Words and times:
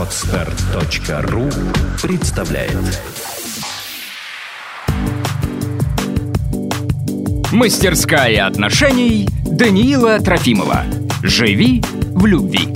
Отстар.ру 0.00 1.50
представляет 2.00 3.02
Мастерская 7.52 8.46
отношений 8.46 9.28
Даниила 9.44 10.18
Трофимова. 10.20 10.84
Живи 11.22 11.82
в 12.14 12.24
любви. 12.24 12.68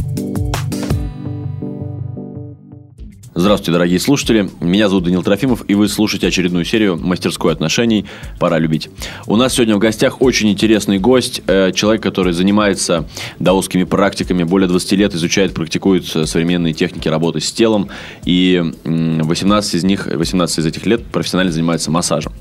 Здравствуйте, 3.37 3.73
дорогие 3.73 3.99
слушатели. 3.99 4.49
Меня 4.61 4.89
зовут 4.89 5.05
Данил 5.05 5.25
Трофимов, 5.25 5.65
и 5.67 5.75
вы 5.75 5.89
слушаете 5.89 6.29
очередную 6.29 6.65
серию 6.65 6.97
«Мастерской 6.97 7.53
отношений. 7.53 8.07
Пора 8.39 8.61
любить». 8.61 8.91
У 9.27 9.35
нас 9.35 9.55
сегодня 9.55 9.75
в 9.75 9.81
гостях 9.81 10.23
очень 10.23 10.53
интересный 10.53 11.01
гость, 11.01 11.43
э, 11.49 11.73
человек, 11.73 12.01
который 12.01 12.33
занимается 12.33 13.09
даосскими 13.41 13.83
практиками, 13.83 14.45
более 14.45 14.69
20 14.69 14.93
лет 14.93 15.15
изучает, 15.17 15.53
практикует 15.53 16.07
современные 16.07 16.75
техники 16.75 17.09
работы 17.09 17.41
с 17.41 17.51
телом, 17.51 17.89
и 18.25 18.63
18 18.85 19.75
из 19.75 19.83
них, 19.83 20.07
18 20.07 20.61
из 20.61 20.67
этих 20.67 20.87
лет 20.87 21.05
профессионально 21.05 21.51
занимается 21.51 21.91
массажем. 21.91 22.33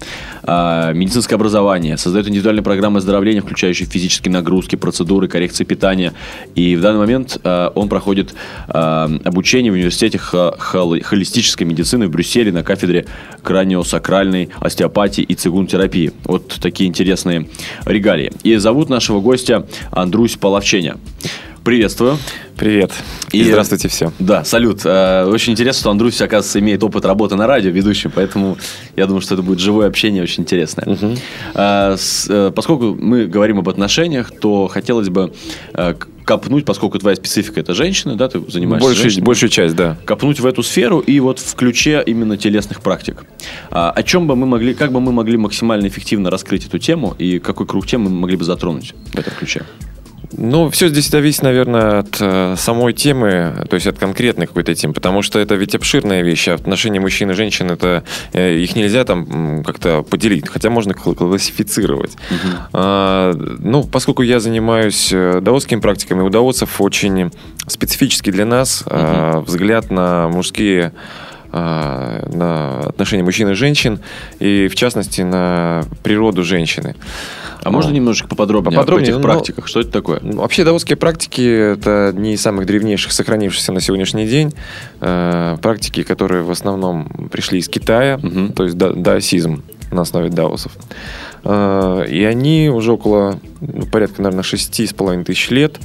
А, 0.46 0.92
медицинское 0.94 1.36
образование, 1.36 1.98
создает 1.98 2.28
индивидуальные 2.28 2.64
программы 2.64 2.98
оздоровления, 2.98 3.42
включающие 3.42 3.88
физические 3.88 4.32
нагрузки, 4.32 4.76
процедуры, 4.76 5.28
коррекции 5.28 5.64
питания. 5.64 6.14
И 6.56 6.76
в 6.76 6.82
данный 6.82 7.00
момент 7.00 7.38
э, 7.44 7.70
он 7.76 7.90
проходит 7.90 8.34
э, 8.68 8.74
обучение 9.24 9.72
в 9.72 9.76
университете 9.76 10.18
холистической 10.18 11.66
медицины 11.66 12.08
в 12.08 12.12
Брюсселе 12.12 12.52
на 12.52 12.64
кафедре 12.64 13.06
краниосакральной 13.42 14.50
остеопатии 14.60 15.24
и 15.24 15.34
цигун-терапии. 15.36 16.12
Вот 16.26 16.58
такие 16.62 16.90
интересные 16.90 17.48
регалии. 17.86 18.32
И 18.44 18.56
зовут 18.58 18.90
нашего 18.90 19.22
гостя 19.22 19.66
Андрусь 19.92 20.36
Половченя. 20.36 20.98
Приветствую. 21.64 22.18
Привет. 22.58 22.92
И, 23.32 23.40
и 23.40 23.44
здравствуйте 23.46 23.88
все. 23.88 24.12
Да, 24.20 24.44
салют. 24.44 24.82
Э, 24.84 25.26
очень 25.26 25.54
интересно, 25.54 25.80
что 25.80 25.92
Андрусь, 25.92 26.22
оказывается, 26.22 26.60
имеет 26.60 26.84
опыт 26.84 27.06
работы 27.06 27.36
на 27.36 27.48
радио 27.48 27.72
ведущим, 27.72 28.12
поэтому 28.14 28.58
я 28.98 29.06
думаю, 29.06 29.22
что 29.22 29.36
это 29.36 29.44
будет 29.44 29.60
живое 29.60 29.88
общение 29.88 30.24
очень 30.24 30.44
интересное. 30.44 30.86
Угу. 30.86 32.52
Поскольку 32.54 32.96
мы 32.96 33.28
говорим 33.28 33.60
об 33.60 33.70
отношениях, 33.70 34.32
то 34.38 34.68
хотелось 34.68 35.08
бы 35.08 35.34
копнуть, 36.26 36.66
поскольку 36.66 37.00
твоя 37.00 37.16
специфика 37.16 37.60
это 37.60 37.74
женщина, 37.74 38.16
да, 38.16 38.28
ты 38.28 38.40
занимаешься 38.50 38.94
женщиной, 38.94 39.24
большую 39.24 39.50
часть, 39.50 39.76
да. 39.76 39.98
Копнуть 40.06 40.40
в 40.40 40.46
эту 40.46 40.64
сферу 40.64 41.00
и 41.00 41.20
вот 41.20 41.40
в 41.40 41.56
ключе 41.56 42.04
именно 42.06 42.38
телесных 42.38 42.82
практик. 42.82 43.26
А, 43.72 43.92
о 43.92 44.04
чем 44.04 44.28
бы 44.28 44.36
мы 44.36 44.46
могли, 44.46 44.74
как 44.74 44.92
бы 44.92 45.00
мы 45.02 45.12
могли 45.12 45.38
максимально 45.38 45.88
эффективно 45.88 46.30
раскрыть 46.30 46.66
эту 46.66 46.80
тему 46.80 47.16
и 47.18 47.40
какой 47.40 47.66
круг 47.66 47.88
тем 47.88 48.02
мы 48.02 48.10
могли 48.10 48.38
бы 48.38 48.44
затронуть 48.46 48.96
в 49.14 49.20
этом 49.20 49.34
ключе? 49.38 49.64
Ну, 50.38 50.70
все 50.70 50.90
здесь 50.90 51.10
зависит, 51.10 51.44
наверное, 51.44 52.00
от 52.00 52.18
э, 52.20 52.56
самой 52.58 52.94
темы, 52.94 53.66
то 53.70 53.76
есть 53.76 53.88
от 53.88 53.98
конкретной 53.98 54.48
какой-то 54.48 54.74
темы, 54.76 54.94
потому 54.94 55.22
что 55.22 55.40
это 55.40 55.56
ведь 55.56 55.76
обширная 55.76 56.22
вещь. 56.22 56.48
А 56.48 56.56
отношения 56.56 57.00
мужчин 57.00 57.32
и 57.32 57.34
женщин, 57.34 57.72
это 57.72 58.04
э, 58.34 58.58
их 58.58 58.76
нельзя 58.76 59.04
там 59.04 59.64
как-то 59.64 60.04
поделить, 60.04 60.48
хотя 60.50 60.70
можно 60.70 60.94
классифицировать. 60.94 62.12
Угу. 62.30 62.54
А, 62.74 63.34
ну, 63.60 63.84
поскольку 63.84 64.22
я 64.22 64.40
занимаюсь 64.40 65.10
э, 65.12 65.40
даосскими 65.42 65.80
практиками, 65.80 66.22
у 66.22 66.30
даосов 66.30 66.82
очень 66.82 67.32
специфический 67.68 68.32
для 68.32 68.46
нас 68.46 68.82
угу. 68.82 68.92
а, 68.92 69.42
взгляд 69.42 69.92
на 69.92 70.28
мужские 70.30 70.94
а, 71.56 72.28
на 72.34 72.80
отношения 72.80 73.24
мужчин 73.24 73.48
и 73.50 73.54
женщин, 73.54 74.00
и 74.40 74.68
в 74.68 74.74
частности 74.74 75.22
на 75.22 75.84
природу 76.02 76.44
женщины. 76.44 76.96
А 77.62 77.70
можно 77.70 77.92
немножечко 77.92 78.28
поподробнее, 78.28 78.72
поподробнее 78.72 79.14
об 79.14 79.20
этих 79.20 79.28
ну, 79.28 79.34
практиках? 79.34 79.68
Что 79.68 79.82
это 79.82 79.92
такое? 79.92 80.20
Ну, 80.24 80.42
вообще 80.42 80.64
даосские 80.64 80.98
практики– 80.98 81.42
это 81.74 82.08
одни 82.08 82.34
из 82.34 82.42
самых 82.42 82.66
древнейших, 82.66 83.12
сохранившихся 83.12 83.72
на 83.72 83.82
сегодняшний 83.82 84.26
день 84.26 84.52
э, 85.00 85.58
практики, 85.62 86.02
которые 86.02 86.42
в 86.42 86.50
основном 86.50 87.30
пришли 87.32 87.60
из 87.60 87.70
Китая, 87.70 88.20
угу. 88.22 88.52
то 88.54 88.64
есть 88.64 88.76
да, 88.76 88.92
даосизм 88.92 89.64
на 89.92 90.02
основе 90.02 90.30
даосов. 90.30 90.72
Э, 91.44 92.04
и 92.10 92.24
они 92.24 92.72
уже 92.74 92.94
около 92.94 93.40
ну, 93.62 93.86
порядка, 93.86 94.24
наверное, 94.24 94.44
шести 94.44 94.88
с 94.88 94.94
половиной 94.94 95.24
тысяч 95.24 95.52
лет 95.52 95.78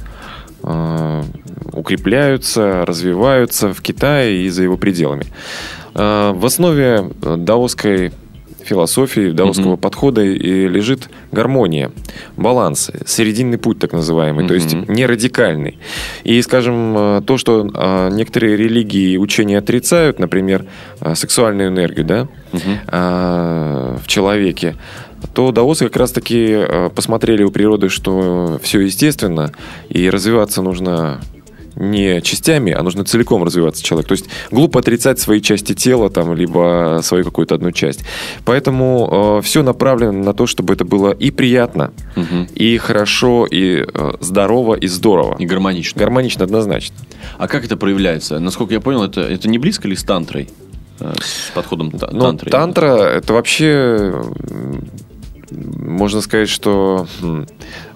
укрепляются, 1.73 2.85
развиваются 2.85 3.73
в 3.73 3.81
Китае 3.81 4.43
и 4.43 4.49
за 4.49 4.63
его 4.63 4.77
пределами. 4.77 5.25
Э, 5.95 6.31
в 6.33 6.45
основе 6.45 7.11
даосской 7.21 8.11
философии, 8.63 9.31
даосского 9.31 9.73
mm-hmm. 9.73 9.77
подхода 9.77 10.21
и 10.21 10.67
лежит 10.67 11.09
гармония, 11.31 11.91
баланс, 12.37 12.91
серединный 13.05 13.57
путь 13.57 13.79
так 13.79 13.93
называемый, 13.93 14.45
mm-hmm. 14.45 14.47
то 14.47 14.53
есть 14.53 14.73
не 14.87 15.05
радикальный. 15.05 15.79
И, 16.23 16.41
скажем, 16.41 16.95
э, 16.97 17.21
то, 17.25 17.37
что 17.37 17.67
э, 17.73 18.09
некоторые 18.11 18.57
религии 18.57 19.13
и 19.13 19.17
учения 19.17 19.57
отрицают, 19.57 20.19
например, 20.19 20.65
э, 21.01 21.15
сексуальную 21.15 21.69
энергию 21.69 22.05
да, 22.05 22.27
mm-hmm. 22.51 23.99
в 24.03 24.07
человеке, 24.07 24.75
то 25.33 25.51
даосы 25.51 25.85
как 25.85 25.97
раз-таки 25.97 26.89
посмотрели 26.95 27.43
у 27.43 27.51
природы, 27.51 27.89
что 27.89 28.59
все 28.63 28.79
естественно, 28.81 29.51
и 29.89 30.09
развиваться 30.09 30.61
нужно 30.61 31.21
не 31.79 32.21
частями, 32.21 32.73
а 32.73 32.83
нужно 32.83 33.05
целиком 33.05 33.43
развиваться 33.43 33.83
человек. 33.83 34.07
То 34.07 34.11
есть 34.13 34.25
глупо 34.51 34.81
отрицать 34.81 35.19
свои 35.19 35.41
части 35.41 35.73
тела, 35.73 36.09
там, 36.09 36.35
либо 36.35 36.99
свою 37.03 37.23
какую-то 37.23 37.55
одну 37.55 37.71
часть. 37.71 38.01
Поэтому 38.45 39.39
э, 39.39 39.45
все 39.45 39.63
направлено 39.63 40.11
на 40.11 40.33
то, 40.33 40.45
чтобы 40.45 40.73
это 40.73 40.85
было 40.85 41.11
и 41.11 41.31
приятно, 41.31 41.91
угу. 42.15 42.47
и 42.53 42.77
хорошо, 42.77 43.47
и 43.49 43.85
э, 43.91 44.11
здорово, 44.19 44.75
и 44.75 44.87
здорово. 44.87 45.37
И 45.39 45.45
гармонично. 45.45 45.99
Гармонично, 45.99 46.43
однозначно. 46.43 46.97
А 47.37 47.47
как 47.47 47.65
это 47.65 47.77
проявляется? 47.77 48.39
Насколько 48.39 48.73
я 48.73 48.81
понял, 48.81 49.03
это, 49.03 49.21
это 49.21 49.47
не 49.47 49.57
близко 49.57 49.87
ли 49.87 49.95
с 49.95 50.03
тантрой? 50.03 50.49
Э, 50.99 51.13
с 51.21 51.51
подходом 51.51 51.91
ну, 51.93 52.19
тантры? 52.19 52.51
Тантра– 52.51 52.87
это 53.15 53.33
вообще 53.33 54.13
можно 55.51 56.21
сказать, 56.21 56.49
что 56.49 57.07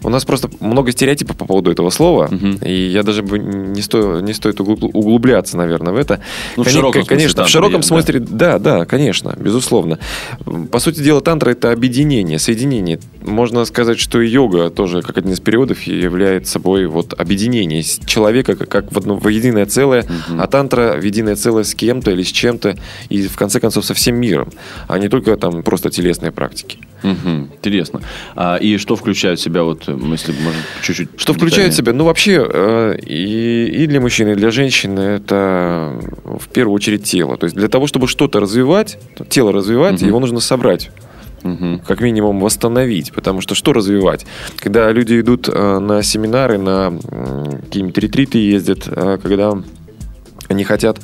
у 0.03 0.09
нас 0.09 0.25
просто 0.25 0.49
много 0.59 0.91
стереотипов 0.91 1.37
по 1.37 1.45
поводу 1.45 1.71
этого 1.71 1.89
слова, 1.89 2.25
угу. 2.25 2.65
и 2.65 2.73
я 2.73 3.03
даже 3.03 3.23
бы 3.23 3.39
не, 3.39 3.81
сто, 3.81 4.19
не 4.21 4.33
стоит 4.33 4.59
углубляться, 4.59 5.57
наверное, 5.57 5.93
в 5.93 5.97
это. 5.97 6.19
Ну, 6.57 6.63
в 6.63 6.69
широком 6.69 7.05
конечно, 7.05 7.29
смысле, 7.29 7.45
в 7.45 7.49
широком 7.49 7.77
я, 7.77 7.83
смысле, 7.83 8.19
да. 8.19 8.59
да, 8.59 8.79
да, 8.79 8.85
конечно, 8.85 9.35
безусловно. 9.37 9.99
По 10.71 10.79
сути 10.79 10.99
дела, 10.99 11.21
тантра 11.21 11.51
это 11.51 11.71
объединение, 11.71 12.39
соединение. 12.39 12.99
Можно 13.21 13.65
сказать, 13.65 13.99
что 13.99 14.21
йога 14.21 14.69
тоже, 14.69 15.01
как 15.01 15.17
один 15.17 15.31
из 15.31 15.39
периодов, 15.39 15.81
является 15.83 16.53
собой 16.53 16.85
вот 16.87 17.13
объединение 17.17 17.83
человека 17.83 18.55
как 18.55 18.91
в, 18.91 18.97
одно, 18.97 19.15
в 19.15 19.27
единое 19.27 19.65
целое, 19.65 20.03
угу. 20.03 20.39
а 20.39 20.47
тантра 20.47 20.97
в 20.99 21.03
единое 21.03 21.35
целое 21.35 21.63
с 21.63 21.73
кем-то 21.73 22.11
или 22.11 22.23
с 22.23 22.31
чем-то, 22.31 22.75
и 23.09 23.27
в 23.27 23.35
конце 23.35 23.59
концов 23.59 23.85
со 23.85 23.93
всем 23.93 24.15
миром, 24.15 24.49
а 24.87 24.97
не 24.99 25.09
только 25.09 25.35
там 25.37 25.63
просто 25.63 25.89
телесные 25.89 26.31
практики. 26.31 26.79
Угу, 27.03 27.29
интересно. 27.57 28.01
А, 28.35 28.55
и 28.55 28.77
что 28.77 28.95
включает 28.95 29.39
в 29.39 29.41
себя, 29.41 29.63
вот, 29.63 29.87
если 29.87 30.31
можно 30.31 30.59
чуть-чуть... 30.81 31.09
Что 31.17 31.33
включает 31.33 31.73
в 31.73 31.75
себя? 31.75 31.93
Ну, 31.93 32.05
вообще, 32.05 32.45
э, 32.49 32.97
и, 33.05 33.83
и 33.83 33.87
для 33.87 33.99
мужчины, 33.99 34.31
и 34.31 34.35
для 34.35 34.51
женщины 34.51 34.99
это 34.99 35.99
в 36.23 36.47
первую 36.47 36.75
очередь 36.75 37.03
тело. 37.03 37.37
То 37.37 37.45
есть 37.45 37.55
для 37.55 37.67
того, 37.67 37.87
чтобы 37.87 38.07
что-то 38.07 38.39
развивать, 38.39 38.97
тело 39.29 39.51
развивать, 39.51 40.01
угу. 40.01 40.07
его 40.07 40.19
нужно 40.19 40.39
собрать. 40.39 40.91
Угу. 41.43 41.81
Как 41.85 41.99
минимум 41.99 42.39
восстановить. 42.39 43.11
Потому 43.11 43.41
что 43.41 43.53
что 43.53 43.73
развивать? 43.73 44.25
Когда 44.57 44.91
люди 44.91 45.19
идут 45.19 45.49
э, 45.49 45.79
на 45.79 46.01
семинары, 46.03 46.57
на 46.57 46.93
какие-нибудь 47.63 47.97
ретриты 47.97 48.37
ездят, 48.37 48.87
э, 48.87 49.17
когда 49.21 49.61
они 50.49 50.63
хотят 50.63 50.99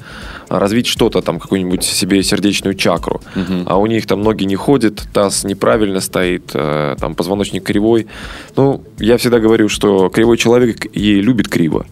развить 0.49 0.87
что-то, 0.87 1.21
там, 1.21 1.39
какую-нибудь 1.39 1.83
себе 1.83 2.23
сердечную 2.23 2.75
чакру, 2.75 3.21
угу. 3.35 3.63
а 3.65 3.77
у 3.77 3.85
них 3.85 4.05
там 4.05 4.21
ноги 4.21 4.45
не 4.45 4.55
ходят, 4.55 5.03
таз 5.13 5.43
неправильно 5.43 5.99
стоит, 5.99 6.51
э, 6.53 6.95
там, 6.99 7.15
позвоночник 7.15 7.63
кривой. 7.63 8.07
Ну, 8.55 8.83
я 8.97 9.17
всегда 9.17 9.39
говорю, 9.39 9.69
что 9.69 10.09
кривой 10.09 10.37
человек 10.37 10.85
и 10.93 11.21
любит 11.21 11.47
криво. 11.47 11.85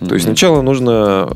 Угу. 0.00 0.08
То 0.08 0.14
есть 0.14 0.26
сначала 0.26 0.62
нужно 0.62 1.32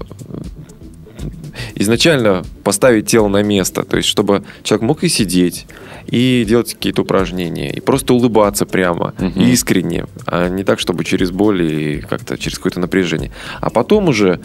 изначально 1.75 2.45
поставить 2.65 3.07
тело 3.07 3.29
на 3.29 3.43
место, 3.43 3.83
то 3.83 3.97
есть 3.97 4.09
чтобы 4.09 4.45
человек 4.63 4.83
мог 4.83 5.05
и 5.05 5.09
сидеть, 5.09 5.67
и 6.07 6.45
делать 6.47 6.75
какие-то 6.75 7.03
упражнения, 7.03 7.73
и 7.73 7.81
просто 7.81 8.15
улыбаться 8.15 8.67
прямо, 8.67 9.15
угу. 9.19 9.41
искренне, 9.41 10.07
а 10.27 10.49
не 10.49 10.65
так, 10.65 10.81
чтобы 10.81 11.05
через 11.05 11.31
боль 11.31 11.63
и 11.63 12.01
как-то 12.01 12.37
через 12.37 12.59
какое-то 12.59 12.81
напряжение. 12.81 13.31
А 13.61 13.71
потом 13.71 14.09
уже 14.09 14.41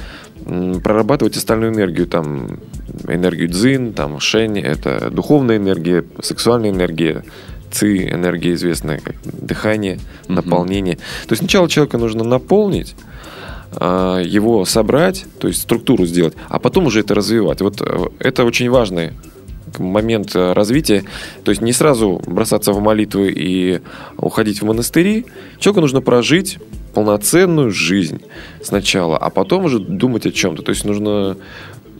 прорабатывать 0.83 1.38
остальную 1.38 1.74
энергию, 1.74 2.07
там, 2.07 2.59
энергию 3.07 3.50
дзин, 3.50 3.94
там, 3.94 4.19
шень, 4.19 4.59
это 4.59 5.09
духовная 5.09 5.57
энергия, 5.57 6.06
сексуальная 6.21 6.69
энергия, 6.69 7.24
ци, 7.71 8.09
энергия 8.09 8.53
известная 8.53 9.00
как 9.00 9.15
дыхание, 9.24 10.00
наполнение. 10.27 10.95
То 10.95 11.31
есть 11.31 11.39
сначала 11.39 11.68
человека 11.68 11.97
нужно 11.97 12.24
наполнить, 12.24 12.95
а, 13.77 14.19
его 14.19 14.63
собрать, 14.65 15.25
то 15.39 15.47
есть 15.47 15.62
структуру 15.62 16.06
сделать, 16.06 16.33
а 16.47 16.59
потом 16.59 16.86
уже 16.86 17.01
это 17.01 17.15
развивать. 17.15 17.62
Вот 17.62 17.81
э, 17.81 18.07
это 18.19 18.45
очень 18.45 18.69
важный 18.69 19.12
момент 19.80 20.36
э, 20.36 20.53
развития. 20.53 21.03
То 21.44 21.51
есть 21.51 21.62
не 21.62 21.74
сразу 21.74 22.21
бросаться 22.25 22.71
в 22.71 22.80
молитвы 22.80 23.33
и 23.36 23.81
уходить 24.18 24.62
в 24.62 24.65
монастыри. 24.65 25.25
Человеку 25.59 25.81
нужно 25.81 26.01
прожить 26.01 26.59
полноценную 26.95 27.71
жизнь 27.71 28.21
сначала, 28.63 29.18
а 29.18 29.30
потом 29.30 29.65
уже 29.65 29.80
думать 29.80 30.25
о 30.25 30.31
чем-то. 30.31 30.63
То 30.63 30.71
есть 30.71 30.86
нужно 30.86 31.38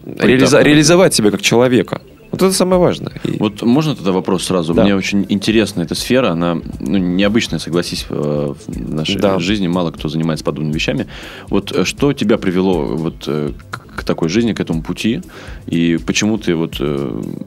реализа- 0.06 0.62
реализовать 0.63 1.13
себя 1.13 1.31
как 1.31 1.42
человека. 1.42 2.01
Вот 2.42 2.48
это 2.48 2.54
самое 2.54 2.80
важное. 2.82 3.14
Вот 3.40 3.62
можно 3.62 3.96
тогда 3.96 4.12
вопрос 4.12 4.44
сразу? 4.44 4.74
Да. 4.74 4.84
Мне 4.84 4.96
очень 4.96 5.26
интересна 5.30 5.82
эта 5.84 5.96
сфера, 5.96 6.32
она 6.32 6.56
ну, 6.80 6.98
необычная, 6.98 7.60
согласись, 7.60 8.06
э, 8.10 8.54
в 8.68 8.94
нашей 8.94 9.20
Да. 9.20 9.40
жизни 9.40 9.68
мало 9.68 9.92
кто 9.92 10.10
занимается 10.10 10.44
подобными 10.44 10.74
вещами. 10.74 11.08
Вот 11.50 11.72
э, 11.72 11.86
что 11.86 12.12
тебя 12.14 12.38
привело 12.38 12.84
вот 12.86 13.24
э, 13.28 13.52
к 13.96 14.04
такой 14.04 14.28
жизни, 14.28 14.52
к 14.52 14.60
этому 14.60 14.82
пути, 14.84 15.22
и 15.68 15.98
почему 16.06 16.38
ты 16.38 16.54
вот 16.56 16.76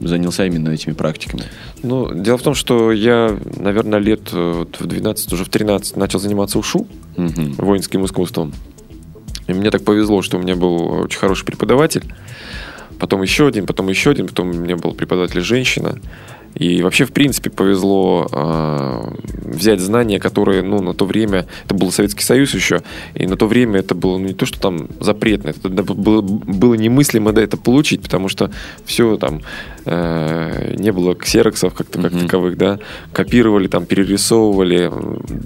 занялся 0.01 0.45
именно 0.47 0.69
этими 0.69 0.93
практиками? 0.93 1.43
Ну, 1.83 2.11
дело 2.13 2.37
в 2.39 2.41
том, 2.41 2.55
что 2.55 2.91
я, 2.91 3.37
наверное, 3.57 3.99
лет 3.99 4.31
в 4.33 4.65
12, 4.79 5.31
уже 5.33 5.45
в 5.45 5.49
13 5.49 5.95
начал 5.97 6.19
заниматься 6.19 6.57
ушу, 6.57 6.87
Мгм. 7.17 7.53
воинским 7.59 8.03
искусством. 8.05 8.51
И 9.47 9.53
мне 9.53 9.69
так 9.71 9.83
повезло, 9.83 10.21
что 10.23 10.37
у 10.37 10.41
меня 10.41 10.55
был 10.55 11.01
очень 11.03 11.19
хороший 11.19 11.45
преподаватель. 11.45 12.03
Потом 12.99 13.21
еще 13.21 13.47
один, 13.47 13.65
потом 13.65 13.87
еще 13.89 14.11
один, 14.11 14.27
потом 14.27 14.49
у 14.49 14.53
меня 14.53 14.75
был 14.75 14.93
преподаватель 14.93 15.41
женщина. 15.41 15.99
И 16.55 16.81
вообще, 16.81 17.05
в 17.05 17.11
принципе, 17.11 17.49
повезло 17.51 18.27
э, 18.31 19.11
взять 19.45 19.79
знания, 19.79 20.19
которые, 20.19 20.63
ну, 20.63 20.81
на 20.81 20.93
то 20.93 21.05
время, 21.05 21.45
это 21.65 21.75
был 21.75 21.91
Советский 21.91 22.23
Союз 22.23 22.53
еще, 22.55 22.81
и 23.13 23.27
на 23.27 23.37
то 23.37 23.45
время 23.47 23.79
это 23.79 23.93
было 23.93 24.17
ну, 24.17 24.27
не 24.27 24.33
то, 24.33 24.47
что 24.47 24.59
там 24.59 24.89
запретно, 24.99 25.49
это 25.49 25.69
было, 25.69 26.21
было 26.21 26.73
немыслимо 26.73 27.33
да, 27.33 27.41
это 27.43 27.55
получить, 27.55 28.01
потому 28.01 28.29
что 28.29 28.51
все 28.83 29.15
там 29.17 29.41
э, 29.85 30.73
не 30.75 30.91
было 30.91 31.13
ксероксов 31.13 31.75
как, 31.75 31.89
как 31.91 32.11
Мгм. 32.13 32.21
таковых, 32.21 32.57
да, 32.57 32.79
копировали, 33.13 33.67
там, 33.67 33.85
перерисовывали, 33.85 34.91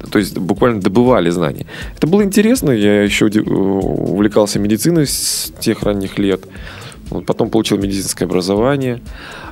то 0.10 0.20
есть 0.20 0.38
буквально 0.38 0.80
добывали 0.80 1.30
знания. 1.30 1.66
Это 1.98 2.08
было 2.08 2.24
интересно, 2.24 2.72
я 2.72 3.04
еще 3.04 3.26
уди- 3.26 3.42
увлекался 3.42 4.58
медициной 4.58 5.06
с 5.06 5.52
тех 5.60 5.84
ранних 5.84 6.18
лет. 6.18 6.46
Потом 7.28 7.50
получил 7.50 7.78
медицинское 7.78 8.26
образование, 8.26 9.02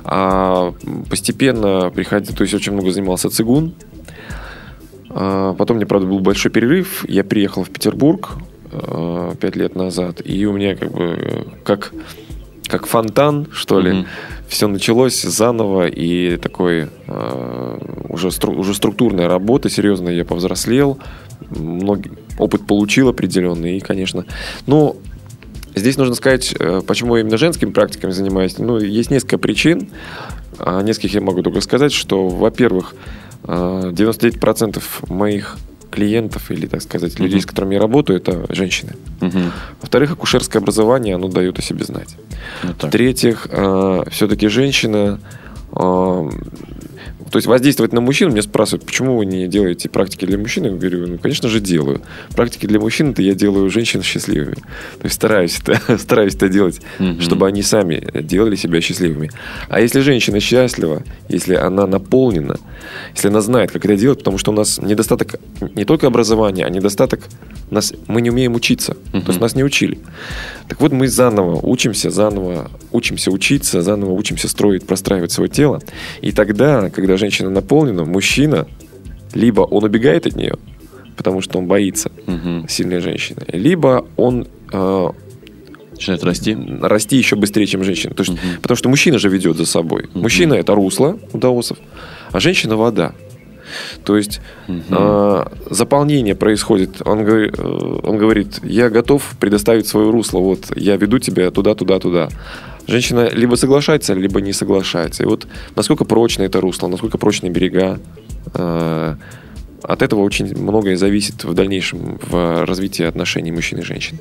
а 0.04 0.72
постепенно 1.08 1.90
приходил, 1.94 2.34
то 2.34 2.42
есть 2.42 2.54
очень 2.54 2.72
много 2.72 2.90
занимался 2.90 3.30
цигун. 3.30 3.74
А 5.10 5.54
Потом 5.54 5.76
мне, 5.76 5.86
правда, 5.86 6.06
был 6.06 6.20
большой 6.20 6.50
перерыв. 6.50 7.04
Я 7.08 7.22
приехал 7.24 7.64
в 7.64 7.70
Петербург 7.70 8.30
э, 8.72 9.34
пять 9.40 9.56
лет 9.56 9.76
назад, 9.76 10.22
и 10.24 10.46
у 10.46 10.52
меня 10.52 10.74
как 10.74 10.90
бы 10.90 11.02
э, 11.20 11.42
как, 11.64 11.92
как 12.66 12.86
фонтан, 12.86 13.46
что 13.52 13.78
ли, 13.80 13.92
Мгм. 13.92 14.06
все 14.48 14.66
началось 14.68 15.20
заново, 15.22 15.86
и 15.88 16.36
такой 16.38 16.88
э, 17.06 17.78
уже, 18.08 18.28
стру- 18.28 18.56
уже 18.56 18.72
структурная 18.74 19.28
работа, 19.28 19.68
серьезно, 19.68 20.08
я 20.08 20.24
повзрослел, 20.24 20.98
многие, 21.50 22.12
опыт 22.38 22.66
получил 22.66 23.08
определенный, 23.10 23.76
и, 23.76 23.80
конечно, 23.80 24.24
ну, 24.66 24.96
Здесь 25.74 25.96
нужно 25.96 26.14
сказать, 26.14 26.54
э, 26.58 26.82
почему 26.86 27.16
именно 27.16 27.36
женскими 27.38 27.70
практиками 27.70 28.10
занимаюсь. 28.12 28.58
Ну, 28.58 28.78
есть 28.78 29.10
несколько 29.10 29.38
причин. 29.38 29.88
О 30.58 30.82
нескольких 30.82 31.14
я 31.14 31.20
могу 31.20 31.42
только 31.42 31.60
сказать, 31.60 31.92
что, 31.92 32.28
во-первых, 32.28 32.94
э, 33.44 33.90
99% 33.92 34.82
моих 35.08 35.56
клиентов 35.90 36.50
или, 36.50 36.66
так 36.66 36.80
сказать, 36.82 37.18
людей, 37.18 37.36
Мгм. 37.36 37.42
с 37.42 37.46
которыми 37.46 37.74
я 37.74 37.80
работаю, 37.80 38.18
это 38.18 38.46
женщины. 38.54 38.92
Мгм. 39.20 39.52
Во-вторых, 39.80 40.12
акушерское 40.12 40.60
образование, 40.62 41.14
оно 41.16 41.28
дает 41.28 41.58
о 41.58 41.62
себе 41.62 41.84
знать. 41.84 42.16
Так. 42.78 42.88
В-третьих, 42.90 43.46
все-таки 44.10 44.48
женщина... 44.48 45.20
э, 45.74 46.30
то 47.32 47.38
есть 47.38 47.46
воздействовать 47.48 47.94
на 47.94 48.02
мужчин, 48.02 48.30
меня 48.30 48.42
спрашивают, 48.42 48.84
почему 48.84 49.16
вы 49.16 49.24
не 49.24 49.48
делаете 49.48 49.88
практики 49.88 50.26
для 50.26 50.36
мужчин? 50.36 50.64
Я 50.64 50.70
говорю, 50.70 51.06
ну, 51.06 51.18
конечно 51.18 51.48
же, 51.48 51.60
делаю. 51.60 52.02
Практики 52.36 52.66
для 52.66 52.78
мужчин 52.78 53.12
это 53.12 53.22
я 53.22 53.34
делаю 53.34 53.70
женщин 53.70 54.02
счастливыми. 54.02 54.56
То 54.56 55.04
есть 55.04 55.14
стараюсь 55.14 55.58
это, 55.58 55.98
стараюсь 55.98 56.34
это 56.34 56.50
делать, 56.50 56.80
Мгм. 56.98 57.22
чтобы 57.22 57.46
они 57.46 57.62
сами 57.62 58.06
делали 58.22 58.54
себя 58.54 58.82
счастливыми. 58.82 59.30
А 59.70 59.80
если 59.80 60.00
женщина 60.00 60.40
счастлива, 60.40 61.02
если 61.30 61.54
она 61.54 61.86
наполнена, 61.86 62.58
если 63.14 63.28
она 63.28 63.40
знает, 63.40 63.70
как 63.72 63.84
это 63.86 63.96
делать, 63.96 64.18
потому 64.18 64.36
что 64.36 64.50
у 64.52 64.54
нас 64.54 64.78
недостаток 64.78 65.36
не 65.74 65.84
только 65.86 66.06
образования, 66.06 66.66
а 66.66 66.68
недостаток 66.70 67.20
нас, 67.70 67.94
мы 68.08 68.20
не 68.20 68.28
умеем 68.30 68.54
учиться. 68.54 68.92
То 69.10 69.16
Мгм. 69.18 69.26
есть 69.28 69.40
нас 69.40 69.54
не 69.56 69.64
учили. 69.64 69.98
Так 70.68 70.80
вот, 70.82 70.92
мы 70.92 71.08
заново 71.08 71.58
учимся, 71.62 72.10
заново 72.10 72.70
учимся 72.92 73.30
учиться, 73.30 73.80
заново 73.80 74.12
учимся 74.12 74.48
строить, 74.48 74.86
простраивать 74.86 75.32
свое 75.32 75.48
тело. 75.48 75.80
И 76.20 76.32
тогда, 76.32 76.90
когда 76.90 77.16
женщина 77.22 77.50
наполнена, 77.50 78.04
мужчина, 78.04 78.66
либо 79.34 79.60
он 79.62 79.84
убегает 79.84 80.26
от 80.26 80.34
нее, 80.36 80.56
потому 81.16 81.40
что 81.40 81.58
он 81.58 81.66
боится 81.66 82.10
Мгм. 82.26 82.66
сильной 82.68 82.98
женщины, 83.00 83.42
либо 83.52 84.04
он 84.16 84.46
э, 84.72 85.08
Начинает 85.92 86.24
расти. 86.24 86.56
расти 86.80 87.16
еще 87.16 87.36
быстрее, 87.36 87.66
чем 87.66 87.84
женщина. 87.84 88.12
То 88.14 88.22
есть, 88.24 88.32
Мгм. 88.32 88.60
Потому 88.62 88.76
что 88.76 88.88
мужчина 88.88 89.18
же 89.18 89.28
ведет 89.28 89.56
за 89.56 89.66
собой. 89.66 90.02
Мгм. 90.14 90.22
Мужчина 90.22 90.54
это 90.54 90.74
русло 90.74 91.16
у 91.32 91.38
даосов, 91.38 91.78
а 92.32 92.40
женщина 92.40 92.76
вода. 92.76 93.12
То 94.04 94.16
есть 94.16 94.40
Мгм. 94.68 94.82
э, 94.90 95.44
заполнение 95.70 96.34
происходит. 96.34 96.90
Он, 97.06 97.20
э, 97.20 97.50
он 98.02 98.18
говорит, 98.18 98.58
я 98.64 98.90
готов 98.90 99.36
предоставить 99.38 99.86
свое 99.86 100.10
русло. 100.10 100.40
Вот 100.40 100.76
я 100.76 100.96
веду 100.96 101.18
тебя 101.20 101.50
туда, 101.50 101.74
туда, 101.74 101.98
туда. 101.98 102.28
Женщина 102.86 103.28
либо 103.28 103.54
соглашается, 103.56 104.14
либо 104.14 104.40
не 104.40 104.52
соглашается. 104.52 105.22
И 105.22 105.26
вот 105.26 105.46
насколько 105.76 106.04
прочно 106.04 106.42
это 106.42 106.60
русло, 106.60 106.88
насколько 106.88 107.18
прочные 107.18 107.50
берега. 107.50 108.00
э, 108.54 109.16
от 109.82 110.02
этого 110.02 110.20
очень 110.20 110.56
многое 110.56 110.96
зависит 110.96 111.44
в 111.44 111.54
дальнейшем 111.54 112.18
в 112.22 112.64
развитии 112.64 113.04
отношений 113.04 113.50
мужчин 113.50 113.80
и 113.80 113.82
женщин. 113.82 114.18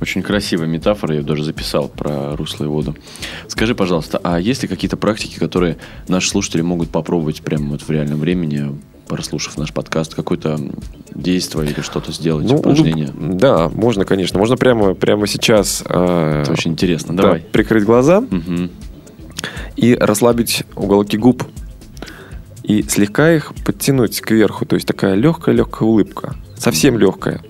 Очень 0.00 0.22
красивая 0.22 0.66
метафора, 0.66 1.16
я 1.16 1.22
даже 1.22 1.44
записал 1.44 1.88
про 1.88 2.36
русло 2.36 2.64
и 2.64 2.66
воду. 2.66 2.94
Скажи, 3.46 3.74
пожалуйста, 3.74 4.20
а 4.22 4.38
есть 4.38 4.62
ли 4.62 4.68
какие-то 4.68 4.96
практики, 4.96 5.38
которые 5.38 5.78
наши 6.08 6.28
слушатели 6.28 6.60
могут 6.60 6.90
попробовать 6.90 7.42
прямо 7.42 7.70
вот 7.70 7.82
в 7.82 7.90
реальном 7.90 8.18
времени, 8.20 8.78
прослушав 9.08 9.56
наш 9.58 9.72
подкаст, 9.72 10.14
какое-то 10.14 10.60
действие 11.14 11.70
или 11.70 11.80
что-то 11.80 12.12
сделать, 12.12 12.46
Ну, 12.48 12.56
упражнение? 12.58 13.10
ну, 13.14 13.34
да, 13.34 13.68
можно, 13.68 14.04
конечно. 14.04 14.38
Можно 14.38 14.56
прямо, 14.56 14.94
прямо 14.94 15.26
сейчас 15.26 15.82
э, 15.88 16.42
Это 16.42 16.52
очень 16.52 16.72
интересно. 16.72 17.16
да, 17.16 17.22
Давай. 17.24 17.40
прикрыть 17.40 17.84
глаза 17.84 18.20
Мгм. 18.20 18.70
и 19.76 19.94
расслабить 19.94 20.64
уголки 20.76 21.16
губ. 21.16 21.42
И 22.62 22.82
слегка 22.82 23.32
их 23.32 23.52
подтянуть 23.64 24.20
кверху. 24.20 24.66
То 24.66 24.76
есть 24.76 24.86
такая 24.86 25.14
легкая-легкая 25.14 25.88
улыбка. 25.88 26.36
Совсем 26.58 26.98
легкая. 26.98 27.40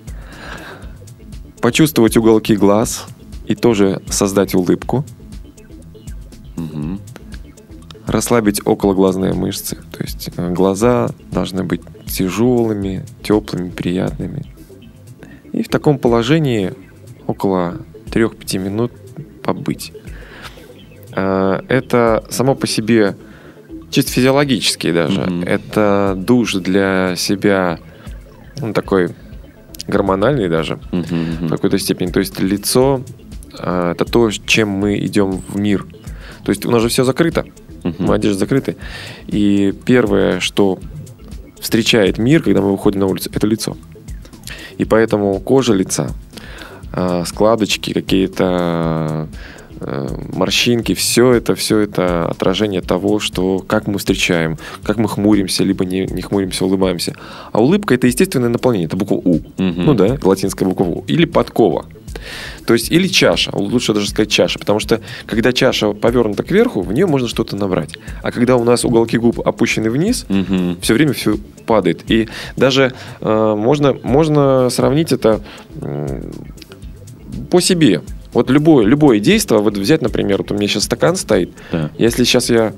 Почувствовать 1.61 2.15
уголки 2.15 2.55
глаз 2.55 3.05
и 3.45 3.53
тоже 3.53 4.01
создать 4.09 4.55
улыбку. 4.55 5.03
Мгм. 6.55 6.99
Расслабить 8.09 8.61
окологлазные 8.65 9.33
мышцы. 9.33 9.75
То 9.91 10.01
есть 10.01 10.29
э, 10.35 10.51
глаза 10.51 11.09
должны 11.31 11.63
быть 11.63 11.81
тяжелыми, 12.07 13.05
теплыми, 13.21 13.69
приятными. 13.69 14.45
И 15.53 15.61
в 15.61 15.69
таком 15.69 15.99
положении 15.99 16.73
около 17.27 17.77
3-5 18.11 18.57
минут 18.57 18.91
побыть. 19.43 19.93
Э, 21.15 21.61
Это 21.67 22.23
само 22.29 22.55
по 22.55 22.65
себе 22.65 23.15
чисто 23.91 24.11
физиологически 24.11 24.91
даже. 24.91 25.21
Мгм. 25.21 25.43
Это 25.43 26.15
душ 26.17 26.53
для 26.55 27.15
себя 27.15 27.79
ну, 28.59 28.73
такой 28.73 29.09
гормональный 29.87 30.49
даже 30.49 30.79
Мгм, 30.91 31.47
в 31.47 31.49
какой-то 31.49 31.77
степени. 31.77 32.09
То 32.11 32.19
есть 32.19 32.39
лицо 32.39 33.01
э, 33.57 33.91
это 33.91 34.05
то, 34.05 34.31
чем 34.31 34.69
мы 34.69 34.97
идем 34.97 35.41
в 35.47 35.59
мир. 35.59 35.85
То 36.43 36.51
есть 36.51 36.65
у 36.65 36.71
нас 36.71 36.81
же 36.81 36.89
все 36.89 37.03
закрыто, 37.03 37.45
Мгм. 37.83 37.95
мы 37.99 38.15
одежда 38.15 38.39
закрыты. 38.39 38.75
И 39.27 39.73
первое, 39.85 40.39
что 40.39 40.79
встречает 41.59 42.17
мир, 42.17 42.43
когда 42.43 42.61
мы 42.61 42.71
выходим 42.71 43.01
на 43.01 43.07
улицу, 43.07 43.29
это 43.33 43.45
лицо. 43.47 43.77
И 44.77 44.85
поэтому 44.85 45.39
кожа 45.39 45.73
лица, 45.73 46.11
э, 46.93 47.23
складочки, 47.25 47.93
какие-то 47.93 49.27
э, 49.81 50.07
морщинки, 50.33 50.93
все 50.93 51.33
это, 51.33 51.55
все 51.55 51.79
это 51.79 52.27
отражение 52.29 52.81
того, 52.81 53.19
что 53.19 53.59
как 53.59 53.87
мы 53.87 53.97
встречаем, 53.99 54.57
как 54.83 54.97
мы 54.97 55.07
хмуримся, 55.09 55.63
либо 55.63 55.85
не, 55.85 56.05
не 56.05 56.21
хмуримся, 56.21 56.65
улыбаемся. 56.65 57.15
А 57.51 57.61
улыбка 57.61 57.93
это 57.93 58.07
естественное 58.07 58.49
наполнение, 58.49 58.87
это 58.87 58.97
буква 58.97 59.15
У. 59.15 59.39
Мгм. 59.57 59.85
Ну 59.85 59.93
да, 59.93 60.17
латинская 60.23 60.65
буква 60.65 60.85
У. 60.85 61.03
Или 61.07 61.25
подкова. 61.25 61.85
То 62.65 62.73
есть, 62.73 62.91
или 62.91 63.07
чаша, 63.07 63.51
лучше 63.53 63.93
даже 63.93 64.09
сказать 64.09 64.31
чаша, 64.31 64.59
потому 64.59 64.79
что 64.79 65.01
когда 65.25 65.51
чаша 65.53 65.91
повернута 65.93 66.43
кверху, 66.43 66.81
в 66.81 66.91
нее 66.93 67.05
можно 67.07 67.27
что-то 67.27 67.55
набрать. 67.55 67.95
А 68.23 68.31
когда 68.31 68.55
у 68.55 68.63
нас 68.63 68.85
уголки 68.85 69.17
губ 69.17 69.39
опущены 69.45 69.89
вниз, 69.89 70.25
Мгм. 70.29 70.77
все 70.81 70.93
время 70.93 71.13
все 71.13 71.37
падает. 71.65 72.09
И 72.11 72.29
даже 72.57 72.93
э, 73.21 73.55
можно, 73.57 73.93
можно 74.03 74.69
сравнить 74.69 75.11
это 75.11 75.41
м, 75.81 76.31
по 77.49 77.59
себе. 77.61 78.01
Вот 78.33 78.49
любое, 78.51 78.85
любое 78.85 79.19
действие, 79.19 79.59
вот 79.59 79.77
взять, 79.77 80.01
например, 80.01 80.37
вот 80.39 80.51
у 80.51 80.55
меня 80.55 80.67
сейчас 80.67 80.83
стакан 80.83 81.15
стоит, 81.15 81.51
Да. 81.71 81.89
если 81.97 82.23
сейчас 82.23 82.49
я 82.49 82.73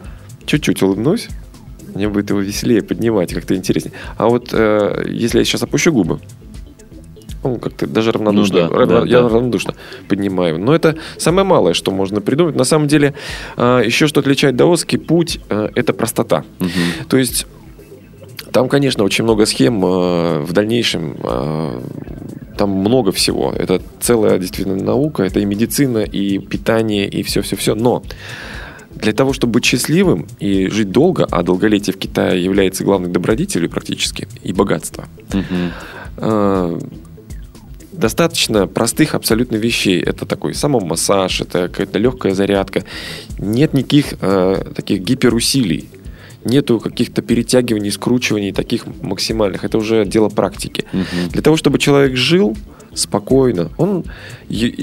чуть-чуть 0.46 0.82
улыбнусь, 0.82 1.28
мне 1.94 2.08
будет 2.08 2.30
его 2.30 2.40
веселее 2.40 2.82
поднимать, 2.82 3.34
как-то 3.34 3.54
интереснее. 3.56 3.94
А 4.18 4.30
вот 4.30 4.50
э, 4.54 5.06
если 5.10 5.40
я 5.40 5.44
сейчас 5.46 5.62
опущу 5.64 5.92
губы, 5.92 6.22
ну, 7.44 7.58
как-то 7.58 7.88
даже 7.88 8.12
равнодушно, 8.12 8.64
Ну 8.64 8.70
да, 8.70 8.76
равно- 8.78 9.00
да, 9.02 9.06
я 9.08 9.22
да. 9.22 9.30
равнодушно 9.30 9.74
поднимаю. 10.08 10.60
Но 10.60 10.76
это 10.76 10.96
самое 11.18 11.46
малое, 11.46 11.74
что 11.74 11.92
можно 11.92 12.22
придумать. 12.22 12.56
На 12.56 12.64
самом 12.66 12.88
деле, 12.88 13.14
а, 13.58 13.82
еще 13.82 14.08
что 14.08 14.20
отличает 14.20 14.56
даосский 14.56 15.00
путь, 15.00 15.40
а, 15.50 15.70
это 15.76 15.94
простота. 15.94 16.44
То 17.10 17.18
есть 17.18 17.48
там, 18.52 18.68
конечно, 18.70 19.04
очень 19.06 19.24
много 19.24 19.46
схем 19.46 19.84
э, 19.86 20.40
в 20.42 20.52
дальнейшем. 20.52 21.16
Там 22.58 22.70
много 22.70 23.12
всего. 23.14 23.54
Это 23.58 23.82
целая 24.02 24.38
действительно 24.38 24.76
наука. 24.76 25.24
Это 25.24 25.40
и 25.40 25.46
медицина, 25.46 26.00
и 26.00 26.38
питание, 26.38 27.08
и 27.08 27.24
все-все-все. 27.24 27.76
Но 27.76 28.04
для 28.94 29.14
того, 29.14 29.32
чтобы 29.32 29.54
быть 29.54 29.66
счастливым 29.66 30.28
и 30.40 30.68
жить 30.68 30.92
долго, 30.92 31.26
а 31.32 31.44
долголетие 31.44 31.94
в 31.94 31.98
Китае 31.98 32.44
является 32.44 32.84
главной 32.84 33.10
добродетелью 33.10 33.70
практически, 33.70 34.28
и 34.44 34.52
богатство, 34.54 35.06
э, 36.18 36.80
достаточно 38.02 38.68
простых 38.68 39.16
абсолютно 39.16 39.56
вещей. 39.56 40.02
Это 40.02 40.26
такой 40.26 40.54
самомассаж, 40.54 41.42
это 41.42 41.70
какая-то 41.70 42.00
легкая 42.00 42.34
зарядка. 42.34 42.84
Нет 43.38 43.74
никаких 43.74 44.16
э, 44.20 44.64
таких 44.76 45.02
гиперусилий. 45.02 45.88
Нету 46.44 46.80
каких-то 46.80 47.22
перетягиваний, 47.22 47.92
скручиваний 47.92 48.52
таких 48.52 48.86
максимальных. 49.02 49.64
Это 49.64 49.78
уже 49.78 50.06
дело 50.06 50.30
практики. 50.30 50.86
Для 51.30 51.42
того, 51.42 51.56
чтобы 51.56 51.78
человек 51.78 52.16
жил 52.16 52.58
спокойно, 52.94 53.70
он, 53.78 54.04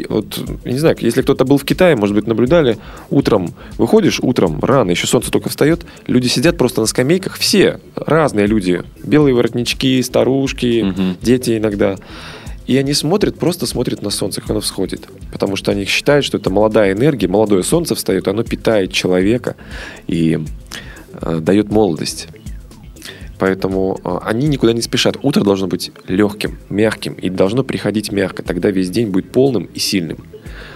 вот, 0.09 0.39
не 0.65 0.79
знаю, 0.79 0.97
если 1.01 1.23
кто-то 1.23 1.45
был 1.45 1.59
в 1.59 1.65
Китае, 1.65 1.97
может 1.97 2.15
быть, 2.15 2.27
наблюдали, 2.27 2.79
утром 3.11 3.55
выходишь, 3.77 4.21
утром, 4.21 4.61
рано, 4.61 4.93
еще 4.93 5.07
солнце 5.07 5.31
только 5.31 5.49
встает, 5.49 5.85
люди 6.07 6.29
сидят 6.29 6.57
просто 6.57 6.81
на 6.81 6.87
скамейках, 6.87 7.37
все 7.37 7.81
разные 7.97 8.47
люди, 8.47 8.83
белые 9.05 9.35
воротнички, 9.35 10.03
старушки, 10.03 10.95
дети 11.21 11.59
иногда, 11.59 11.97
и 12.69 12.77
они 12.77 12.93
смотрят, 12.93 13.39
просто 13.39 13.67
смотрят 13.67 14.03
на 14.03 14.11
солнце, 14.11 14.43
как 14.43 14.51
оно 14.51 14.61
всходит. 14.61 15.09
Потому 15.33 15.57
что 15.57 15.73
они 15.73 15.87
считают, 15.87 16.25
что 16.27 16.37
это 16.37 16.51
молодая 16.51 16.93
энергия, 16.93 17.27
молодое 17.27 17.63
солнце 17.63 17.95
встает, 17.95 18.29
оно 18.29 18.45
питает 18.45 18.93
человека 18.93 19.57
и 20.07 20.39
э, 21.15 21.39
дает 21.41 21.71
молодость. 21.71 22.29
Поэтому 23.39 23.99
э, 24.05 24.19
они 24.23 24.49
никуда 24.49 24.75
не 24.75 24.83
спешат. 24.83 25.17
Утро 25.23 25.45
должно 25.45 25.67
быть 25.67 25.93
легким, 26.09 26.59
мягким 26.69 27.15
и 27.15 27.31
должно 27.31 27.65
приходить 27.65 28.13
мягко. 28.13 28.43
Тогда 28.43 28.71
весь 28.71 28.91
день 28.91 29.09
будет 29.09 29.33
полным 29.33 29.65
и 29.73 29.79
сильным. 29.79 30.19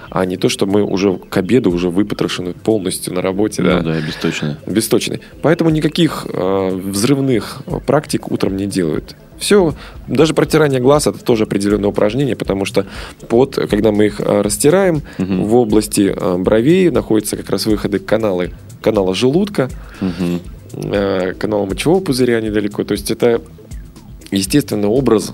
А 0.08 0.25
не 0.25 0.38
то, 0.38 0.49
что 0.49 0.64
мы 0.64 0.82
уже 0.82 1.18
к 1.18 1.37
обеду 1.37 1.70
уже 1.70 1.90
выпотрошены 1.90 2.54
полностью 2.54 3.12
на 3.12 3.20
работе. 3.20 3.61
Ну 3.61 3.82
да, 3.82 4.00
бесточно. 4.00 4.58
Бесточный. 4.66 5.20
Поэтому 5.42 5.68
никаких 5.68 6.26
э, 6.32 6.68
взрывных 6.70 7.62
э, 7.66 7.80
практик 7.87 8.32
утром 8.32 8.56
не 8.56 8.66
делают. 8.66 9.14
Все, 9.42 9.75
даже 10.06 10.34
протирание 10.34 10.78
глаз 10.80 11.08
это 11.08 11.18
тоже 11.18 11.44
определенное 11.44 11.88
упражнение, 11.90 12.37
потому 12.37 12.64
что 12.64 12.87
под, 13.28 13.56
когда 13.68 13.90
мы 13.90 14.06
их 14.06 14.20
э, 14.20 14.40
растираем, 14.40 15.02
в 15.18 15.56
области 15.56 16.14
э, 16.16 16.37
бровей 16.38 16.90
находятся 16.90 17.37
как 17.37 17.50
раз 17.50 17.66
выходы 17.66 17.99
каналы, 17.99 18.52
канала 18.80 19.14
желудка, 19.16 19.68
э, 20.75 21.34
канала 21.38 21.66
мочевого 21.66 22.00
пузыря 22.00 22.40
недалеко. 22.40 22.84
То 22.84 22.92
есть 22.92 23.11
это 23.11 23.40
естественный 24.30 24.87
образ, 24.88 25.32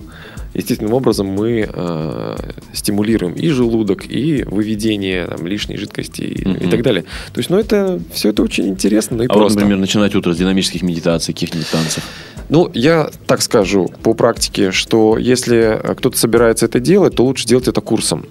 естественным 0.54 0.94
образом 0.94 1.26
мы 1.26 1.68
э, 1.70 2.36
стимулируем 2.72 3.34
и 3.34 3.48
желудок, 3.48 4.06
и 4.08 4.42
выведение 4.44 5.26
там, 5.26 5.46
лишней 5.46 5.76
жидкости 5.76 6.22
и, 6.22 6.42
и 6.44 6.48
Мгм. 6.48 6.70
так 6.70 6.82
далее. 6.82 7.02
То 7.34 7.38
есть, 7.40 7.50
ну 7.50 7.58
это 7.58 8.00
все 8.14 8.30
это 8.30 8.42
очень 8.42 8.68
интересно 8.68 9.18
ну 9.18 9.24
и 9.24 9.26
А 9.26 9.34
вот, 9.34 9.38
просто. 9.40 9.58
например, 9.60 9.78
начинать 9.78 10.14
утро 10.14 10.32
с 10.32 10.38
динамических 10.38 10.82
медитаций, 10.82 11.34
каких-нибудь 11.34 11.68
танцев. 11.70 12.02
Ну, 12.48 12.70
я 12.72 13.10
так 13.26 13.42
скажу 13.42 13.90
по 14.02 14.14
практике, 14.14 14.72
что 14.72 15.18
если 15.18 15.80
э, 15.82 15.94
кто-то 15.94 16.16
собирается 16.16 16.66
это 16.66 16.80
делать, 16.80 17.16
то 17.16 17.24
лучше 17.24 17.46
делать 17.46 17.68
это 17.68 17.80
курсом. 17.80 18.26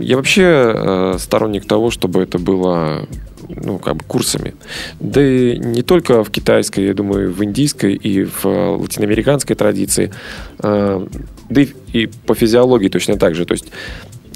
Я 0.00 0.16
вообще 0.16 0.42
э, 0.42 1.16
сторонник 1.18 1.66
того, 1.66 1.90
чтобы 1.90 2.22
это 2.22 2.38
было 2.38 3.06
ну, 3.48 3.78
как 3.78 3.96
бы 3.96 4.04
курсами. 4.04 4.54
Да 5.00 5.22
и 5.22 5.58
не 5.58 5.82
только 5.82 6.24
в 6.24 6.30
китайской, 6.30 6.86
я 6.86 6.94
думаю, 6.94 7.32
в 7.32 7.42
индийской 7.44 7.94
и 7.94 8.24
в 8.24 8.44
э, 8.44 8.76
латиноамериканской 8.76 9.56
традиции, 9.56 10.12
э, 10.58 11.06
да 11.48 11.60
и, 11.60 11.68
и 11.92 12.06
по 12.06 12.34
физиологии 12.34 12.88
точно 12.88 13.16
так 13.16 13.34
же. 13.34 13.44
То 13.44 13.52
есть 13.52 13.66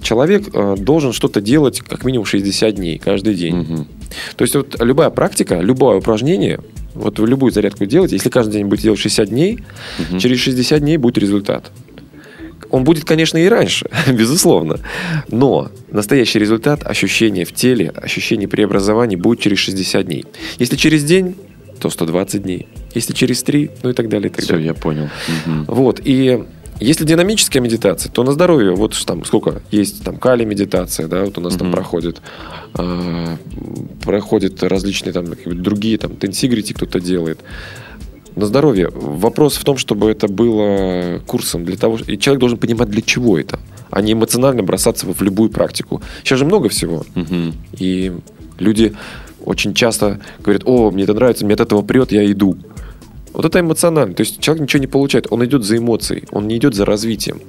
человек 0.00 0.49
э, 0.52 0.76
должен 0.78 1.12
что-то 1.12 1.40
делать 1.40 1.80
как 1.80 2.04
минимум 2.04 2.25
60 2.25 2.75
дней 2.75 2.99
каждый 2.99 3.35
день. 3.35 3.57
Мгм. 3.57 3.88
То 4.37 4.42
есть 4.42 4.54
вот 4.54 4.76
любая 4.80 5.11
практика, 5.11 5.61
любое 5.61 5.99
упражнение, 5.99 6.61
вот 6.99 7.19
вы 7.19 7.28
любую 7.28 7.52
зарядку 7.52 7.87
делаете, 7.87 8.17
если 8.17 8.28
каждый 8.31 8.52
день 8.55 8.67
будете 8.67 8.85
делать 8.85 9.00
60 9.00 9.28
дней, 9.28 9.59
через 10.19 10.40
60 10.40 10.81
дней 10.81 10.97
будет 10.97 11.19
результат. 11.19 11.71
Он 12.71 12.85
будет, 12.85 13.05
конечно, 13.05 13.38
и 13.38 13.49
раньше, 13.49 13.88
безусловно. 14.12 14.78
Но 15.28 15.71
настоящий 15.90 16.38
результат, 16.38 16.87
ощущение 16.87 17.45
в 17.45 17.52
теле, 17.52 17.90
ощущение 17.90 18.49
преобразований 18.49 19.17
будет 19.17 19.40
через 19.40 19.59
60 19.59 20.07
дней. 20.07 20.25
Если 20.59 20.76
через 20.76 21.05
день, 21.05 21.35
то 21.81 21.88
120 21.90 22.43
дней. 22.43 22.67
Если 22.95 23.12
через 23.14 23.43
3, 23.43 23.71
ну 23.83 23.90
и 23.90 23.93
так 23.93 24.09
далее. 24.09 24.28
И 24.28 24.33
так 24.33 24.45
Все, 24.45 24.55
далее. 24.55 24.67
я 24.69 24.75
понял. 24.75 25.09
Мгм. 25.47 25.64
Вот, 25.69 26.00
и 26.05 26.45
если 26.81 27.05
динамическая 27.05 27.63
медитация, 27.63 28.11
то 28.11 28.23
на 28.23 28.33
здоровье, 28.33 28.75
вот 28.75 28.97
там 29.07 29.25
сколько 29.25 29.63
есть, 29.71 30.05
там 30.05 30.17
кали 30.17 30.45
медитация, 30.45 31.09
да, 31.09 31.25
вот 31.25 31.39
у 31.39 31.41
нас 31.41 31.57
там 31.57 31.69
Мгм. 31.69 31.77
проходит, 31.77 32.21
а, 32.75 33.37
проходят 34.05 34.63
различные 34.63 35.13
там 35.13 35.27
другие, 35.45 35.99
там 35.99 36.17
тенсигрити 36.17 36.73
кто-то 36.73 37.01
делает. 37.01 37.41
На 38.37 38.47
здоровье. 38.47 38.91
Вопрос 38.95 39.57
в 39.57 39.65
том, 39.65 39.79
чтобы 39.79 40.11
это 40.11 40.29
было 40.29 41.19
курсом 41.27 41.65
для 41.65 41.77
того, 41.77 41.99
и 42.07 42.17
человек 42.19 42.41
должен 42.41 42.59
понимать, 42.59 42.89
для 42.89 43.03
чего 43.03 43.37
это, 43.39 43.59
а 43.91 44.01
не 44.01 44.13
эмоционально 44.13 44.63
бросаться 44.63 45.07
в 45.13 45.23
любую 45.23 45.51
практику. 45.51 46.01
Сейчас 46.23 46.39
же 46.39 46.45
много 46.45 46.69
всего. 46.69 47.05
Мгм. 47.17 47.55
И 47.79 48.13
люди 48.61 48.95
очень 49.45 49.75
часто 49.75 50.21
говорят, 50.45 50.63
о, 50.67 50.91
мне 50.93 51.03
это 51.05 51.15
нравится, 51.15 51.45
мне 51.45 51.55
от 51.55 51.61
этого 51.61 51.83
прет, 51.83 52.13
я 52.13 52.31
иду. 52.31 52.57
Вот 53.38 53.47
это 53.47 53.61
эмоционально. 53.61 54.14
То 54.14 54.23
есть 54.23 54.40
человек 54.40 54.62
ничего 54.62 54.80
не 54.80 54.88
получает. 54.88 55.28
Он 55.30 55.45
идет 55.45 55.62
за 55.62 55.78
эмоцией, 55.78 56.25
он 56.33 56.49
не 56.49 56.57
идет 56.57 56.75
за 56.75 56.85
развитием. 56.85 57.40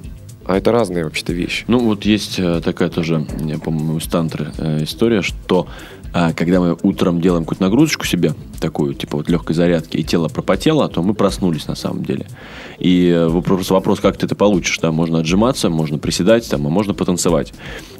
А 0.50 0.56
это 0.56 0.72
разные 0.72 1.04
вообще-то 1.04 1.32
вещи. 1.32 1.64
Ну, 1.68 1.78
вот 1.78 2.04
есть 2.04 2.40
э, 2.40 2.60
такая 2.64 2.88
тоже, 2.88 3.24
я 3.44 3.58
по-моему, 3.58 3.98
из 3.98 4.06
тантры 4.08 4.48
э, 4.58 4.82
история, 4.82 5.22
что 5.22 5.68
а, 6.12 6.32
когда 6.32 6.58
мы 6.58 6.76
утром 6.82 7.20
делаем 7.20 7.44
какую-то 7.44 7.62
нагрузочку 7.62 8.04
себе, 8.04 8.34
такую, 8.58 8.94
типа 8.94 9.18
вот 9.18 9.28
легкой 9.28 9.54
зарядки, 9.54 9.96
и 9.96 10.02
тело 10.02 10.26
пропотело, 10.26 10.88
то 10.88 11.04
мы 11.04 11.14
проснулись 11.14 11.68
на 11.68 11.76
самом 11.76 12.02
деле. 12.04 12.26
И 12.80 13.06
э, 13.06 13.28
вопрос, 13.28 13.70
вопрос, 13.70 14.00
как 14.00 14.16
ты 14.16 14.26
это 14.26 14.34
получишь, 14.34 14.80
да, 14.80 14.90
можно 14.90 15.20
отжиматься, 15.20 15.70
можно 15.70 15.98
приседать, 15.98 16.50
там, 16.50 16.66
а 16.66 16.70
можно 16.70 16.94
потанцевать. 16.94 17.52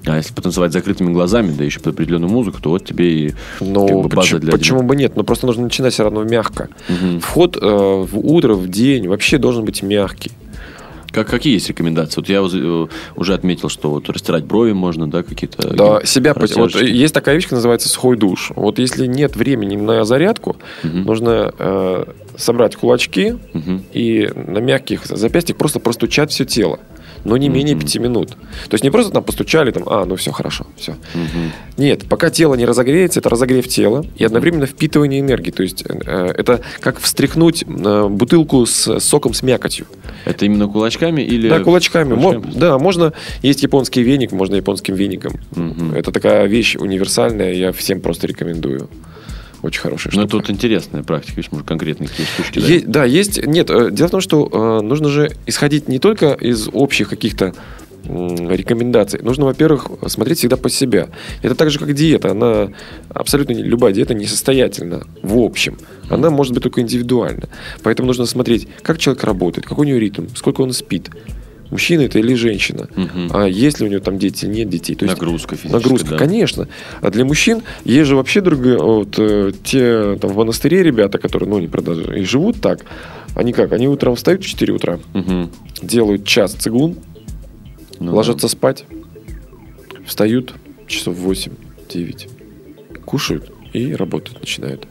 А 0.04 0.16
если 0.16 0.34
потанцевать 0.34 0.72
закрытыми 0.72 1.12
глазами, 1.12 1.54
да 1.56 1.62
еще 1.62 1.78
под 1.78 1.94
определенную 1.94 2.32
музыку, 2.32 2.60
то 2.60 2.70
вот 2.70 2.84
тебе 2.84 3.26
и 3.28 3.34
Но 3.60 3.86
как 3.86 3.96
бы 3.96 4.08
база 4.08 4.22
почему, 4.22 4.40
для 4.40 4.50
почему 4.50 4.82
бы 4.82 4.96
нет? 4.96 5.14
Но 5.14 5.22
просто 5.22 5.46
нужно 5.46 5.62
начинать 5.62 5.92
все 5.92 6.02
равно 6.02 6.24
мягко. 6.24 6.68
Мгм. 6.88 7.20
Вход 7.20 7.56
э, 7.56 7.60
в 7.60 8.18
утро, 8.18 8.54
в 8.54 8.68
день 8.68 9.06
вообще 9.06 9.38
должен 9.38 9.64
быть 9.64 9.84
мягкий. 9.84 10.32
Как, 11.12 11.28
какие 11.28 11.54
есть 11.54 11.68
рекомендации? 11.68 12.20
Вот 12.20 12.28
я 12.28 12.38
э, 12.38 12.86
уже 13.16 13.34
отметил, 13.34 13.68
что 13.68 13.90
вот 13.90 14.08
растирать 14.08 14.44
брови 14.44 14.72
можно, 14.72 15.10
да, 15.10 15.22
какие-то... 15.22 15.74
Да, 15.74 16.04
себя 16.04 16.34
вот 16.34 16.74
есть 16.74 17.14
такая 17.14 17.34
вещь, 17.34 17.48
называется 17.50 17.88
сухой 17.88 18.16
душ. 18.16 18.52
Вот 18.54 18.78
если 18.78 19.06
нет 19.06 19.36
времени 19.36 19.76
на 19.76 20.04
зарядку, 20.04 20.56
нужно 20.82 21.52
э, 21.58 22.04
собрать 22.36 22.76
кулачки 22.76 23.36
Мгм. 23.52 23.84
и 23.92 24.30
на 24.34 24.58
мягких 24.58 25.06
запястьях 25.06 25.56
просто 25.58 25.80
простучать 25.80 26.30
все 26.30 26.44
тело. 26.44 26.80
Но 27.24 27.36
не 27.36 27.48
менее 27.48 27.76
пяти 27.76 27.98
минут. 27.98 28.30
То 28.30 28.74
есть 28.74 28.84
не 28.84 28.90
просто 28.90 29.12
там 29.12 29.22
постучали, 29.24 29.70
там, 29.70 29.84
а, 29.86 30.04
ну 30.04 30.16
все 30.16 30.32
хорошо, 30.32 30.66
все. 30.76 30.96
Нет, 31.76 32.08
пока 32.08 32.30
тело 32.30 32.54
не 32.54 32.64
разогреется, 32.64 33.20
это 33.20 33.28
разогрев 33.28 33.66
тела 33.68 34.04
и 34.16 34.24
одновременно 34.24 34.66
впитывание 34.66 35.20
энергии. 35.20 35.50
То 35.50 35.62
есть 35.62 35.84
э, 35.86 36.34
это 36.36 36.60
как 36.80 36.98
встряхнуть 36.98 37.64
э, 37.66 38.08
бутылку 38.08 38.66
с 38.66 39.00
соком 39.00 39.34
с 39.34 39.42
мякотью. 39.42 39.86
Это 40.24 40.44
именно 40.44 40.66
кулачками 40.68 41.22
или... 41.22 41.48
Да, 41.48 41.60
кулачками. 41.60 42.14
Мо- 42.14 42.32
кулачками? 42.34 42.58
да, 42.58 42.78
можно. 42.78 43.12
Есть 43.42 43.62
японский 43.62 44.02
веник, 44.02 44.32
можно 44.32 44.56
японским 44.56 44.94
веником. 44.94 45.32
Мгм. 45.54 45.94
Это 45.94 46.12
такая 46.12 46.46
вещь 46.46 46.76
универсальная, 46.76 47.52
я 47.52 47.72
всем 47.72 48.00
просто 48.00 48.26
рекомендую. 48.26 48.88
Очень 49.62 49.80
хорошая 49.80 50.12
Ну, 50.14 50.20
штука. 50.22 50.26
это 50.26 50.36
вот 50.38 50.50
интересная 50.50 51.02
практика, 51.02 51.36
видишь, 51.36 51.52
может, 51.52 51.66
конкретные 51.68 52.08
какие 52.08 52.26
штучки. 52.26 52.58
да? 52.60 52.66
Е- 52.66 52.84
да, 52.86 53.04
есть. 53.04 53.44
Нет, 53.46 53.70
э, 53.70 53.90
дело 53.90 54.08
в 54.08 54.10
том, 54.12 54.20
что 54.20 54.48
э, 54.80 54.84
нужно 54.84 55.08
же 55.08 55.30
исходить 55.46 55.88
не 55.88 55.98
только 55.98 56.32
из 56.32 56.68
общих 56.72 57.08
каких-то 57.10 57.54
рекомендаций. 58.04 59.20
Нужно, 59.22 59.44
во-первых, 59.44 59.88
смотреть 60.08 60.38
всегда 60.38 60.56
по 60.56 60.70
себя. 60.70 61.08
Это 61.42 61.54
так 61.54 61.70
же, 61.70 61.78
как 61.78 61.92
диета. 61.94 62.30
Она 62.30 62.70
абсолютно 63.10 63.52
любая 63.52 63.92
диета 63.92 64.14
несостоятельна 64.14 65.02
в 65.22 65.38
общем. 65.38 65.76
Она 66.08 66.30
может 66.30 66.54
быть 66.54 66.62
только 66.62 66.80
индивидуальна. 66.80 67.48
Поэтому 67.82 68.06
нужно 68.06 68.24
смотреть, 68.26 68.68
как 68.82 68.98
человек 68.98 69.22
работает, 69.24 69.66
какой 69.66 69.84
у 69.86 69.88
него 69.88 69.98
ритм, 69.98 70.26
сколько 70.34 70.62
он 70.62 70.72
спит. 70.72 71.10
Мужчина 71.70 72.02
это 72.02 72.18
или 72.18 72.34
женщина. 72.34 72.88
Мгм. 72.96 73.30
А 73.32 73.46
есть 73.46 73.80
ли 73.80 73.86
у 73.86 73.88
него 73.90 74.00
там 74.00 74.18
дети, 74.18 74.46
нет 74.46 74.68
детей. 74.68 74.94
То 74.96 75.04
есть 75.04 75.16
Нагрузка 75.18 75.54
физическая, 75.56 75.80
Нагрузка, 75.80 76.10
да. 76.10 76.16
конечно. 76.18 76.68
А 77.00 77.10
для 77.10 77.24
мужчин 77.24 77.62
есть 77.84 78.08
же 78.08 78.16
вообще 78.16 78.40
другие, 78.40 78.76
вот 78.78 79.14
э, 79.18 79.52
те 79.62 80.16
там 80.20 80.30
в 80.32 80.36
монастыре 80.36 80.82
ребята, 80.82 81.18
которые, 81.18 81.48
ну, 81.48 81.58
не 81.60 81.68
продажи, 81.68 82.18
и 82.20 82.24
живут 82.24 82.60
так, 82.60 82.84
они 83.36 83.52
как, 83.52 83.72
они 83.72 83.86
утром 83.88 84.16
встают 84.16 84.42
в 84.42 84.46
4 84.48 84.72
утра, 84.72 84.98
Мгм. 85.14 85.50
делают 85.80 86.24
час 86.26 86.52
цигун, 86.54 86.96
Ну 88.00 88.14
ложатся 88.16 88.48
спать, 88.48 88.84
встают 90.06 90.54
часов 90.88 91.16
8-9, 91.16 92.28
кушают 93.04 93.52
и 93.72 93.94
работать 93.94 94.40
начинают. 94.40 94.86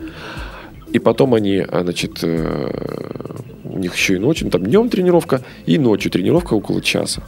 И 0.92 1.00
потом 1.00 1.34
они, 1.34 1.58
а, 1.68 1.84
значит, 1.84 2.20
э, 2.24 2.72
у 3.64 3.78
них 3.78 3.96
еще 3.96 4.16
и 4.16 4.20
ночью, 4.20 4.46
ну, 4.46 4.52
там 4.52 4.64
днем 4.64 4.90
тренировка, 4.90 5.42
и 5.66 5.78
ночью 5.78 6.12
тренировка 6.12 6.54
около 6.56 6.82
часа. 6.82 7.22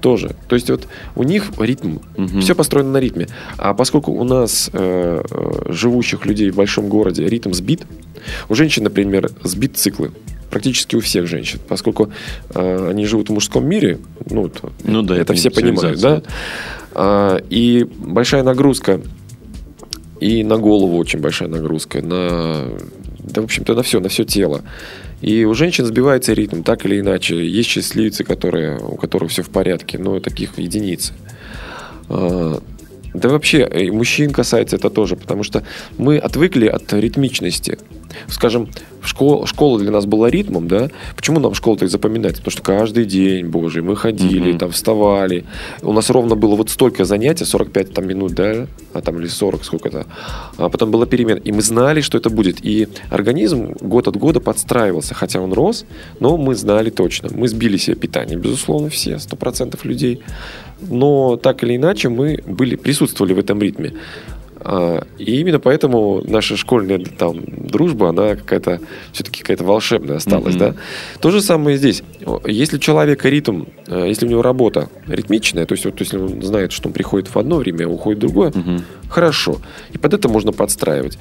Тоже. 0.00 0.30
То 0.48 0.54
есть 0.54 0.70
вот 0.70 0.88
у 1.14 1.22
них 1.24 1.52
ритм, 1.58 1.98
Мгм. 2.16 2.40
все 2.40 2.54
построено 2.54 2.90
на 2.92 3.00
ритме. 3.00 3.26
А 3.58 3.74
поскольку 3.74 4.12
у 4.12 4.24
нас 4.24 4.70
э, 4.72 5.22
э, 5.30 5.72
живущих 5.72 6.24
людей 6.24 6.50
в 6.50 6.56
большом 6.56 6.88
городе 6.88 7.26
ритм 7.28 7.52
сбит, 7.52 7.82
у 8.48 8.54
женщин, 8.54 8.84
например, 8.84 9.30
сбит 9.42 9.76
циклы. 9.76 10.12
Практически 10.50 10.96
у 10.96 11.00
всех 11.00 11.26
женщин, 11.26 11.60
поскольку 11.68 12.10
э, 12.54 12.88
они 12.90 13.04
живут 13.04 13.28
в 13.28 13.32
мужском 13.34 13.68
мире, 13.68 13.98
ну, 14.30 14.50
Ну 14.84 15.02
да, 15.02 15.14
это 15.14 15.22
это 15.22 15.34
все 15.34 15.50
понимают, 15.50 16.00
да? 16.00 16.22
А, 16.92 17.36
и 17.50 17.84
большая 17.98 18.42
нагрузка 18.42 19.00
и 20.20 20.44
на 20.44 20.58
голову 20.58 20.96
очень 20.98 21.18
большая 21.20 21.48
нагрузка, 21.48 22.02
на, 22.02 22.68
да, 23.18 23.40
в 23.40 23.44
общем-то, 23.44 23.74
на 23.74 23.82
все, 23.82 24.00
на 24.00 24.08
все 24.08 24.24
тело. 24.24 24.62
И 25.22 25.44
у 25.44 25.54
женщин 25.54 25.84
сбивается 25.84 26.32
ритм, 26.32 26.62
так 26.62 26.86
или 26.86 27.00
иначе. 27.00 27.46
Есть 27.46 27.68
счастливцы, 27.70 28.24
которые, 28.24 28.78
у 28.78 28.96
которых 28.96 29.30
все 29.30 29.42
в 29.42 29.50
порядке, 29.50 29.98
но 29.98 30.20
таких 30.20 30.58
единицы. 30.58 31.12
А, 32.08 32.60
Да 33.12 33.28
вообще, 33.28 33.68
и 33.74 33.90
мужчин 33.90 34.30
касается 34.30 34.76
это 34.76 34.88
тоже, 34.88 35.16
потому 35.16 35.42
что 35.42 35.62
мы 35.98 36.18
отвыкли 36.18 36.66
от 36.66 36.92
ритмичности. 36.92 37.78
Скажем, 38.28 38.68
школа, 39.02 39.46
школа 39.46 39.78
для 39.78 39.90
нас 39.90 40.06
была 40.06 40.30
ритмом, 40.30 40.68
да? 40.68 40.88
Почему 41.16 41.40
нам 41.40 41.54
школа 41.54 41.76
так 41.76 41.88
запоминается? 41.88 42.42
Потому 42.42 42.52
что 42.52 42.62
каждый 42.62 43.04
день, 43.04 43.46
боже, 43.46 43.82
мы 43.82 43.96
ходили, 43.96 44.50
Мгм. 44.50 44.58
там 44.58 44.70
вставали. 44.70 45.44
У 45.82 45.92
нас 45.92 46.10
ровно 46.10 46.36
было 46.36 46.54
вот 46.56 46.70
столько 46.70 47.04
занятий, 47.04 47.44
45 47.44 47.92
там, 47.92 48.06
минут, 48.06 48.32
да? 48.32 48.66
А 48.92 49.00
там 49.00 49.18
или 49.18 49.26
40 49.26 49.64
сколько-то. 49.64 50.06
А 50.56 50.68
потом 50.68 50.90
была 50.90 51.06
перемена. 51.06 51.38
И 51.38 51.52
мы 51.52 51.62
знали, 51.62 52.00
что 52.00 52.18
это 52.18 52.30
будет. 52.30 52.64
И 52.64 52.88
организм 53.10 53.72
год 53.80 54.08
от 54.08 54.16
года 54.16 54.40
подстраивался, 54.40 55.14
хотя 55.14 55.40
он 55.40 55.52
рос, 55.52 55.84
но 56.20 56.36
мы 56.36 56.54
знали 56.54 56.90
точно. 56.90 57.30
Мы 57.32 57.48
сбили 57.48 57.76
себе 57.76 57.96
питание, 57.96 58.38
безусловно, 58.38 58.90
все, 58.90 59.18
100% 59.18 59.84
людей. 59.84 60.20
Но 60.80 61.36
так 61.36 61.62
или 61.62 61.76
иначе 61.76 62.08
мы 62.08 62.40
были, 62.46 62.76
присутствовали 62.76 63.34
в 63.34 63.38
этом 63.38 63.60
ритме. 63.60 63.92
А, 64.62 65.04
И 65.18 65.40
именно 65.40 65.58
поэтому 65.58 66.22
наша 66.26 66.56
школьная 66.56 66.98
там, 66.98 67.40
дружба, 67.46 68.10
она 68.10 68.36
какая-то 68.36 68.80
все-таки 69.12 69.40
какая-то 69.40 69.64
волшебная 69.64 70.16
осталась, 70.16 70.54
Мгм. 70.54 70.58
да. 70.58 70.74
То 71.20 71.30
же 71.30 71.40
самое 71.40 71.76
и 71.76 71.78
здесь. 71.78 72.02
Если 72.46 72.76
у 72.76 72.78
человека 72.80 73.28
ритм, 73.28 73.64
э, 73.86 74.06
если 74.08 74.26
у 74.26 74.28
него 74.28 74.42
работа 74.42 74.88
ритмичная, 75.08 75.64
то 75.66 75.72
есть 75.72 75.84
вот 75.84 75.98
если 76.00 76.18
он 76.18 76.42
знает, 76.42 76.72
что 76.72 76.88
он 76.88 76.92
приходит 76.92 77.28
в 77.34 77.38
одно 77.38 77.56
время, 77.56 77.86
а 77.86 77.88
уходит 77.88 78.18
в 78.18 78.20
другое, 78.20 78.52
Мгм. 78.54 78.82
хорошо. 79.08 79.56
И 79.92 79.98
под 79.98 80.14
это 80.14 80.28
можно 80.28 80.52
подстраивать. 80.52 81.18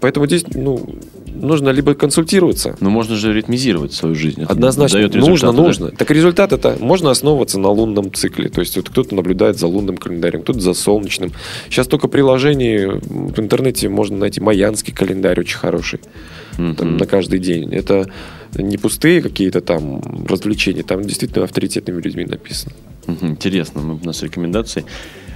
Поэтому 0.00 0.26
здесь 0.26 0.44
ну, 0.54 0.86
нужно 1.34 1.70
либо 1.70 1.94
консультироваться, 1.94 2.76
Но 2.80 2.90
можно 2.90 3.16
же 3.16 3.32
ритмизировать 3.32 3.92
свою 3.92 4.14
жизнь. 4.14 4.42
Это 4.42 4.52
Однозначно, 4.52 4.98
дает 4.98 5.14
нужно, 5.14 5.52
да? 5.52 5.62
нужно. 5.62 5.90
Так 5.90 6.10
результат 6.10 6.52
это 6.52 6.76
можно 6.80 7.10
основываться 7.10 7.58
на 7.58 7.68
лунном 7.68 8.12
цикле. 8.12 8.48
То 8.48 8.60
есть 8.60 8.76
вот 8.76 8.88
кто-то 8.88 9.14
наблюдает 9.14 9.58
за 9.58 9.66
лунным 9.66 9.96
календарем, 9.96 10.42
кто-то 10.42 10.60
за 10.60 10.74
солнечным. 10.74 11.32
Сейчас 11.68 11.86
только 11.86 12.08
приложений 12.08 13.00
в 13.02 13.38
интернете 13.40 13.88
можно 13.88 14.16
найти 14.16 14.40
майянский 14.40 14.92
календарь 14.92 15.40
очень 15.40 15.58
хороший. 15.58 16.00
Там 16.56 16.96
на 16.96 17.06
каждый 17.06 17.40
день. 17.40 17.74
Это 17.74 18.08
не 18.56 18.76
пустые 18.78 19.20
какие-то 19.20 19.60
там 19.60 20.00
развлечения, 20.28 20.84
там 20.84 21.02
действительно 21.02 21.44
авторитетными 21.44 22.00
людьми 22.00 22.24
написано. 22.24 22.72
Интересно, 23.22 23.80
мы- 23.80 23.98
у 24.00 24.04
нас 24.04 24.22
рекомендации. 24.22 24.84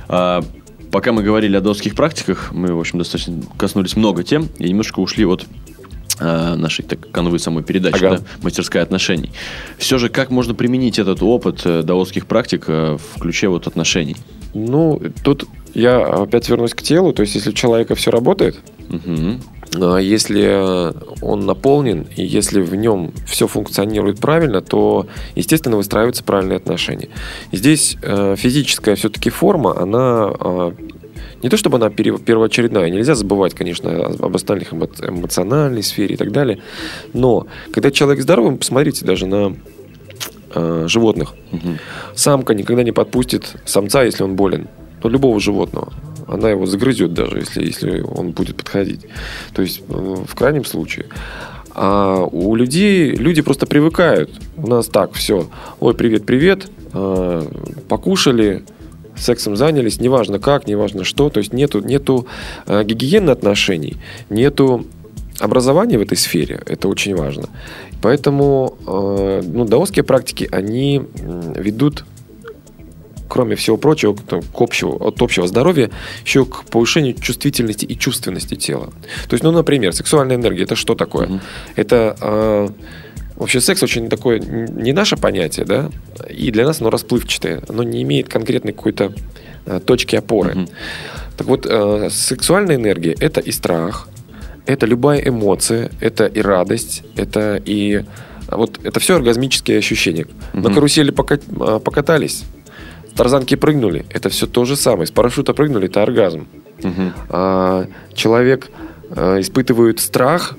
А, 0.09 0.45
пока 0.93 1.13
мы 1.13 1.23
говорили 1.25 1.57
о 1.57 1.61
датских 1.61 1.95
практиках, 1.97 2.53
мы, 2.53 2.73
в 2.73 2.79
общем, 2.79 2.99
достаточно 2.99 3.35
коснулись 3.57 3.97
много 3.97 4.23
тем 4.23 4.49
и 4.59 4.69
немножко 4.69 5.01
ушли 5.01 5.25
от 5.27 5.45
нашей 6.21 6.83
так, 6.85 7.11
канвы 7.11 7.39
самой 7.39 7.63
передачи, 7.63 8.05
Ага. 8.05 8.19
да, 8.19 8.25
мастерская 8.43 8.83
отношений. 8.83 9.31
Все 9.79 9.99
же, 9.99 10.09
как 10.09 10.31
можно 10.31 10.55
применить 10.55 10.99
этот 10.99 11.23
опыт 11.23 11.63
э, 11.65 11.83
даосских 11.83 12.27
практик 12.27 12.65
э, 12.69 12.97
в 12.97 13.21
ключе 13.21 13.49
вот 13.49 13.67
отношений? 13.67 14.17
Ну, 14.55 15.01
тут 15.23 15.45
я 15.75 15.99
опять 16.05 16.49
вернусь 16.49 16.75
к 16.75 16.83
телу. 16.83 17.13
То 17.13 17.23
есть, 17.23 17.35
если 17.35 17.51
у 17.51 17.53
человека 17.53 17.95
все 17.95 18.11
работает. 18.11 18.59
А 19.75 19.99
Если 19.99 20.93
он 21.23 21.45
наполнен, 21.45 22.07
и 22.17 22.25
если 22.25 22.61
в 22.63 22.75
нем 22.75 23.13
все 23.27 23.47
функционирует 23.47 24.19
правильно, 24.19 24.63
то, 24.63 25.07
естественно, 25.37 25.77
выстраиваются 25.77 26.25
правильные 26.25 26.57
отношения. 26.57 27.11
Здесь 27.53 27.99
э, 28.03 28.35
физическая 28.39 28.97
все-таки 28.97 29.29
форма, 29.29 29.79
она 29.79 30.33
э, 30.41 30.73
не 31.43 31.49
то 31.49 31.57
чтобы 31.57 31.77
она 31.77 31.91
первоочередная, 31.91 32.91
нельзя 32.91 33.15
забывать, 33.15 33.55
конечно, 33.55 34.07
об 34.07 34.35
остальных 34.35 34.73
эмо- 34.73 35.09
эмоциональной 35.09 35.83
сфере 35.83 36.15
и 36.15 36.17
так 36.19 36.33
далее, 36.33 36.59
но 37.13 37.47
когда 37.73 37.91
человек 37.91 38.23
здоровый, 38.23 38.57
посмотрите 38.57 39.05
даже 39.05 39.27
на 39.27 39.57
э, 40.55 40.85
животных. 40.89 41.35
Мгм. 41.53 41.79
Самка 42.15 42.55
никогда 42.55 42.83
не 42.83 42.93
подпустит 42.93 43.57
самца, 43.65 44.03
если 44.03 44.25
он 44.25 44.35
болен. 44.35 44.69
Ну, 45.03 45.11
любого 45.11 45.39
животного. 45.41 45.93
Она 46.27 46.51
его 46.51 46.67
загрызет 46.67 47.15
даже, 47.15 47.39
если, 47.39 47.65
если 47.65 48.01
он 48.01 48.33
будет 48.33 48.57
подходить. 48.57 49.07
То 49.55 49.63
есть, 49.63 49.83
в 49.89 50.35
крайнем 50.35 50.65
случае. 50.65 51.07
А 51.75 52.25
у 52.25 52.57
людей, 52.57 53.11
люди 53.13 53.41
просто 53.41 53.67
привыкают. 53.67 54.31
У 54.57 54.67
нас 54.67 54.89
так, 54.89 55.13
все. 55.13 55.49
Ой, 55.81 55.95
привет, 55.95 56.27
привет. 56.27 56.69
э, 56.93 57.47
покушали, 57.89 58.65
сексом 59.21 59.57
занялись, 59.57 60.01
неважно 60.01 60.39
как, 60.39 60.67
неважно 60.67 61.05
что. 61.05 61.31
То 61.31 61.39
есть, 61.39 61.53
нету, 61.53 61.81
нету 61.81 62.27
э, 62.67 62.85
гигиены 62.85 63.31
отношений, 63.31 63.97
нету 64.31 64.87
образования 65.41 65.99
в 65.99 66.03
этой 66.03 66.17
сфере. 66.17 66.61
Это 66.67 66.89
очень 66.89 67.15
важно. 67.15 67.49
Поэтому 68.03 68.77
э, 68.87 69.43
ну, 69.45 69.65
даосские 69.65 70.05
практики, 70.05 70.49
они 70.51 71.03
ведут 71.55 72.05
кроме 73.29 73.57
всего 73.57 73.77
прочего, 73.77 74.15
к, 74.15 74.61
общему, 74.61 74.97
от 74.97 75.21
общего 75.23 75.47
здоровья, 75.47 75.91
еще 76.25 76.45
к 76.45 76.65
повышению 76.65 77.15
чувствительности 77.15 77.85
и 77.85 77.97
чувственности 77.97 78.55
тела. 78.55 78.91
То 79.29 79.35
есть, 79.35 79.45
ну, 79.45 79.53
например, 79.53 79.93
сексуальная 79.93 80.37
энергия 80.37 80.65
это 80.65 80.77
что 80.77 80.95
такое? 80.95 81.29
Мгм. 81.29 81.41
Это 81.77 82.17
э, 82.21 82.69
вообще 83.39 83.61
секс 83.61 83.83
очень 83.83 84.09
такое 84.09 84.39
не 84.41 84.93
наше 84.93 85.17
понятие, 85.17 85.65
да, 85.67 85.91
и 86.29 86.51
для 86.51 86.67
нас 86.67 86.81
оно 86.81 86.91
расплывчатое, 86.91 87.63
оно 87.69 87.83
не 87.83 88.03
имеет 88.03 88.29
конкретной 88.29 88.73
какой-то 88.73 89.13
э, 89.67 89.81
точки 89.85 90.17
опоры. 90.17 90.55
Мгм. 90.55 90.69
Так 91.37 91.47
вот, 91.47 91.67
э, 91.69 92.09
сексуальная 92.11 92.77
энергия 92.77 93.15
это 93.21 93.41
и 93.41 93.53
страх, 93.53 94.09
это 94.67 94.87
любая 94.87 95.21
эмоция, 95.21 95.91
это 96.01 96.27
и 96.27 96.41
радость, 96.43 97.03
это 97.17 97.61
и 97.65 98.05
а 98.49 98.57
вот 98.57 98.81
это 98.83 98.99
все 98.99 99.17
оргазмические 99.17 99.79
ощущения. 99.79 100.27
На 100.55 100.61
Мгм. 100.61 100.75
карусели 100.75 101.11
пока- 101.11 101.39
а, 101.61 101.79
покатались, 101.81 102.45
тарзанки 103.15 103.57
прыгнули, 103.57 104.07
это 104.11 104.31
все 104.31 104.47
то 104.47 104.65
же 104.65 104.75
самое. 104.75 105.07
С 105.07 105.11
парашюта 105.11 105.53
прыгнули, 105.53 105.87
это 105.87 106.03
оргазм. 106.03 106.47
Мгм. 106.83 107.13
А, 107.29 107.87
человек 108.15 108.71
а, 109.11 109.39
испытывает 109.41 110.01
страх, 110.01 110.57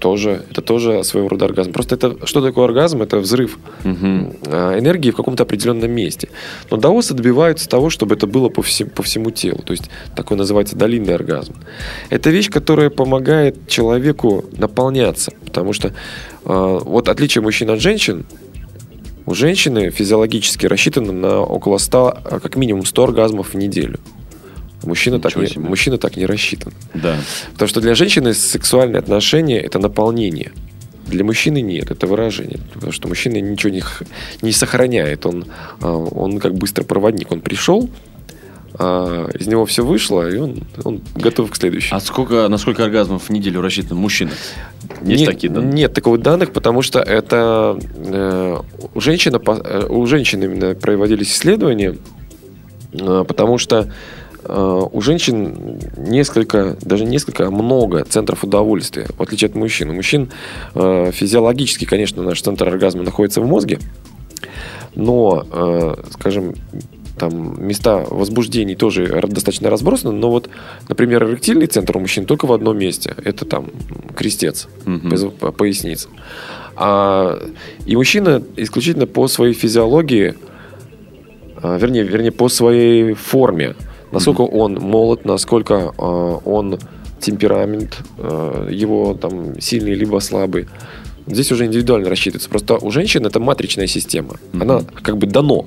тоже, 0.00 0.42
это 0.50 0.62
тоже 0.62 1.04
своего 1.04 1.28
рода 1.28 1.44
оргазм. 1.44 1.72
Просто 1.72 1.94
это 1.94 2.26
что 2.26 2.40
такое 2.40 2.64
оргазм? 2.64 3.02
Это 3.02 3.18
взрыв 3.18 3.58
а, 3.84 4.78
энергии 4.78 5.10
в 5.10 5.16
каком-то 5.16 5.42
определенном 5.42 5.90
месте. 5.90 6.28
Но 6.70 6.76
даосы 6.76 7.14
добиваются 7.14 7.68
того, 7.68 7.90
чтобы 7.90 8.14
это 8.14 8.26
было 8.26 8.48
по, 8.48 8.62
всем, 8.62 8.88
по 8.88 9.02
всему 9.02 9.30
телу. 9.30 9.62
То 9.64 9.72
есть 9.72 9.90
такой 10.14 10.36
называется 10.36 10.76
долинный 10.76 11.14
оргазм. 11.14 11.54
Это 12.10 12.30
вещь, 12.30 12.50
которая 12.50 12.90
помогает 12.90 13.68
человеку 13.68 14.44
наполняться. 14.56 15.32
Потому 15.44 15.72
что 15.72 15.92
а, 16.44 16.78
вот 16.78 17.08
отличие 17.08 17.42
мужчин 17.42 17.70
от 17.70 17.80
женщин, 17.80 18.24
у 19.24 19.34
женщины 19.34 19.90
физиологически 19.90 20.66
рассчитано 20.66 21.12
на 21.12 21.40
около 21.40 21.78
100, 21.78 22.18
а, 22.24 22.40
как 22.40 22.56
минимум 22.56 22.84
100 22.84 23.04
оргазмов 23.04 23.54
в 23.54 23.56
неделю. 23.56 23.98
Мужчина 24.84 25.20
так, 25.20 25.36
не, 25.36 25.58
мужчина 25.58 25.98
так 25.98 26.16
не 26.16 26.26
рассчитан. 26.26 26.72
Да. 26.94 27.16
Потому 27.52 27.68
что 27.68 27.80
для 27.80 27.94
женщины 27.94 28.34
сексуальные 28.34 28.98
отношения– 28.98 29.60
это 29.60 29.78
наполнение. 29.78 30.52
Для 31.06 31.24
мужчины 31.24 31.60
нет, 31.60 31.90
это 31.90 32.06
выражение. 32.06 32.58
Потому 32.72 32.92
что 32.92 33.08
мужчина 33.08 33.40
ничего 33.40 33.72
не, 33.72 33.82
не 34.40 34.52
сохраняет. 34.52 35.26
Он, 35.26 35.46
а, 35.80 35.94
он 35.94 36.38
как 36.38 36.54
быстропроводник. 36.54 37.30
Он 37.32 37.40
пришел, 37.40 37.90
а, 38.74 39.28
из 39.38 39.46
него 39.46 39.66
все 39.66 39.84
вышло, 39.84 40.28
и 40.28 40.36
он, 40.38 40.62
он 40.84 41.02
готов 41.14 41.50
к 41.50 41.56
следующему. 41.56 41.96
А 41.96 42.00
сколько, 42.00 42.48
на 42.48 42.56
сколько 42.56 42.84
оргазмов 42.84 43.24
в 43.24 43.30
неделю 43.30 43.60
рассчитан 43.60 43.98
мужчина? 43.98 44.30
Есть 45.02 45.20
нет, 45.20 45.26
такие 45.26 45.52
данные? 45.52 45.72
Нет 45.72 45.94
таковых 45.94 46.22
данных, 46.22 46.52
потому 46.52 46.82
что 46.82 47.00
это 47.00 47.78
э, 47.96 48.58
у, 48.94 49.00
женщины, 49.00 49.38
по- 49.38 49.60
э, 49.62 49.86
у 49.88 50.06
женщин 50.06 50.42
именно 50.42 50.74
проводились 50.74 51.32
исследования, 51.32 51.96
э, 52.92 53.24
потому 53.26 53.58
что 53.58 53.92
у 54.48 55.00
женщин 55.00 55.78
несколько, 55.96 56.76
даже 56.80 57.04
несколько, 57.04 57.46
а 57.46 57.50
много 57.50 58.04
центров 58.04 58.44
удовольствия, 58.44 59.06
в 59.16 59.22
отличие 59.22 59.48
от 59.48 59.54
мужчин. 59.54 59.90
У 59.90 59.94
мужчин 59.94 60.30
э, 60.74 61.10
физиологически, 61.12 61.84
конечно, 61.84 62.22
наш 62.22 62.40
центр 62.40 62.68
оргазма 62.68 63.02
находится 63.02 63.40
в 63.40 63.46
мозге, 63.46 63.78
но, 64.94 65.46
э, 65.50 65.94
скажем, 66.10 66.54
там 67.18 67.66
места 67.66 68.04
возбуждений 68.10 68.74
тоже 68.74 69.06
достаточно 69.28 69.70
разбросаны, 69.70 70.12
но 70.12 70.30
вот, 70.30 70.48
например, 70.88 71.24
эректильный 71.24 71.66
центр 71.66 71.96
у 71.96 72.00
мужчин 72.00 72.24
только 72.24 72.46
в 72.46 72.52
одном 72.52 72.78
месте. 72.78 73.14
Это 73.22 73.44
там 73.44 73.70
крестец, 74.16 74.68
по- 75.30 75.52
поясница. 75.52 76.08
А, 76.74 77.38
и 77.86 77.94
мужчина 77.94 78.42
исключительно 78.56 79.06
по 79.06 79.28
своей 79.28 79.52
физиологии, 79.52 80.34
вернее, 81.62 82.02
вернее, 82.02 82.32
по 82.32 82.48
своей 82.48 83.12
форме, 83.12 83.76
насколько 84.12 84.42
он 84.42 84.74
молод, 84.74 85.24
насколько 85.24 85.92
а, 85.96 86.36
он 86.44 86.78
темперамент, 87.20 87.98
а, 88.18 88.68
его 88.68 89.14
там 89.14 89.60
сильный 89.60 89.94
либо 89.94 90.18
слабый. 90.20 90.68
Здесь 91.26 91.52
уже 91.52 91.66
индивидуально 91.66 92.08
рассчитывается. 92.08 92.48
Просто 92.48 92.76
у 92.76 92.90
женщин 92.90 93.24
это 93.24 93.38
матричная 93.38 93.86
система. 93.86 94.36
Она 94.52 94.82
как 95.02 95.18
бы 95.18 95.26
дано. 95.26 95.66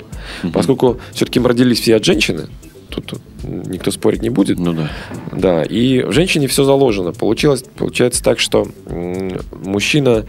Поскольку 0.53 0.99
все-таки 1.13 1.39
мы 1.39 1.47
родились 1.49 1.79
все 1.79 1.95
от 1.95 2.03
женщины, 2.03 2.47
тут 2.89 3.21
никто 3.43 3.91
спорить 3.91 4.21
не 4.21 4.29
будет. 4.29 4.59
Ну 4.59 4.73
да. 4.73 4.91
Да, 5.31 5.63
и 5.63 6.01
в 6.03 6.11
женщине 6.11 6.47
все 6.47 6.63
заложено. 6.65 7.13
Получилось, 7.13 7.63
получается 7.77 8.21
так, 8.21 8.39
что 8.39 8.67
мужчина, 9.63 10.09
э, 10.09 10.23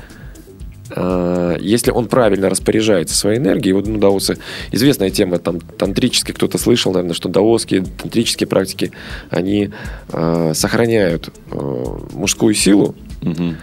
если 1.60 1.90
он 1.90 2.06
правильно 2.06 2.48
распоряжается 2.48 3.16
своей 3.16 3.38
энергией, 3.38 3.72
вот 3.72 3.86
ну, 3.86 3.98
даосы, 3.98 4.38
известная 4.72 5.10
тема, 5.10 5.38
там, 5.38 5.60
тантрические, 5.60 6.34
кто-то 6.34 6.58
слышал, 6.58 6.92
наверное, 6.92 7.14
что 7.14 7.28
даосские, 7.28 7.82
тантрические 7.82 8.46
практики, 8.46 8.92
они 9.30 9.70
э, 10.12 10.52
сохраняют 10.54 11.30
э, 11.50 11.84
мужскую 12.12 12.54
силу 12.54 12.94
Мгм. 13.22 13.56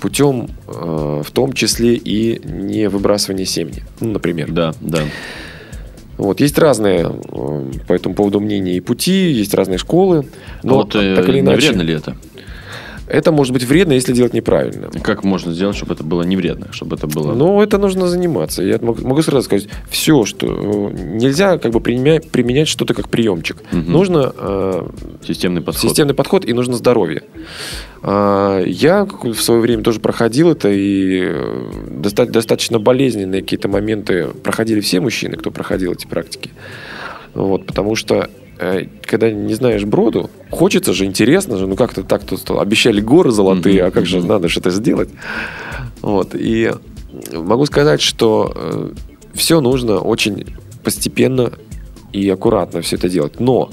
путем, 0.00 0.48
э, 0.66 1.22
в 1.24 1.30
том 1.30 1.52
числе 1.52 1.94
и 1.94 2.40
не 2.44 2.88
выбрасывания 2.88 3.44
семени, 3.44 3.84
ну, 4.00 4.10
например. 4.10 4.50
Да, 4.50 4.74
да. 4.80 5.02
Вот, 6.16 6.40
есть 6.40 6.58
разные 6.58 7.10
э, 7.10 7.70
по 7.86 7.92
этому 7.92 8.14
поводу 8.14 8.40
мнения 8.40 8.76
и 8.76 8.80
пути, 8.80 9.32
есть 9.32 9.54
разные 9.54 9.78
школы. 9.78 10.26
Но 10.62 10.76
вот 10.76 10.94
э, 10.94 11.16
так 11.16 11.28
или 11.28 11.34
не 11.34 11.40
иначе, 11.40 11.68
вредно 11.68 11.82
ли 11.82 11.94
это? 11.94 12.16
Это 13.06 13.32
может 13.32 13.52
быть 13.52 13.64
вредно, 13.64 13.92
если 13.92 14.12
делать 14.12 14.32
неправильно. 14.34 14.90
Как 15.02 15.24
можно 15.24 15.52
сделать, 15.52 15.76
чтобы 15.76 15.94
это 15.94 16.02
было 16.04 16.22
не 16.22 16.36
вредно, 16.36 16.68
чтобы 16.72 16.96
это 16.96 17.06
было... 17.06 17.34
Но 17.34 17.62
это 17.62 17.78
нужно 17.78 18.06
заниматься. 18.08 18.62
Я 18.62 18.78
могу, 18.80 19.22
сразу 19.22 19.44
сказать, 19.44 19.68
все, 19.90 20.24
что 20.24 20.46
э, 20.46 20.92
нельзя 21.14 21.58
как 21.58 21.72
бы 21.72 21.80
применять, 21.80 22.30
применять 22.30 22.68
что-то 22.68 22.94
как 22.94 23.08
приемчик. 23.08 23.58
Мгм. 23.72 23.92
Нужно 23.92 24.32
э, 24.36 24.86
Системный 25.26 25.60
подход. 25.62 25.82
системный 25.82 26.14
подход 26.14 26.44
и 26.44 26.52
нужно 26.52 26.74
здоровье. 26.74 27.22
А, 28.02 28.62
Я 28.64 29.04
в 29.06 29.34
свое 29.36 29.60
время 29.60 29.82
тоже 29.82 30.00
проходил 30.00 30.50
это, 30.50 30.70
и 30.70 31.20
э, 31.26 31.70
доста- 31.90 32.26
достаточно 32.26 32.78
болезненные 32.78 33.42
какие-то 33.42 33.68
моменты 33.68 34.28
проходили 34.42 34.80
все 34.80 35.00
мужчины, 35.00 35.36
кто 35.36 35.50
проходил 35.50 35.92
эти 35.92 36.06
практики. 36.06 36.50
Вот, 37.34 37.66
потому 37.66 37.96
что 37.96 38.30
когда 39.02 39.30
не 39.30 39.54
знаешь 39.54 39.84
броду, 39.84 40.30
хочется 40.50 40.92
же, 40.92 41.04
интересно 41.04 41.56
же, 41.56 41.66
ну 41.66 41.76
как-то 41.76 42.02
так 42.02 42.24
тут 42.24 42.50
обещали 42.50 43.00
горы 43.00 43.30
золотые, 43.30 43.84
а 43.84 43.90
как 43.90 44.06
же 44.06 44.24
надо 44.24 44.48
что-то 44.48 44.70
сделать. 44.70 45.08
Вот, 46.02 46.34
и 46.34 46.72
могу 47.32 47.66
сказать, 47.66 48.00
что 48.00 48.92
все 49.34 49.60
нужно 49.60 49.98
очень 49.98 50.54
постепенно 50.82 51.52
и 52.14 52.28
аккуратно 52.30 52.80
все 52.80 52.96
это 52.96 53.08
делать. 53.08 53.40
Но 53.40 53.70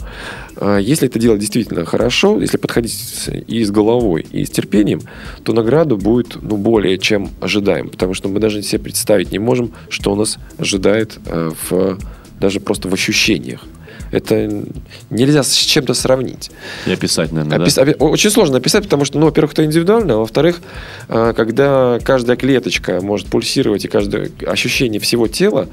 э, 0.56 0.80
если 0.82 1.08
это 1.08 1.20
делать 1.20 1.40
действительно 1.40 1.86
хорошо, 1.86 2.42
если 2.42 2.58
подходить 2.58 3.30
и 3.48 3.64
с 3.64 3.70
головой, 3.70 4.26
и 4.32 4.44
с 4.46 4.50
терпением, 4.50 5.02
то 5.44 5.54
награда 5.54 5.96
будет 5.96 6.42
ну, 6.42 6.58
более 6.58 6.98
чем 6.98 7.30
ожидаем. 7.40 7.90
Потому 7.90 8.16
что 8.16 8.30
мы 8.30 8.40
даже 8.40 8.64
себе 8.64 8.80
представить 8.80 9.32
не 9.32 9.38
можем, 9.38 9.74
что 9.90 10.12
у 10.12 10.16
нас 10.16 10.40
ожидает 10.58 11.20
э, 11.28 11.52
в, 11.70 12.00
даже 12.40 12.60
просто 12.60 12.90
в 12.90 12.94
ощущениях. 12.94 13.64
Это 14.12 14.66
нельзя 15.10 15.44
с 15.44 15.54
чем-то 15.54 15.94
сравнить. 15.94 16.52
И 16.86 16.92
описать, 16.92 17.32
наверное, 17.32 17.60
Опис- 17.60 17.78
опи- 17.82 17.96
Очень 17.98 18.30
сложно 18.30 18.58
описать, 18.58 18.84
потому 18.84 19.06
что, 19.06 19.18
ну, 19.20 19.26
во-первых, 19.28 19.54
это 19.54 19.64
индивидуально, 19.66 20.16
а 20.16 20.18
во-вторых, 20.18 20.62
э, 21.08 21.34
когда 21.36 22.00
каждая 22.04 22.36
клеточка 22.36 23.00
может 23.02 23.28
пульсировать 23.28 23.86
и 23.86 23.88
каждое 23.88 24.30
ощущение 24.46 25.00
всего 25.00 25.28
тела, 25.28 25.68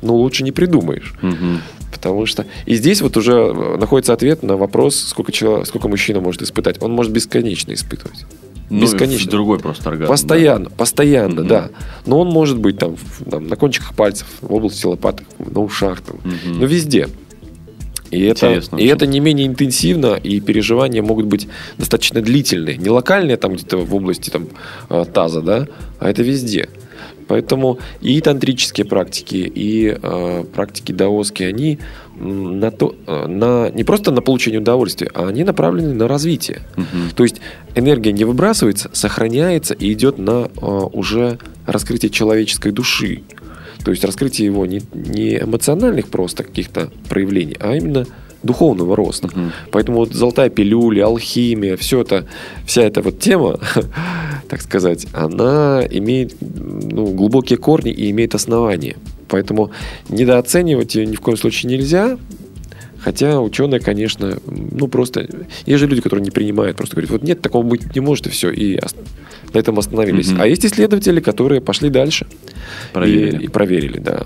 ну, 0.00 0.14
лучше 0.16 0.42
не 0.42 0.52
придумаешь. 0.52 1.14
да? 1.20 1.28
Мгм. 1.28 1.60
Потому 1.92 2.24
что... 2.26 2.46
И 2.64 2.74
здесь 2.74 3.02
вот 3.02 3.16
уже 3.18 3.32
э, 3.34 3.76
находится 3.78 4.14
ответ 4.14 4.42
на 4.42 4.56
вопрос, 4.56 4.96
сколько, 4.96 5.30
человек, 5.30 5.66
сколько 5.66 5.88
мужчина 5.88 6.20
может 6.20 6.40
испытать. 6.42 6.82
Он 6.82 6.92
может 6.92 7.12
бесконечно 7.12 7.72
испытывать. 7.74 8.24
Ну, 8.70 8.80
Бесконечно. 8.80 9.30
другой 9.30 9.58
просто 9.58 9.90
оргазм. 9.90 10.08
Постоянно, 10.10 10.70
постоянно, 10.70 11.40
Мгм. 11.42 11.46
да. 11.48 11.68
Но 12.06 12.18
он 12.20 12.28
может 12.28 12.58
быть 12.58 12.78
там, 12.78 12.96
там, 13.30 13.46
на 13.46 13.56
кончиках 13.56 13.92
пальцев, 13.94 14.26
в 14.40 14.54
области 14.54 14.86
лопаток, 14.86 15.26
на 15.38 15.60
ушах, 15.60 16.00
там, 16.00 16.16
Мгм. 16.24 16.58
ну 16.60 16.66
везде. 16.66 17.08
И 18.12 18.20
это, 18.24 18.62
и 18.76 18.86
это 18.86 19.06
не 19.06 19.20
менее 19.20 19.46
интенсивно, 19.46 20.14
и 20.14 20.38
переживания 20.40 21.02
могут 21.02 21.26
быть 21.26 21.48
достаточно 21.78 22.20
длительные. 22.20 22.76
Не 22.76 22.90
локальные 22.90 23.38
там 23.38 23.54
где-то 23.54 23.78
в 23.78 23.94
области 23.94 24.28
там, 24.28 24.48
э, 24.90 25.06
таза, 25.10 25.40
да, 25.40 25.66
а 25.98 26.10
это 26.10 26.22
везде. 26.22 26.68
Поэтому 27.26 27.78
и 28.02 28.20
тантрические 28.20 28.84
практики, 28.84 29.36
и 29.36 29.96
э, 30.00 30.44
практики 30.54 30.92
даосские, 30.92 31.48
они 31.48 31.78
на 32.20 32.70
то, 32.70 32.94
э, 33.06 33.26
на, 33.26 33.70
не 33.70 33.82
просто 33.82 34.10
на 34.10 34.20
получение 34.20 34.60
удовольствия, 34.60 35.10
а 35.14 35.28
они 35.28 35.42
направлены 35.42 35.94
на 35.94 36.06
развитие. 36.06 36.60
Мгм. 36.76 37.12
То 37.16 37.22
есть 37.22 37.36
энергия 37.74 38.12
не 38.12 38.24
выбрасывается, 38.24 38.90
сохраняется 38.92 39.72
и 39.72 39.90
идет 39.90 40.18
на 40.18 40.50
э, 40.54 40.66
уже 40.92 41.38
раскрытие 41.66 42.10
человеческой 42.10 42.72
души. 42.72 43.22
То 43.84 43.90
есть 43.90 44.04
раскрытие 44.04 44.46
его 44.46 44.66
не, 44.66 44.82
не 44.92 45.38
эмоциональных 45.38 46.08
просто 46.08 46.44
каких-то 46.44 46.90
проявлений, 47.08 47.56
а 47.60 47.74
именно 47.74 48.06
духовного 48.42 48.96
роста. 48.96 49.28
Мгм. 49.28 49.52
Поэтому 49.70 49.98
вот 49.98 50.12
золотая 50.12 50.50
пилюля, 50.50 51.06
алхимия, 51.06 51.76
все 51.76 52.00
это, 52.00 52.26
вся 52.66 52.82
эта 52.82 53.02
вот 53.02 53.20
тема, 53.20 53.60
так 54.48 54.60
сказать, 54.60 55.06
она 55.12 55.82
имеет 55.90 56.34
ну, 56.40 57.06
глубокие 57.06 57.58
корни 57.58 57.92
и 57.92 58.10
имеет 58.10 58.34
основания. 58.34 58.96
Поэтому 59.28 59.70
недооценивать 60.08 60.94
ее 60.94 61.06
ни 61.06 61.16
в 61.16 61.20
коем 61.20 61.38
случае 61.38 61.70
нельзя. 61.72 62.18
Хотя 63.02 63.40
ученые, 63.40 63.80
конечно, 63.80 64.38
ну 64.46 64.86
просто... 64.88 65.28
Есть 65.66 65.80
же 65.80 65.86
люди, 65.86 66.00
которые 66.00 66.24
не 66.24 66.30
принимают, 66.30 66.76
просто 66.76 66.94
говорят, 66.94 67.10
вот 67.10 67.22
нет, 67.22 67.40
такого 67.40 67.64
быть 67.64 67.94
не 67.94 68.00
может, 68.00 68.26
и 68.28 68.30
все. 68.30 68.50
И 68.50 68.78
на 69.52 69.58
этом 69.58 69.78
остановились. 69.78 70.30
Мгм. 70.30 70.40
А 70.40 70.46
есть 70.46 70.64
исследователи, 70.64 71.20
которые 71.20 71.60
пошли 71.60 71.90
дальше. 71.90 72.26
Проверили. 72.92 73.42
И, 73.42 73.44
и 73.44 73.48
проверили, 73.48 73.98
да. 73.98 74.22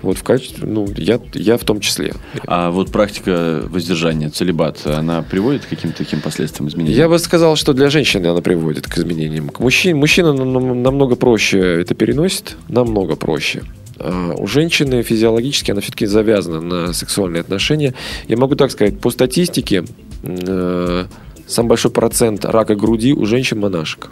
Вот 0.00 0.16
в 0.16 0.22
качестве, 0.22 0.66
ну, 0.66 0.86
я, 0.96 1.20
я 1.34 1.58
в 1.58 1.64
том 1.64 1.80
числе. 1.80 2.14
А 2.46 2.70
вот 2.70 2.92
практика 2.92 3.62
воздержания, 3.68 4.30
целебат, 4.30 4.78
она 4.86 5.22
приводит 5.22 5.64
к 5.64 5.68
каким-то 5.68 5.98
таким 5.98 6.20
последствиям 6.20 6.68
изменений? 6.68 6.94
Я 6.94 7.08
бы 7.08 7.18
сказал, 7.18 7.56
что 7.56 7.72
для 7.72 7.90
женщины 7.90 8.26
она 8.28 8.40
приводит 8.40 8.86
к 8.86 8.96
изменениям. 8.96 9.48
К 9.48 9.58
мужчин, 9.58 9.96
мужчина 9.96 10.32
нам- 10.32 10.52
нам- 10.52 10.82
намного 10.82 11.16
проще 11.16 11.58
это 11.58 11.94
переносит, 11.94 12.56
намного 12.68 13.16
проще. 13.16 13.64
А 14.00 14.34
у 14.38 14.46
женщины 14.46 15.02
физиологически 15.02 15.70
она 15.72 15.80
все-таки 15.80 16.06
завязана 16.06 16.60
на 16.60 16.92
сексуальные 16.92 17.40
отношения. 17.40 17.94
Я 18.28 18.36
могу 18.36 18.54
так 18.54 18.70
сказать, 18.70 19.00
по 19.00 19.10
статистике, 19.10 19.84
э, 20.22 21.04
самый 21.46 21.68
большой 21.68 21.90
процент 21.90 22.44
рака 22.44 22.74
груди 22.74 23.12
у 23.12 23.24
женщин-монашек. 23.26 24.10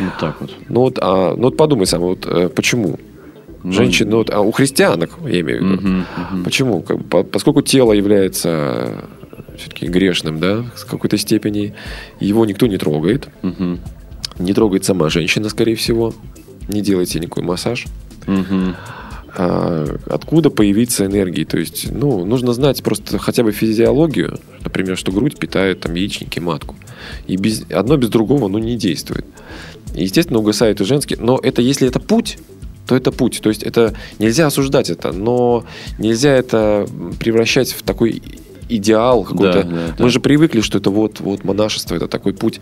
Вот 0.00 0.12
так 0.20 0.40
вот. 0.40 0.50
Ну 0.68 0.80
вот, 0.80 0.98
а, 1.00 1.34
ну 1.36 1.44
вот 1.44 1.56
подумай 1.56 1.86
сам, 1.86 2.00
вот 2.00 2.26
э, 2.26 2.48
почему? 2.48 2.98
Ну, 3.64 3.72
Женщин, 3.72 4.08
ну 4.08 4.18
вот, 4.18 4.30
а 4.30 4.40
у 4.40 4.52
христианок, 4.52 5.10
я 5.26 5.40
имею 5.40 5.58
в 5.58 5.62
виду. 5.62 5.74
Мгм, 5.82 6.04
мгм. 6.30 6.44
Почему? 6.44 6.80
Как 6.80 7.04
по- 7.06 7.24
поскольку 7.24 7.60
тело 7.62 7.92
является 7.92 9.02
все-таки 9.56 9.86
грешным, 9.88 10.38
да, 10.38 10.64
с 10.76 10.84
какой-то 10.84 11.18
степени, 11.18 11.74
его 12.20 12.46
никто 12.46 12.68
не 12.68 12.78
трогает. 12.78 13.28
Мгм. 13.42 13.80
Не 14.38 14.54
трогает 14.54 14.84
сама 14.84 15.08
женщина, 15.08 15.48
скорее 15.48 15.74
всего. 15.74 16.14
Не 16.68 16.80
делайте 16.82 17.18
никакой 17.18 17.42
массаж. 17.42 17.86
А 19.40 19.86
откуда 20.06 20.50
появиться 20.50 21.06
энергии? 21.06 21.44
То 21.44 21.58
есть, 21.58 21.90
ну, 21.92 22.24
нужно 22.24 22.52
знать 22.52 22.82
просто 22.82 23.18
хотя 23.18 23.44
бы 23.44 23.52
физиологию, 23.52 24.40
например, 24.64 24.96
что 24.96 25.12
грудь 25.12 25.38
питает 25.38 25.80
там 25.80 25.94
яичники, 25.94 26.40
матку. 26.40 26.74
И 27.26 27.36
без, 27.36 27.64
одно 27.70 27.96
без 27.96 28.08
другого, 28.08 28.48
ну, 28.48 28.58
не 28.58 28.76
действует. 28.76 29.26
И, 29.94 30.02
естественно, 30.02 30.40
угасает 30.40 30.80
и 30.80 30.84
женский. 30.84 31.16
Но 31.20 31.38
это, 31.40 31.62
если 31.62 31.86
это 31.86 32.00
путь, 32.00 32.38
то 32.88 32.96
это 32.96 33.12
путь. 33.12 33.40
То 33.42 33.50
есть 33.50 33.62
это 33.62 33.94
нельзя 34.18 34.46
осуждать 34.46 34.90
это, 34.90 35.12
но 35.12 35.64
нельзя 35.98 36.32
это 36.32 36.88
превращать 37.20 37.70
в 37.72 37.82
такой 37.82 38.22
идеал 38.68 39.24
какой-то. 39.24 39.62
Да, 39.62 39.68
да, 39.68 39.94
Мы 39.98 40.04
да. 40.04 40.08
же 40.08 40.20
привыкли, 40.20 40.62
что 40.62 40.78
это 40.78 40.90
вот, 40.90 41.20
вот 41.20 41.44
монашество, 41.44 41.94
это 41.94 42.08
такой 42.08 42.32
путь. 42.32 42.60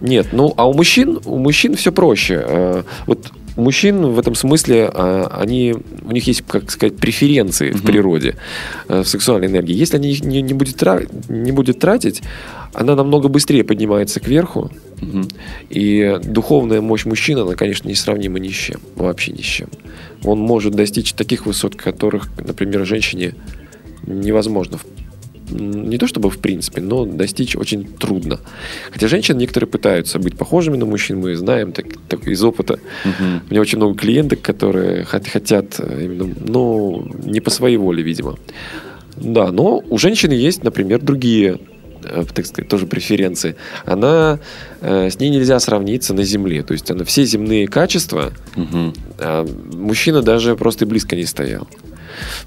Нет, 0.00 0.28
ну 0.32 0.52
а 0.56 0.68
у 0.68 0.74
мужчин, 0.74 1.20
у 1.24 1.38
мужчин 1.38 1.74
все 1.74 1.90
проще. 1.90 2.44
Э, 2.46 2.82
Вот 3.06 3.32
мужчин 3.56 4.06
в 4.06 4.18
этом 4.18 4.34
смысле 4.34 4.90
а, 4.92 5.28
они, 5.40 5.74
у 6.02 6.12
них 6.12 6.26
есть, 6.26 6.42
как 6.46 6.70
сказать, 6.70 6.96
преференции 6.96 7.70
в 7.70 7.82
природе, 7.82 8.36
э, 8.88 9.02
в 9.02 9.08
сексуальной 9.08 9.48
энергии. 9.48 9.74
Если 9.74 9.96
они 9.96 10.12
их 10.12 10.24
не, 10.24 10.42
не, 10.42 10.54
будет, 10.54 10.82
не 11.28 11.52
будет 11.52 11.78
тратить, 11.78 12.22
она 12.72 12.96
намного 12.96 13.28
быстрее 13.28 13.64
поднимается 13.64 14.20
кверху. 14.20 14.70
И 15.68 16.18
духовная 16.24 16.80
мощь 16.80 17.04
мужчины, 17.04 17.40
она, 17.40 17.54
конечно, 17.54 17.88
несравнима 17.88 18.38
ни 18.38 18.48
с 18.48 18.54
чем. 18.54 18.80
Вообще 18.96 19.32
ни 19.32 19.42
с 19.42 19.44
чем. 19.44 19.68
Он 20.24 20.38
может 20.38 20.74
достичь 20.74 21.12
таких 21.12 21.46
высот, 21.46 21.76
которых, 21.76 22.28
например, 22.38 22.86
женщине 22.86 23.34
невозможно 24.06 24.78
не 25.50 25.98
то 25.98 26.06
чтобы 26.06 26.30
в 26.30 26.38
принципе, 26.38 26.80
но 26.80 27.04
достичь 27.04 27.56
очень 27.56 27.84
трудно. 27.84 28.40
Хотя 28.90 29.08
женщины 29.08 29.38
некоторые 29.38 29.68
пытаются 29.68 30.18
быть 30.18 30.36
похожими 30.36 30.76
на 30.76 30.86
мужчин, 30.86 31.20
мы 31.20 31.36
знаем 31.36 31.72
так, 31.72 31.86
так 32.08 32.26
из 32.26 32.42
опыта. 32.42 32.78
Мгм. 33.04 33.42
У 33.48 33.50
меня 33.50 33.60
очень 33.60 33.78
много 33.78 33.98
клиенток, 33.98 34.40
которые 34.42 35.04
хот- 35.04 35.28
хотят 35.28 35.74
э, 35.78 36.04
именно, 36.04 36.34
ну, 36.46 37.06
не 37.24 37.40
по 37.40 37.50
своей 37.50 37.76
воле, 37.76 38.02
видимо. 38.02 38.36
Да, 39.16 39.52
но 39.52 39.82
у 39.90 39.98
женщины 39.98 40.32
есть, 40.32 40.64
например, 40.64 41.00
другие, 41.00 41.58
э, 42.04 42.24
так 42.34 42.46
сказать, 42.46 42.68
тоже 42.68 42.86
преференции. 42.86 43.54
Она, 43.84 44.40
э, 44.80 45.10
с 45.10 45.20
ней 45.20 45.30
нельзя 45.30 45.60
сравниться 45.60 46.14
на 46.14 46.24
земле. 46.24 46.62
То 46.62 46.72
есть 46.72 46.90
она 46.90 47.04
все 47.04 47.24
земные 47.24 47.68
качества, 47.68 48.32
Мгм. 48.56 48.92
а 49.18 49.46
мужчина 49.74 50.22
даже 50.22 50.56
просто 50.56 50.84
и 50.84 50.88
близко 50.88 51.16
не 51.16 51.24
стоял. 51.26 51.68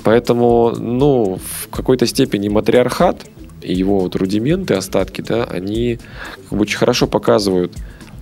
Поэтому, 0.04 0.74
ну, 0.78 1.40
в 1.42 1.70
какой-то 1.70 2.06
степени 2.08 2.48
матриархат 2.50 3.26
и 3.62 3.74
его 3.74 4.00
вот 4.00 4.16
рудименты, 4.16 4.76
остатки, 4.76 5.22
да, 5.22 5.44
они 5.46 6.00
как 6.50 6.58
бы 6.58 6.62
очень 6.64 6.78
хорошо 6.78 7.08
показывают 7.08 7.74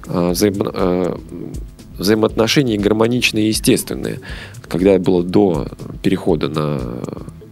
а, 0.08 0.32
взаимо- 0.32 0.72
а, 0.74 1.20
взаимоотношения 1.98 2.78
гармоничные 2.78 3.46
и 3.46 3.48
естественные. 3.50 4.20
Когда 4.68 4.98
было 5.00 5.24
до 5.24 5.68
перехода 6.04 6.48
на 6.50 6.80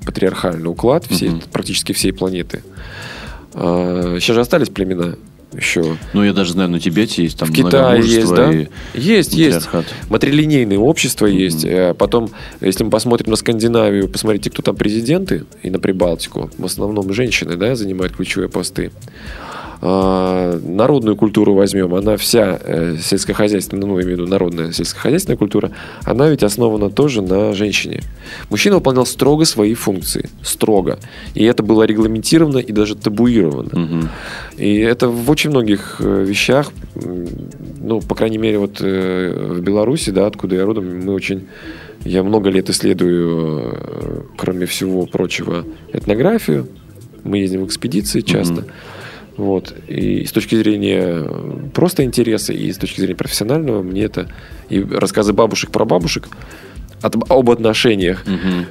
патриархальный 0.05 0.69
уклад 0.69 1.05
всей, 1.05 1.29
Мгм. 1.29 1.41
практически 1.51 1.93
всей 1.93 2.11
планеты. 2.13 2.63
А, 3.53 4.17
сейчас 4.19 4.35
же 4.35 4.41
остались 4.41 4.69
племена 4.69 5.15
еще. 5.55 5.97
Ну, 6.13 6.23
я 6.23 6.33
даже 6.33 6.53
знаю, 6.53 6.69
на 6.69 6.79
Тибете 6.79 7.23
есть 7.23 7.37
там 7.37 7.49
В 7.49 7.53
Китае 7.53 8.01
есть, 8.03 8.33
да? 8.33 8.51
и 8.51 8.67
Есть, 8.93 9.33
есть. 9.33 9.55
матриархат. 9.65 9.85
Матрилинейное 10.09 10.77
общество 10.77 11.25
есть. 11.25 11.63
Э, 11.65 11.93
Потом, 11.97 12.29
если 12.61 12.83
мы 12.83 12.89
посмотрим 12.89 13.29
на 13.29 13.35
Скандинавию, 13.35 14.09
посмотрите, 14.09 14.49
кто 14.49 14.61
там 14.61 14.75
президенты, 14.75 15.45
и 15.61 15.69
на 15.69 15.79
Прибалтику, 15.79 16.49
в 16.57 16.65
основном 16.65 17.13
женщины, 17.13 17.55
да, 17.55 17.75
занимают 17.75 18.15
ключевые 18.15 18.49
посты. 18.49 18.91
А, 19.85 20.57
Народную 20.63 21.17
культуру 21.17 21.55
возьмем, 21.55 21.93
она 21.93 22.15
вся 22.15 22.57
э, 22.63 22.95
сельскохозяйственная, 23.01 23.85
ну, 23.85 23.95
имею 23.95 24.05
в 24.05 24.11
виду 24.11 24.27
народная 24.27 24.71
сельскохозяйственная 24.71 25.35
культура, 25.35 25.71
она 26.05 26.29
ведь 26.29 26.41
основана 26.41 26.89
тоже 26.89 27.21
на 27.21 27.53
женщине. 27.53 28.01
Мужчина 28.49 28.75
выполнял 28.75 29.05
строго 29.05 29.43
свои 29.43 29.73
функции, 29.73 30.29
строго. 30.41 30.99
И 31.35 31.43
это 31.43 31.63
было 31.63 31.83
регламентировано 31.83 32.59
и 32.59 32.71
даже 32.71 32.95
табуировано. 32.95 33.77
Мгм. 33.77 34.09
И 34.55 34.77
это 34.77 35.09
в 35.09 35.29
очень 35.29 35.49
многих 35.49 35.97
э, 35.99 36.23
вещах, 36.23 36.71
ну, 36.95 37.99
по 37.99 38.15
крайней 38.15 38.37
мере, 38.37 38.59
вот 38.59 38.77
э, 38.79 39.47
в 39.49 39.59
Беларуси, 39.59 40.11
да, 40.11 40.27
откуда 40.27 40.55
я 40.55 40.65
родом, 40.65 41.05
мы 41.05 41.13
очень... 41.13 41.47
Я 42.05 42.23
много 42.23 42.49
лет 42.49 42.69
исследую, 42.69 43.59
э, 43.65 44.21
кроме 44.37 44.65
всего 44.65 45.05
прочего, 45.05 45.65
этнографию. 45.91 46.69
Мы 47.25 47.39
ездим 47.39 47.63
в 47.63 47.67
экспедиции 47.67 48.21
часто. 48.21 48.61
Мгм. 48.61 48.65
Вот. 49.37 49.73
И 49.87 50.25
с 50.25 50.31
точки 50.31 50.55
зрения 50.55 51.27
просто 51.73 52.03
интереса, 52.03 52.53
и 52.53 52.71
с 52.71 52.77
точки 52.77 52.99
зрения 52.99 53.15
профессионального, 53.15 53.81
мне 53.81 54.03
это... 54.03 54.27
И 54.69 54.79
рассказы 54.81 55.33
бабушек 55.33 55.71
про 55.71 55.85
бабушек 55.85 56.27
от- 57.01 57.29
об 57.31 57.49
отношениях 57.49 58.23
Мгм. 58.25 58.65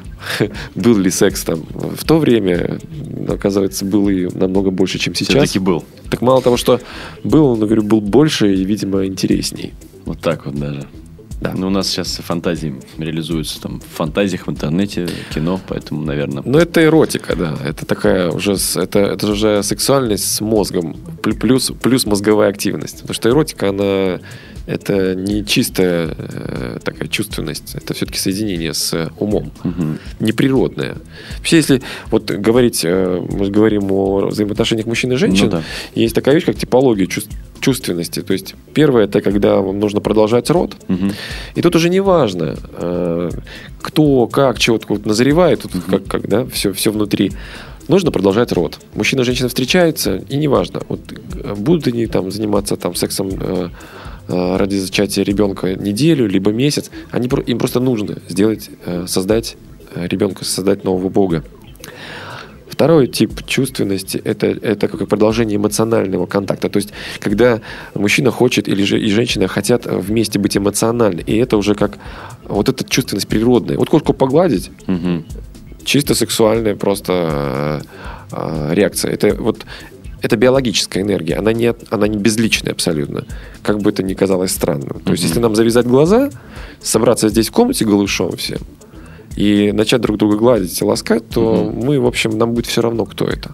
был 0.75 0.96
ли 0.98 1.11
секс 1.11 1.42
там 1.44 1.62
в 1.72 2.05
то 2.05 2.18
время, 2.18 2.79
оказывается, 3.29 3.85
был 3.85 4.09
и 4.09 4.29
намного 4.35 4.70
больше, 4.70 4.98
чем 4.98 5.14
сейчас. 5.14 5.29
Все-таки 5.37 5.59
был. 5.59 5.85
Так 6.11 6.22
мало 6.22 6.40
того, 6.42 6.57
что 6.57 6.81
был, 7.25 7.57
но 7.57 7.66
говорю, 7.66 7.83
был 7.83 8.01
больше 8.01 8.55
и, 8.55 8.64
видимо, 8.64 9.05
интересней. 9.05 9.72
Вот 10.05 10.20
так 10.20 10.46
вот 10.46 10.55
даже. 10.55 10.87
Да. 11.42 11.52
Ну, 11.57 11.66
у 11.66 11.70
нас 11.70 11.88
сейчас 11.88 12.16
фантазии 12.24 12.74
реализуются 12.98 13.61
там 13.61 13.81
в 13.81 13.96
фантазиях 13.96 14.46
в 14.46 14.50
интернете, 14.50 15.09
кино, 15.35 15.61
поэтому, 15.66 16.02
наверное... 16.05 16.42
Но 16.46 16.59
это 16.59 16.83
эротика, 16.85 17.35
да. 17.37 17.57
Это 17.64 17.85
такая 17.85 18.31
уже, 18.31 18.57
это, 18.76 19.00
это 19.00 19.26
уже 19.31 19.62
сексуальность 19.62 20.24
с 20.35 20.40
мозгом. 20.40 20.96
Плю- 21.22 21.37
Плюс, 21.38 21.72
плюс 21.83 22.07
мозговая 22.07 22.48
активность. 22.50 23.00
Потому 23.00 23.14
что 23.14 23.28
эротика, 23.31 23.70
она 23.70 24.20
это 24.66 25.16
не 25.16 25.44
чистая 25.44 26.14
э, 26.16 26.78
такая 26.85 27.09
чувственность. 27.09 27.74
Это 27.74 27.94
все-таки 27.94 28.18
соединение 28.20 28.72
с 28.74 29.11
умом. 29.18 29.50
Мгм. 29.64 29.98
Неприродное. 30.20 30.94
Вообще, 31.38 31.57
если 31.57 31.83
вот 32.12 32.31
говорить, 32.31 32.83
э, 32.85 33.20
мы 33.28 33.50
говорим 33.50 33.90
о 33.90 34.26
взаимоотношениях 34.28 34.87
мужчин 34.87 35.11
и 35.12 35.16
женщин, 35.16 35.46
Ну 35.46 35.50
да. 35.50 35.62
есть 35.96 36.14
такая 36.14 36.37
вещь, 36.37 36.44
как 36.44 36.57
типология 36.57 37.07
чувств- 37.07 37.35
чувственности. 37.62 38.20
То 38.20 38.35
есть 38.35 38.55
первое, 38.75 39.05
это 39.05 39.22
когда 39.22 39.57
вам 39.61 39.79
нужно 39.79 40.01
продолжать 40.01 40.51
род. 40.51 40.77
Мгм. 40.88 41.12
И 41.55 41.62
тут 41.62 41.77
уже 41.77 41.88
не 41.88 42.01
важно, 42.01 42.57
э, 42.77 43.31
кто, 43.81 44.27
как, 44.27 44.59
чего 44.59 44.79
вот 44.88 45.07
назревает, 45.07 45.62
тут 45.62 45.72
как, 45.88 46.05
как, 46.05 46.29
да, 46.29 46.44
все, 46.44 46.72
все 46.72 46.90
внутри. 46.90 47.33
Нужно 47.88 48.11
продолжать 48.11 48.53
род. 48.53 48.79
Мужчина 48.94 49.22
и 49.22 49.25
женщина 49.25 49.48
встречаются, 49.48 50.16
и 50.29 50.37
неважно, 50.37 50.83
вот, 50.88 51.01
э, 51.11 51.55
будут 51.55 51.87
они 51.87 52.07
там 52.07 52.31
заниматься 52.31 52.77
там, 52.77 52.94
сексом 52.94 53.31
э, 53.40 53.68
э, 54.29 54.57
ради 54.57 54.77
зачатия 54.77 55.25
ребенка 55.25 55.75
неделю, 55.75 56.27
либо 56.27 56.53
месяц, 56.53 56.90
они, 57.11 57.29
им 57.46 57.59
просто 57.59 57.81
нужно 57.81 58.18
сделать, 58.29 58.70
создать 59.07 59.57
ребенка, 59.94 60.44
создать 60.44 60.85
нового 60.85 61.09
бога. 61.09 61.44
Второй 62.72 63.06
тип 63.06 63.44
чувственности 63.46 64.16
это, 64.24 64.46
это 64.46 64.88
как 64.88 65.06
продолжение 65.06 65.56
эмоционального 65.56 66.24
контакта. 66.24 66.70
То 66.70 66.78
есть, 66.78 66.88
когда 67.20 67.61
мужчина 67.94 68.30
хочет 68.30 68.66
или 68.66 68.82
же 68.82 68.98
и 68.98 69.11
женщина 69.11 69.46
хотят 69.46 69.85
вместе 69.85 70.38
быть 70.38 70.56
эмоциональны. 70.56 71.20
И 71.20 71.37
это 71.37 71.58
уже 71.58 71.74
как 71.74 71.98
вот 72.44 72.70
эта 72.70 72.82
чувственность 72.85 73.28
природная. 73.28 73.76
Вот 73.76 73.90
кошку 73.90 74.14
погладить, 74.14 74.70
Мгм. 74.87 75.24
чисто 75.85 76.14
сексуальная 76.14 76.74
просто 76.74 77.12
э, 77.12 77.80
э, 78.32 78.74
реакция. 78.74 79.12
Это 79.12 79.35
вот 79.35 79.66
это 80.22 80.37
биологическая 80.37 81.02
энергия, 81.02 81.35
она 81.35 81.52
не, 81.52 81.74
она 81.90 82.08
не 82.08 82.16
безличная 82.16 82.72
абсолютно, 82.72 83.26
как 83.62 83.80
бы 83.82 83.90
это 83.90 84.02
ни 84.02 84.14
казалось 84.14 84.52
странным. 84.52 85.00
То 85.04 85.12
есть, 85.12 85.24
если 85.24 85.40
нам 85.40 85.54
завязать 85.54 85.87
глаза, 85.87 86.30
собраться 86.80 87.28
здесь 87.28 87.48
в 87.48 87.52
комнате 87.52 87.85
голышом 87.85 88.35
всем 88.37 88.61
и 89.37 89.73
начать 89.73 90.01
друг 90.01 90.18
друга 90.18 90.37
гладить 90.37 90.81
и 90.81 90.85
ласкать, 90.85 91.29
то 91.29 91.64
Мгм. 91.64 91.87
мы, 91.87 92.01
в 92.01 92.07
общем, 92.07 92.37
нам 92.38 92.53
будет 92.53 92.66
все 92.66 92.83
равно, 92.83 93.05
кто 93.05 93.27
это. 93.27 93.53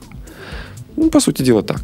Ну, 0.97 1.11
по 1.11 1.21
сути 1.21 1.43
дела, 1.43 1.63
так. 1.63 1.81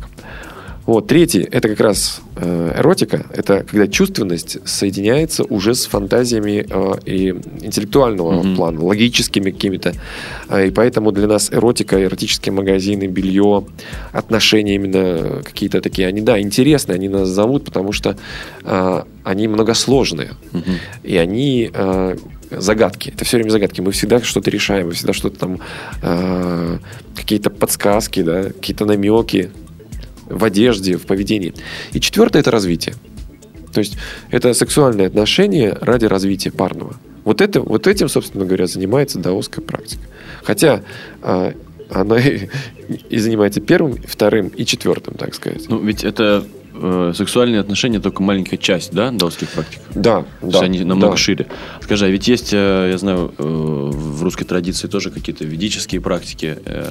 Вот, 0.86 1.06
третий, 1.06 1.40
это 1.40 1.68
как 1.68 1.80
раз 1.80 2.20
э, 2.36 2.74
эротика, 2.78 3.24
это 3.32 3.64
когда 3.64 3.86
чувственность 3.88 4.58
соединяется 4.68 5.42
уже 5.44 5.74
с 5.74 5.86
фантазиями 5.86 6.66
э, 6.68 6.92
и 7.06 7.28
интеллектуального 7.62 8.32
Мгм. 8.32 8.56
плана, 8.56 8.84
логическими 8.84 9.50
какими-то. 9.50 9.94
Э, 10.50 10.66
и 10.66 10.70
поэтому 10.70 11.10
для 11.10 11.26
нас 11.26 11.50
эротика, 11.50 12.02
эротические 12.02 12.52
магазины, 12.52 13.04
белье, 13.06 13.64
отношения 14.12 14.74
именно 14.74 15.40
какие-то 15.42 15.80
такие, 15.80 16.06
они, 16.06 16.20
да, 16.20 16.38
интересные, 16.38 16.96
они 16.96 17.08
нас 17.08 17.28
зовут, 17.28 17.64
потому 17.64 17.92
что 17.92 18.18
э, 18.64 19.02
они 19.22 19.48
многосложные. 19.48 20.32
Мгм. 20.52 20.74
И 21.02 21.16
они 21.16 21.70
э, 21.72 22.16
загадки. 22.60 23.10
Это 23.10 23.24
все 23.24 23.36
время 23.36 23.50
загадки. 23.50 23.80
Мы 23.80 23.92
всегда 23.92 24.20
что-то 24.20 24.50
решаем, 24.50 24.88
мы 24.88 24.92
всегда 24.92 25.12
что-то 25.12 25.38
там 25.38 25.60
э, 26.02 26.78
какие-то 27.14 27.50
подсказки, 27.50 28.22
да, 28.22 28.44
какие-то 28.44 28.84
намеки 28.84 29.50
в 30.26 30.44
одежде, 30.44 30.96
в 30.96 31.06
поведении. 31.06 31.54
И 31.92 32.00
четвертое 32.00 32.40
это 32.40 32.50
развитие. 32.50 32.94
То 33.72 33.80
есть 33.80 33.96
это 34.30 34.54
сексуальные 34.54 35.08
отношения 35.08 35.76
ради 35.80 36.06
развития 36.06 36.52
парного. 36.52 36.96
Вот, 37.24 37.40
это, 37.40 37.60
вот 37.60 37.86
этим, 37.86 38.08
собственно 38.08 38.44
говоря, 38.44 38.66
занимается 38.66 39.18
даосская 39.18 39.64
практика. 39.64 40.02
Хотя 40.42 40.82
э, 41.22 41.52
она 41.90 42.18
и, 42.18 42.48
и 43.10 43.18
занимается 43.18 43.60
первым, 43.60 43.94
вторым 43.94 44.48
и 44.48 44.64
четвертым, 44.64 45.14
так 45.14 45.34
сказать. 45.34 45.64
Ну, 45.68 45.80
ведь 45.80 46.04
это 46.04 46.46
э, 46.74 47.12
сексуальные 47.16 47.60
отношения 47.60 48.00
только 48.00 48.22
маленькая 48.22 48.56
часть, 48.56 48.92
да, 48.92 49.10
даосских 49.10 49.48
практик? 49.50 49.80
Да, 49.94 50.24
То 50.40 50.46
есть 50.46 50.58
да. 50.60 50.64
они 50.64 50.80
намного 50.80 51.12
да. 51.12 51.16
шире. 51.16 51.46
Скажи, 51.80 52.06
а 52.06 52.08
ведь 52.08 52.28
есть, 52.28 52.50
э, 52.52 52.88
я 52.92 52.98
знаю, 52.98 53.32
э, 53.38 53.42
в 53.42 54.22
русской 54.22 54.44
традиции 54.44 54.88
тоже 54.88 55.10
какие-то 55.10 55.44
ведические 55.44 56.00
практики. 56.00 56.58
э, 56.64 56.90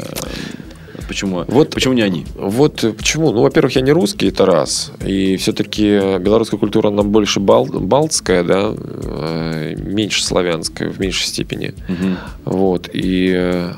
Почему, 1.07 1.43
Вот- 1.47 1.71
почему 1.71 1.93
не 1.95 2.01
они? 2.01 2.25
Вот 2.35 2.83
э, 2.83 2.93
почему? 2.93 3.31
Ну, 3.31 3.41
во-первых, 3.41 3.75
я 3.75 3.81
не 3.81 3.91
русский, 3.91 4.27
это 4.29 4.45
раз. 4.45 4.91
И 5.05 5.35
все-таки 5.37 6.17
белорусская 6.19 6.57
культура 6.57 6.91
нам 6.91 7.09
больше 7.09 7.39
бал- 7.39 7.65
балтская, 7.65 8.43
да, 8.43 8.73
э, 8.75 9.75
меньше 9.75 10.23
славянская 10.23 10.89
в 10.89 10.99
меньшей 10.99 11.25
степени. 11.27 11.73
Мгм. 11.89 12.17
Вот. 12.45 12.89
И 12.93 13.33
э, 13.35 13.73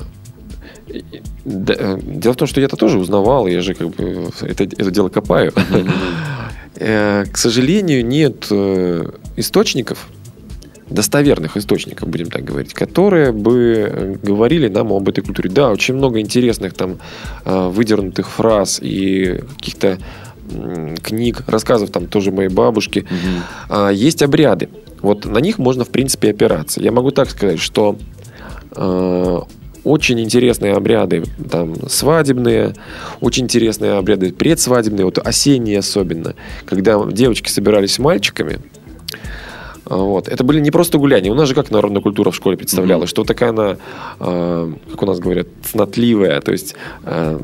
и- 0.88 1.04
да, 1.46 1.74
э, 1.78 1.98
дело 2.02 2.32
в 2.32 2.36
том, 2.36 2.48
что 2.48 2.60
я-то 2.60 2.76
тоже 2.76 2.98
узнавал, 2.98 3.46
я 3.46 3.60
же 3.60 3.74
как 3.74 3.90
бы 3.90 4.30
это, 4.40 4.64
это 4.64 4.90
дело 4.90 5.08
копаю. 5.08 5.52
Э, 6.78 7.24
К 7.32 7.36
сожалению, 7.38 8.04
нет 8.04 8.48
э, 8.50 9.08
источников 9.36 10.08
достоверных 10.90 11.56
источников, 11.56 12.08
будем 12.08 12.30
так 12.30 12.44
говорить, 12.44 12.74
которые 12.74 13.32
бы 13.32 14.18
говорили 14.22 14.68
нам 14.68 14.92
об 14.92 15.08
этой 15.08 15.22
культуре. 15.22 15.50
Да, 15.50 15.70
очень 15.70 15.94
много 15.94 16.20
интересных 16.20 16.74
там 16.74 16.98
выдернутых 17.44 18.28
фраз 18.28 18.78
и 18.82 19.40
каких-то 19.56 19.98
книг, 21.02 21.42
рассказов 21.48 21.90
там 21.90 22.06
тоже 22.06 22.30
моей 22.30 22.50
бабушки. 22.50 23.06
Угу. 23.70 23.88
Есть 23.90 24.22
обряды. 24.22 24.68
Вот 25.00 25.24
на 25.24 25.38
них 25.38 25.58
можно, 25.58 25.84
в 25.84 25.88
принципе, 25.88 26.30
опираться. 26.30 26.80
Я 26.80 26.92
могу 26.92 27.10
так 27.10 27.30
сказать, 27.30 27.58
что 27.58 27.96
очень 29.86 30.20
интересные 30.20 30.74
обряды, 30.74 31.24
там, 31.50 31.88
свадебные, 31.88 32.74
очень 33.20 33.44
интересные 33.44 33.92
обряды 33.92 34.32
предсвадебные, 34.32 35.04
вот 35.04 35.18
осенние 35.18 35.78
особенно, 35.78 36.34
когда 36.64 37.02
девочки 37.06 37.48
собирались 37.48 37.94
с 37.94 37.98
мальчиками, 37.98 38.58
вот. 39.84 40.26
Это 40.26 40.42
были 40.42 40.58
не 40.58 40.72
просто 40.72 40.98
гуляния. 40.98 41.30
У 41.30 41.36
нас 41.36 41.48
же 41.48 41.54
как 41.54 41.70
народная 41.70 42.02
культура 42.02 42.32
в 42.32 42.34
школе 42.34 42.56
представлялась, 42.56 43.08
mm-hmm. 43.08 43.12
что 43.12 43.24
такая 43.24 43.50
она, 43.50 43.76
э, 44.18 44.72
как 44.90 45.02
у 45.02 45.06
нас 45.06 45.20
говорят, 45.20 45.46
цнотливая, 45.62 46.40
то 46.40 46.50
есть, 46.50 46.74
э, 47.04 47.38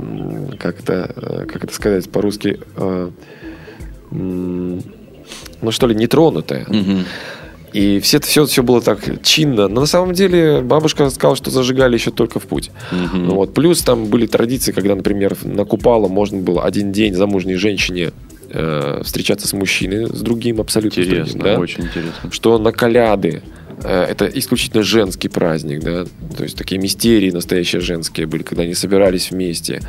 как, 0.58 0.80
это, 0.80 1.46
как 1.48 1.62
это 1.62 1.72
сказать 1.72 2.10
по-русски, 2.10 2.58
э, 2.76 3.10
э, 4.10 4.14
ну 5.62 5.70
что 5.70 5.86
ли, 5.86 5.94
нетронутая. 5.94 6.64
Mm-hmm. 6.64 7.04
И 7.72 8.00
все, 8.00 8.20
все, 8.20 8.44
все 8.46 8.62
было 8.62 8.80
так 8.80 9.22
чинно. 9.22 9.68
Но 9.68 9.80
на 9.80 9.86
самом 9.86 10.12
деле 10.12 10.60
бабушка 10.60 11.08
сказала, 11.10 11.36
что 11.36 11.50
зажигали 11.50 11.94
еще 11.94 12.10
только 12.10 12.38
в 12.38 12.46
путь. 12.46 12.70
Угу. 12.90 13.34
Вот. 13.34 13.54
Плюс 13.54 13.82
там 13.82 14.06
были 14.06 14.26
традиции, 14.26 14.72
когда, 14.72 14.94
например, 14.94 15.36
на 15.42 15.64
Купало 15.64 16.08
можно 16.08 16.38
было 16.38 16.64
один 16.64 16.92
день 16.92 17.14
замужней 17.14 17.56
женщине 17.56 18.12
э, 18.50 19.00
встречаться 19.04 19.48
с 19.48 19.52
мужчиной, 19.52 20.06
с 20.06 20.20
другим 20.20 20.60
абсолютно. 20.60 21.00
Интересно, 21.00 21.40
другим, 21.40 21.54
да? 21.54 21.60
очень 21.60 21.84
интересно. 21.84 22.30
Что 22.30 22.58
на 22.58 22.72
коляды 22.72 23.42
это 23.84 24.26
исключительно 24.26 24.82
женский 24.82 25.28
праздник, 25.28 25.80
да, 25.80 26.04
то 26.36 26.42
есть 26.42 26.56
такие 26.56 26.80
мистерии 26.80 27.30
настоящие 27.30 27.80
женские 27.80 28.26
были, 28.26 28.42
когда 28.42 28.62
они 28.62 28.74
собирались 28.74 29.30
вместе. 29.30 29.82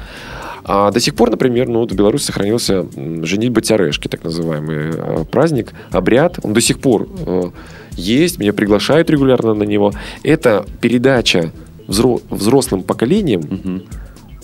А 0.65 0.91
до 0.91 0.99
сих 0.99 1.15
пор, 1.15 1.29
например, 1.29 1.67
ну, 1.67 1.79
вот 1.79 1.91
в 1.91 1.95
Беларуси 1.95 2.25
сохранился 2.25 2.86
женитьба 3.23 3.62
тярешки, 3.62 4.08
так 4.08 4.23
называемый 4.23 4.91
э, 4.93 5.25
праздник, 5.29 5.73
обряд. 5.91 6.39
Он 6.41 6.53
до 6.53 6.62
сих 6.62 6.79
пор 6.79 7.08
э, 7.25 7.51
есть, 7.97 8.39
меня 8.39 8.53
приглашают 8.53 9.10
регулярно 9.10 9.53
на 9.53 9.63
него. 9.63 9.91
Это 10.23 10.65
передача 10.79 11.51
взрослым 11.88 12.84
поколением, 12.84 13.41
угу. 13.41 13.82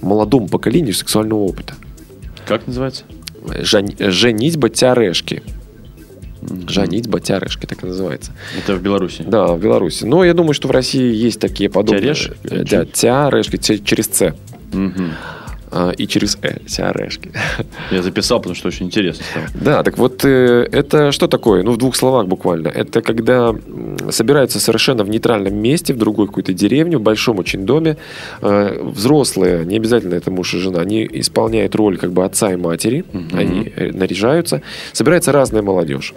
молодому 0.02 0.50
поколению 0.50 0.94
сексуального 0.94 1.40
опыта. 1.40 1.76
Как 2.46 2.68
называется? 2.68 3.04
Жен, 3.62 3.90
женитьба 3.98 4.70
тярешки. 4.70 5.42
Женитьба 6.68 7.20
тярешки, 7.20 7.66
так 7.66 7.84
и 7.84 7.88
называется. 7.88 8.32
Это 8.58 8.76
в 8.76 8.82
Беларуси? 8.82 9.24
Да, 9.28 9.48
в 9.48 9.60
Беларуси. 9.60 10.04
Но 10.04 10.24
я 10.24 10.34
думаю, 10.34 10.54
что 10.54 10.68
в 10.68 10.72
России 10.72 11.14
есть 11.14 11.40
такие 11.40 11.70
подобные. 11.70 12.14
Тярешки? 12.14 12.34
Да, 12.44 12.86
тярешки 12.86 13.58
через 13.58 14.08
Ц. 14.08 14.34
Угу. 14.74 15.04
А, 15.72 15.92
и 15.92 16.08
через 16.08 16.38
«э», 16.42 16.60
тиарешки. 16.66 17.32
Я 17.92 18.02
записал, 18.02 18.40
потому 18.40 18.56
что 18.56 18.70
очень 18.70 18.88
интересно 18.88 19.24
стало. 19.30 19.46
Да, 19.54 19.84
так 19.84 19.98
вот, 19.98 20.26
э, 20.26 20.68
это 20.72 21.12
что 21.12 21.28
такое? 21.28 21.64
Ну, 21.64 21.72
в 21.74 21.78
двух 21.78 21.96
словах 21.96 22.28
буквально. 22.28 22.70
Это 22.70 23.02
когда 23.02 23.56
собираются 24.10 24.60
совершенно 24.60 25.04
в 25.04 25.10
нейтральном 25.10 25.56
месте, 25.56 25.94
в 25.94 25.98
другой 25.98 26.28
какой-то 26.28 26.54
деревне, 26.54 26.98
в 26.98 27.02
большом 27.02 27.38
очень 27.40 27.66
доме. 27.66 27.98
Э, 28.42 28.82
взрослые, 28.82 29.64
не 29.66 29.76
обязательно 29.76 30.16
это 30.16 30.32
муж 30.32 30.56
и 30.56 30.58
жена, 30.58 30.82
они 30.82 31.08
исполняют 31.12 31.76
роль 31.76 31.98
как 31.98 32.14
бы 32.14 32.26
отца 32.26 32.52
и 32.52 32.56
матери, 32.56 33.06
угу. 33.14 33.38
они 33.38 33.72
э, 33.76 33.92
наряжаются. 33.92 34.64
Собирается 34.94 35.32
разная 35.32 35.62
молодежь. 35.62 36.14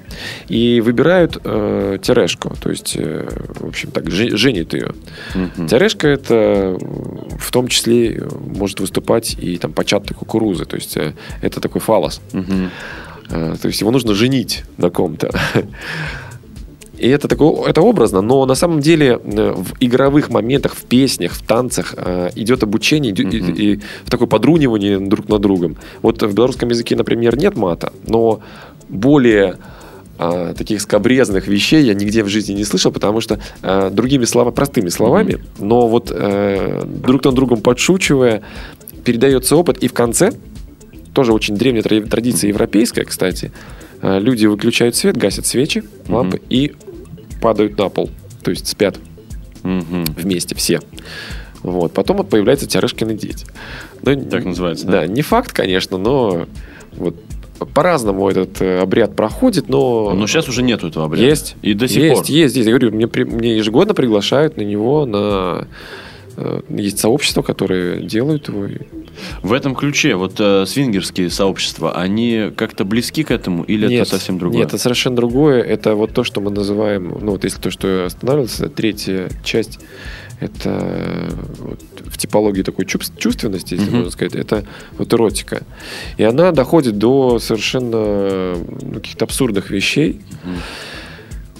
И 0.48 0.80
выбирают 0.80 1.38
э, 1.44 1.98
терешку, 2.00 2.54
то 2.58 2.70
есть, 2.70 2.94
э, 2.96 3.28
в 3.60 3.66
общем 3.66 3.90
так, 3.90 4.10
женит 4.10 4.72
ее. 4.72 4.92
Угу. 5.34 5.66
Терешка 5.68 6.08
это 6.08 6.78
в 7.38 7.50
том 7.52 7.68
числе 7.68 8.22
может 8.40 8.80
выступать 8.80 9.36
и 9.42 9.58
там 9.58 9.72
початок 9.72 10.18
кукурузы. 10.18 10.64
То 10.64 10.76
есть 10.76 10.96
э, 10.96 11.14
это 11.40 11.60
такой 11.60 11.80
фалос. 11.80 12.20
Угу. 12.32 13.58
То 13.62 13.68
есть 13.68 13.80
его 13.80 13.90
нужно 13.90 14.14
женить 14.14 14.64
на 14.76 14.90
ком-то. 14.90 15.30
И 16.98 17.08
это, 17.08 17.26
такое, 17.26 17.68
это 17.68 17.80
образно, 17.80 18.20
но 18.20 18.46
на 18.46 18.54
самом 18.54 18.80
деле 18.80 19.18
э, 19.24 19.54
в 19.56 19.74
игровых 19.80 20.30
моментах, 20.30 20.74
в 20.74 20.84
песнях, 20.84 21.32
в 21.32 21.42
танцах 21.42 21.94
идет 22.36 22.62
обучение 22.62 23.10
идет, 23.12 23.26
mm-hmm. 23.26 23.56
и, 23.56 23.72
и 23.72 23.80
такое 24.08 24.28
подрунивание 24.28 25.00
друг 25.00 25.28
на 25.28 25.38
другом. 25.38 25.76
Вот 26.02 26.22
в 26.22 26.32
белорусском 26.32 26.68
языке, 26.68 26.94
например, 26.94 27.36
нет 27.36 27.56
мата, 27.56 27.92
но 28.06 28.40
более 28.88 29.56
а, 30.18 30.54
таких 30.54 30.80
скобрезных 30.80 31.48
вещей 31.48 31.82
я 31.84 31.94
нигде 31.94 32.22
в 32.22 32.28
жизни 32.28 32.54
не 32.54 32.64
слышал, 32.64 32.92
потому 32.92 33.20
что 33.20 33.40
а, 33.62 33.90
другими 33.90 34.24
словами, 34.24 34.54
простыми 34.54 34.88
словами, 34.88 35.32
mm-hmm. 35.32 35.64
но 35.64 35.88
вот 35.88 36.12
а, 36.12 36.84
друг 36.84 37.24
на 37.24 37.32
другом 37.32 37.60
подшучивая, 37.60 38.42
передается 39.04 39.56
опыт, 39.56 39.78
и 39.78 39.88
в 39.88 39.92
конце, 39.92 40.32
тоже 41.14 41.32
очень 41.32 41.56
древняя 41.56 41.82
традиция 41.82 42.48
европейская, 42.48 43.04
кстати, 43.04 43.52
э, 44.00 44.18
люди 44.20 44.46
выключают 44.46 44.96
свет, 44.96 45.16
гасят 45.16 45.46
свечи, 45.46 45.84
лампы 46.08 46.38
mm-hmm. 46.38 46.46
и 46.50 46.72
падают 47.40 47.78
на 47.78 47.88
пол, 47.88 48.10
то 48.42 48.50
есть 48.50 48.66
спят 48.68 48.98
mm-hmm. 49.62 50.20
вместе 50.20 50.54
все. 50.54 50.80
Вот. 51.62 51.92
Потом 51.92 52.26
появляются 52.26 52.66
Тярышкины 52.66 53.14
дети. 53.14 53.46
Ну, 54.02 54.24
так 54.24 54.44
называется, 54.44 54.86
да? 54.86 54.92
Да, 54.92 55.06
не 55.06 55.22
факт, 55.22 55.52
конечно, 55.52 55.96
но 55.96 56.46
вот 56.92 57.16
по-разному 57.74 58.28
этот 58.28 58.60
э, 58.60 58.80
обряд 58.80 59.14
проходит, 59.14 59.68
но... 59.68 60.12
Но 60.14 60.26
сейчас 60.26 60.48
уже 60.48 60.62
нету 60.62 60.88
этого 60.88 61.04
обряда. 61.06 61.24
Есть. 61.24 61.56
И 61.62 61.74
до 61.74 61.86
сих 61.86 62.02
есть, 62.02 62.14
пор. 62.14 62.30
Есть, 62.30 62.56
есть. 62.56 62.68
Я 62.68 62.76
говорю, 62.76 62.92
мне, 62.92 63.06
мне 63.06 63.56
ежегодно 63.56 63.94
приглашают 63.94 64.56
на 64.56 64.62
него 64.62 65.06
на 65.06 65.68
есть 66.68 66.98
сообщества, 66.98 67.42
которые 67.42 68.06
делают 68.06 68.48
его. 68.48 68.66
В 69.42 69.52
этом 69.52 69.74
ключе 69.74 70.14
вот 70.14 70.36
э, 70.38 70.64
свингерские 70.66 71.30
сообщества, 71.30 71.92
они 71.92 72.50
как-то 72.56 72.84
близки 72.84 73.22
к 73.24 73.30
этому 73.30 73.62
или 73.64 73.86
нет, 73.86 74.02
это 74.02 74.10
совсем 74.10 74.38
другое? 74.38 74.60
Нет, 74.60 74.68
это 74.68 74.78
совершенно 74.78 75.16
другое. 75.16 75.62
Это 75.62 75.94
вот 75.94 76.14
то, 76.14 76.24
что 76.24 76.40
мы 76.40 76.50
называем, 76.50 77.14
ну 77.20 77.32
вот 77.32 77.44
если 77.44 77.60
то, 77.60 77.70
что 77.70 78.06
останавливался, 78.06 78.68
третья 78.68 79.28
часть, 79.44 79.78
это 80.40 81.28
вот, 81.58 81.80
в 82.04 82.18
типологии 82.18 82.62
такой 82.62 82.86
чувственности, 82.86 83.74
если 83.74 83.88
mm-hmm. 83.88 83.94
можно 83.94 84.10
сказать, 84.10 84.34
это 84.34 84.64
вот 84.98 85.12
эротика. 85.12 85.62
И 86.16 86.24
она 86.24 86.50
доходит 86.52 86.98
до 86.98 87.38
совершенно 87.38 88.56
ну, 88.56 88.94
каких-то 88.94 89.24
абсурдных 89.24 89.70
вещей. 89.70 90.20
Mm-hmm 90.44 90.91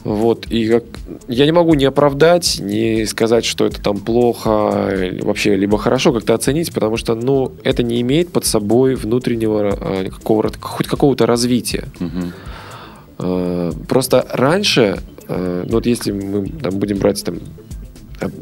вот, 0.04 0.46
и 0.50 0.68
как, 0.68 0.84
я 1.28 1.44
не 1.44 1.52
могу 1.52 1.74
не 1.74 1.84
оправдать, 1.84 2.58
не 2.60 3.06
сказать, 3.06 3.44
что 3.44 3.66
это 3.66 3.80
там 3.80 3.98
плохо, 3.98 5.18
вообще, 5.22 5.56
либо 5.56 5.78
хорошо 5.78 6.12
как-то 6.12 6.34
оценить, 6.34 6.72
потому 6.72 6.96
что, 6.96 7.14
ну, 7.14 7.52
это 7.62 7.82
не 7.82 8.00
имеет 8.00 8.32
под 8.32 8.44
собой 8.44 8.94
внутреннего 8.94 9.76
э, 9.78 10.10
какого-то, 10.10 10.58
хоть 10.60 10.86
какого-то 10.88 11.26
развития. 11.26 11.84
Угу. 12.00 13.74
Просто 13.88 14.26
раньше, 14.30 14.98
э, 15.28 15.64
ну, 15.66 15.74
вот 15.74 15.86
если 15.86 16.10
мы 16.10 16.48
там, 16.48 16.78
будем 16.78 16.98
брать 16.98 17.22
там 17.24 17.38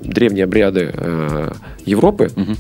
древние 0.03 0.45
обряды 0.45 0.95
Европы, 1.85 2.31
угу 2.37 2.57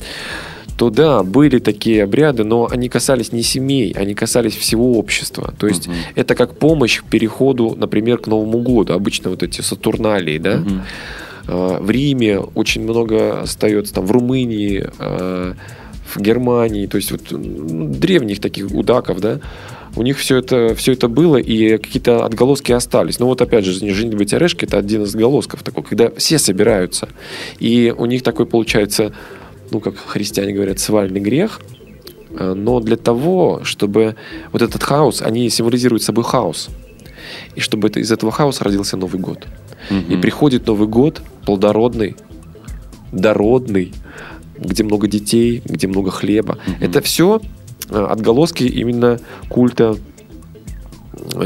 то 0.80 0.88
да, 0.88 1.22
были 1.22 1.58
такие 1.58 2.04
обряды, 2.04 2.42
но 2.42 2.66
они 2.70 2.88
касались 2.88 3.32
не 3.32 3.42
семей, 3.42 3.92
они 3.92 4.14
касались 4.14 4.56
всего 4.56 4.94
общества. 4.94 5.52
То 5.58 5.66
есть 5.66 5.88
угу. 5.88 5.94
это 6.14 6.34
как 6.34 6.58
помощь 6.58 7.02
к 7.02 7.04
переходу, 7.04 7.74
например, 7.76 8.16
к 8.16 8.28
Новому 8.28 8.62
году. 8.62 8.94
Обычно 8.94 9.28
вот 9.28 9.42
эти 9.42 9.60
сатурналии, 9.60 10.38
да. 10.38 10.54
Угу. 11.46 11.84
В 11.84 11.90
Риме 11.90 12.38
очень 12.38 12.82
много 12.82 13.42
остается, 13.42 13.92
там 13.92 14.06
в 14.06 14.10
Румынии, 14.10 14.88
а, 14.98 15.52
в 16.14 16.18
Германии, 16.18 16.86
то 16.86 16.96
есть 16.96 17.12
вот 17.12 17.24
древних 17.28 18.40
таких 18.40 18.70
удаков, 18.70 19.20
да, 19.20 19.40
у 19.96 20.02
них 20.02 20.16
все 20.16 20.38
это, 20.38 20.74
все 20.74 20.92
это 20.92 21.08
было, 21.08 21.36
и 21.36 21.76
какие-то 21.76 22.24
отголоски 22.24 22.72
остались. 22.72 23.18
Ну 23.18 23.26
вот 23.26 23.42
опять 23.42 23.66
же, 23.66 23.72
«Женитьба 23.72 24.24
Терешка»— 24.24 24.64
это 24.66 24.78
один 24.78 25.02
из 25.02 25.14
отголосков 25.14 25.62
такой, 25.62 25.82
когда 25.84 26.10
все 26.16 26.38
собираются, 26.38 27.10
и 27.58 27.94
у 27.94 28.06
них 28.06 28.22
такой 28.22 28.46
получается 28.46 29.12
ну, 29.70 29.80
как 29.80 29.96
христиане 29.96 30.52
говорят, 30.52 30.78
свальный 30.78 31.20
грех, 31.20 31.60
э, 32.30 32.54
но 32.54 32.80
для 32.80 32.96
того, 32.96 33.60
чтобы 33.64 34.16
вот 34.52 34.62
этот 34.62 34.82
хаос, 34.82 35.22
они 35.22 35.48
символизируют 35.50 36.02
собой 36.02 36.24
хаос, 36.24 36.68
и 37.54 37.60
чтобы 37.60 37.88
это, 37.88 38.00
из 38.00 38.10
этого 38.10 38.32
хаоса 38.32 38.64
родился 38.64 38.96
Новый 38.96 39.20
год. 39.20 39.46
Угу. 39.90 40.12
И 40.12 40.16
приходит 40.16 40.66
Новый 40.66 40.88
год 40.88 41.22
плодородный, 41.44 42.16
дородный, 43.12 43.92
где 44.58 44.82
много 44.84 45.08
детей, 45.08 45.62
где 45.64 45.86
много 45.86 46.10
хлеба. 46.10 46.58
Угу. 46.66 46.76
Это 46.80 47.00
все 47.00 47.40
э, 47.88 47.98
отголоски 47.98 48.64
именно 48.64 49.18
культа 49.48 49.96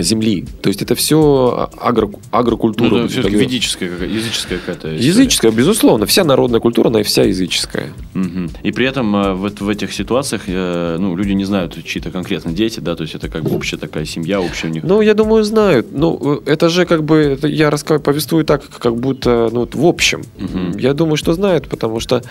земли. 0.01 0.45
То 0.63 0.69
есть 0.69 0.83
это 0.83 0.95
все 0.95 1.71
агро, 1.79 2.11
агрокультура. 2.31 2.89
Ну, 2.89 2.95
будем 2.97 3.09
все 3.09 3.23
так 3.23 3.31
говорить. 3.31 3.51
ведическая, 3.51 3.87
языческая 3.87 4.59
какая-то 4.59 4.89
история. 4.89 5.07
Языческая, 5.07 5.51
безусловно. 5.51 6.07
Вся 6.07 6.25
народная 6.25 6.61
культура, 6.61 6.89
она 6.89 7.01
и 7.01 7.03
вся 7.03 7.23
языческая. 7.23 7.93
Мгм. 8.15 8.51
И 8.63 8.73
при 8.73 8.87
этом 8.87 9.15
э, 9.17 9.35
вот 9.35 9.61
в 9.61 9.69
этих 9.69 9.93
ситуациях 9.93 10.43
э, 10.47 10.97
ну, 10.99 11.17
люди 11.17 11.33
не 11.33 11.45
знают 11.45 11.83
чьи-то 11.85 12.11
конкретно 12.11 12.53
дети, 12.53 12.81
да, 12.81 12.95
то 12.95 13.03
есть 13.03 13.15
это 13.15 13.29
как 13.29 13.43
бы 13.43 13.55
общая 13.55 13.77
такая 13.77 14.05
семья, 14.05 14.41
общая 14.41 14.69
у 14.69 14.71
них. 14.71 14.85
Ну, 14.85 15.01
я 15.01 15.15
думаю, 15.15 15.45
знают. 15.45 15.89
Ну, 15.93 16.41
э, 16.47 16.51
это 16.53 16.69
же 16.69 16.87
как 16.87 17.05
бы, 17.05 17.17
это 17.17 17.49
я 17.49 17.71
рассказываю, 17.71 18.03
повествую 18.03 18.45
так, 18.45 18.63
как 18.79 18.97
будто, 18.97 19.51
ну, 19.53 19.61
вот 19.61 19.75
в 19.75 19.85
общем. 19.85 20.23
Мгм. 20.39 20.79
Я 20.79 20.95
думаю, 20.95 21.17
что 21.17 21.33
знают, 21.33 21.69
потому 21.69 22.01
что 22.01 22.23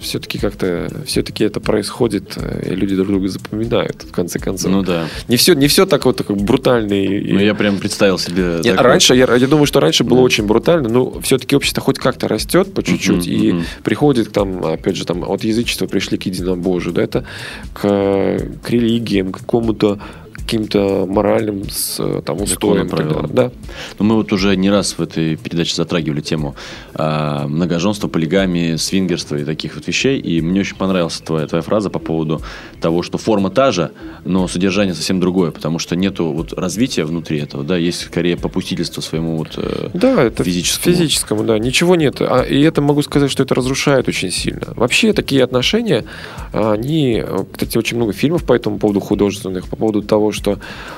все-таки 0.00 0.38
как-то, 0.38 0.90
все-таки 1.06 1.44
это 1.44 1.60
происходит, 1.60 2.32
э, 2.36 2.70
и 2.72 2.74
люди 2.74 2.94
друг 2.96 3.08
друга 3.08 3.28
запоминают, 3.28 4.02
в 4.02 4.10
конце 4.12 4.38
концов. 4.38 4.70
Ну 4.72 4.82
да. 4.82 5.06
Не 5.28 5.36
все, 5.36 5.54
не 5.54 5.68
все 5.68 5.86
так 5.86 6.04
вот 6.06 6.16
так 6.16 6.30
брутально 6.36 6.94
и- 6.94 7.32
Ну 7.32 7.38
я 7.40 7.54
прям 7.54 7.78
представил 7.78 8.18
себе. 8.18 8.60
Не, 8.64 8.70
такое. 8.72 8.82
раньше, 8.82 9.14
я, 9.14 9.32
я 9.34 9.46
думаю, 9.46 9.66
что 9.66 9.80
раньше 9.80 10.02
было 10.04 10.18
Да. 10.20 10.24
очень 10.24 10.46
брутально, 10.46 10.88
но 10.88 11.20
все-таки 11.20 11.54
общество 11.54 11.82
хоть 11.82 11.98
как-то 11.98 12.28
растет 12.28 12.72
по 12.74 12.82
чуть-чуть 12.82 13.26
Мгм, 13.26 13.34
и 13.36 13.52
мгм. 13.52 13.64
приходит 13.84 14.32
там, 14.32 14.64
опять 14.64 14.96
же, 14.96 15.04
там 15.04 15.22
от 15.28 15.44
язычества 15.44 15.86
пришли 15.86 16.18
к 16.18 16.26
единобожию, 16.26 16.94
да, 16.94 17.02
это 17.02 17.24
к, 17.74 17.80
к 18.62 18.70
религиям, 18.70 19.32
к 19.32 19.38
какому-то 19.40 19.98
каким-то 20.50 21.06
моральным 21.08 21.70
с, 21.70 21.96
там, 22.22 22.42
устоям. 22.42 22.86
и 22.86 22.88
так 22.88 22.98
правилам. 22.98 23.30
Да. 23.32 23.52
Ну, 24.00 24.04
мы 24.04 24.16
вот 24.16 24.32
уже 24.32 24.56
не 24.56 24.68
раз 24.68 24.98
в 24.98 25.00
этой 25.00 25.36
передаче 25.36 25.76
затрагивали 25.76 26.20
тему 26.20 26.56
а, 26.94 27.46
многоженства, 27.46 28.08
полигамии, 28.08 28.74
свингерства 28.74 29.36
и 29.36 29.44
таких 29.44 29.76
вот 29.76 29.86
вещей. 29.86 30.18
И 30.18 30.40
мне 30.40 30.60
очень 30.60 30.74
понравилась 30.74 31.20
твоя, 31.20 31.46
твоя 31.46 31.62
фраза 31.62 31.88
по 31.88 32.00
поводу 32.00 32.42
того, 32.80 33.02
что 33.02 33.16
форма 33.16 33.50
та 33.50 33.70
же, 33.70 33.92
но 34.24 34.48
содержание 34.48 34.92
совсем 34.92 35.20
другое, 35.20 35.52
потому 35.52 35.78
что 35.78 35.94
нету 35.94 36.32
вот 36.32 36.52
развития 36.52 37.04
внутри 37.04 37.38
этого, 37.38 37.62
да, 37.62 37.76
есть 37.76 38.06
скорее 38.06 38.36
попустительство 38.36 39.00
своему 39.00 39.36
вот 39.36 39.50
э, 39.56 39.90
Да, 39.94 40.20
это 40.20 40.42
физическому. 40.42 40.96
физическому, 40.96 41.44
да, 41.44 41.60
ничего 41.60 41.94
нет. 41.94 42.16
А, 42.20 42.42
и 42.42 42.60
это 42.60 42.82
могу 42.82 43.02
сказать, 43.02 43.30
что 43.30 43.44
это 43.44 43.54
разрушает 43.54 44.08
очень 44.08 44.32
сильно. 44.32 44.72
Вообще 44.74 45.12
такие 45.12 45.44
отношения, 45.44 46.04
они, 46.52 47.22
э, 47.24 47.44
кстати, 47.52 47.78
очень 47.78 47.98
много 47.98 48.12
фильмов 48.12 48.42
по 48.42 48.52
этому 48.52 48.78
поводу 48.78 48.98
художественных, 48.98 49.68
по 49.68 49.76
поводу 49.76 50.02
того, 50.02 50.32
что 50.32 50.39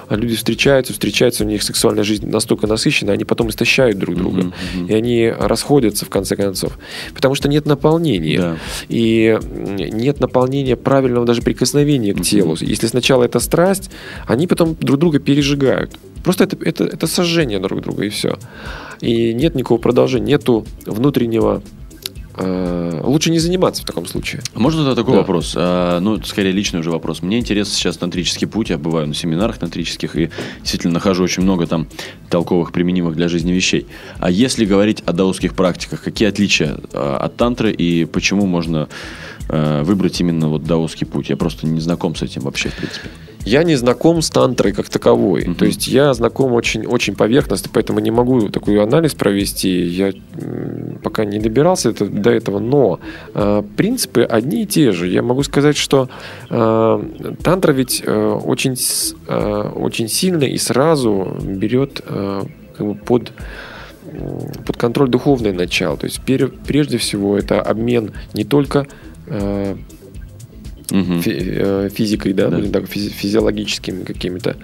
люди 0.09 0.37
встречаются, 0.37 0.93
встречаются, 0.93 1.45
у 1.45 1.47
них 1.47 1.63
сексуальная 1.63 2.05
жизнь 2.05 2.29
настолько 2.29 2.67
насыщена, 2.67 3.13
они 3.13 3.25
потом 3.25 3.49
истощают 3.51 3.99
друг 3.99 4.17
друга. 4.17 4.53
Мгм. 4.75 4.87
И 4.87 4.95
они 4.95 5.31
расходятся 5.31 6.05
в 6.05 6.09
конце 6.11 6.37
концов. 6.37 6.79
Потому 7.15 7.35
что 7.35 7.49
нет 7.49 7.67
наполнения. 7.67 8.41
Да. 8.41 8.57
И 8.89 9.39
нет 9.43 10.21
наполнения 10.21 10.77
правильного 10.77 11.27
даже 11.27 11.43
прикосновения 11.43 12.15
к 12.15 12.23
телу. 12.23 12.57
Если 12.61 12.87
сначала 12.87 13.25
это 13.25 13.41
страсть, 13.41 13.91
они 14.27 14.47
потом 14.47 14.77
друг 14.81 14.99
друга 14.99 15.19
пережигают. 15.19 15.93
Просто 16.25 16.45
это, 16.45 16.57
это, 16.65 16.85
это 16.85 17.07
сожжение 17.07 17.59
друг 17.59 17.81
друга, 17.81 18.05
и 18.05 18.09
все. 18.09 18.39
И 19.01 19.35
нет 19.35 19.55
никакого 19.55 19.79
продолжения, 19.79 20.33
нету 20.33 20.65
внутреннего... 20.87 21.63
э, 22.35 23.01
лучше 23.05 23.31
не 23.31 23.39
заниматься 23.39 23.83
в 23.83 23.87
таком 23.87 24.07
случае. 24.07 24.43
Можно 24.55 24.85
тогда 24.85 24.95
такой 25.03 25.15
Да. 25.15 25.19
вопрос? 25.21 25.55
А, 25.57 26.01
ну, 26.01 26.21
скорее 26.23 26.53
личный 26.53 26.81
уже 26.81 26.91
вопрос. 26.91 27.23
Мне 27.23 27.39
интересно 27.39 27.75
сейчас 27.75 27.97
тантрический 27.97 28.47
путь. 28.47 28.71
Я 28.71 28.79
бываю 28.79 29.07
на 29.07 29.15
семинарах 29.15 29.59
тантрических 29.59 30.17
и 30.17 30.31
действительно 30.61 30.95
нахожу 30.95 31.25
очень 31.25 31.43
много 31.43 31.67
там 31.67 31.87
толковых, 32.31 32.73
применимых 32.73 33.15
для 33.15 33.29
жизни 33.29 33.53
вещей. 33.53 33.87
А 34.19 34.31
если 34.31 34.65
говорить 34.65 35.03
о 35.07 35.13
даосских 35.13 35.55
практиках, 35.55 36.03
какие 36.03 36.29
отличия 36.29 36.77
а, 36.93 37.19
от 37.19 37.37
тантры 37.37 37.73
и 37.73 38.05
почему 38.05 38.47
можно 38.47 38.89
а, 39.49 39.83
выбрать 39.85 40.21
именно 40.21 40.49
вот 40.49 40.65
даосский 40.65 41.07
путь? 41.07 41.29
Я 41.31 41.37
просто 41.37 41.67
не 41.67 41.81
знаком 41.81 42.15
с 42.15 42.23
этим 42.23 42.43
вообще, 42.43 42.69
в 42.71 42.75
принципе. 42.75 43.09
Я 43.45 43.65
не 43.65 43.77
знаком 43.77 44.23
с 44.23 44.31
тантрой 44.31 44.73
как 44.73 44.89
таковой. 44.89 45.43
Мгм. 45.43 45.55
То 45.57 45.65
есть 45.65 45.89
я 45.89 46.15
знаком 46.15 46.53
очень, 46.53 46.87
очень 46.87 47.15
поверхностно, 47.15 47.71
поэтому 47.73 48.01
не 48.01 48.11
могу 48.11 48.49
такой 48.49 48.81
анализ 48.83 49.15
провести. 49.15 49.83
Я 49.83 50.13
пока 51.03 51.25
не 51.25 51.39
добирался 51.39 51.91
это- 51.91 52.07
до 52.07 52.31
этого. 52.31 52.59
Но 52.59 53.01
э, 53.35 53.63
принципы 53.77 54.23
одни 54.23 54.63
и 54.63 54.67
те 54.67 54.93
же. 54.93 55.09
Я 55.09 55.23
могу 55.23 55.43
сказать, 55.43 55.77
что 55.77 56.09
э, 56.51 57.05
тантра 57.43 57.73
ведь 57.73 58.03
э, 58.07 58.41
очень, 58.45 58.77
э, 59.29 59.71
очень 59.75 60.09
сильно 60.09 60.45
и 60.45 60.59
сразу 60.59 61.37
берет 61.43 62.01
э, 62.07 62.43
как 62.77 62.87
бы 62.87 62.95
под 62.95 63.33
под 64.67 64.77
контроль 64.77 65.09
духовное 65.09 65.55
начало. 65.55 65.97
То 65.97 66.07
есть 66.07 66.21
прежде 66.23 66.99
всего 66.99 67.39
это 67.39 67.63
обмен 67.63 68.13
не 68.35 68.45
только 68.45 68.87
фи- 70.93 71.37
э, 71.41 71.89
физикой, 71.95 72.33
да, 72.33 72.49
Да. 72.49 72.57
будем 72.59 72.73
так, 72.73 72.85
физи- 72.85 73.11
физиологическими 73.11 74.05
какими-то 74.05 74.57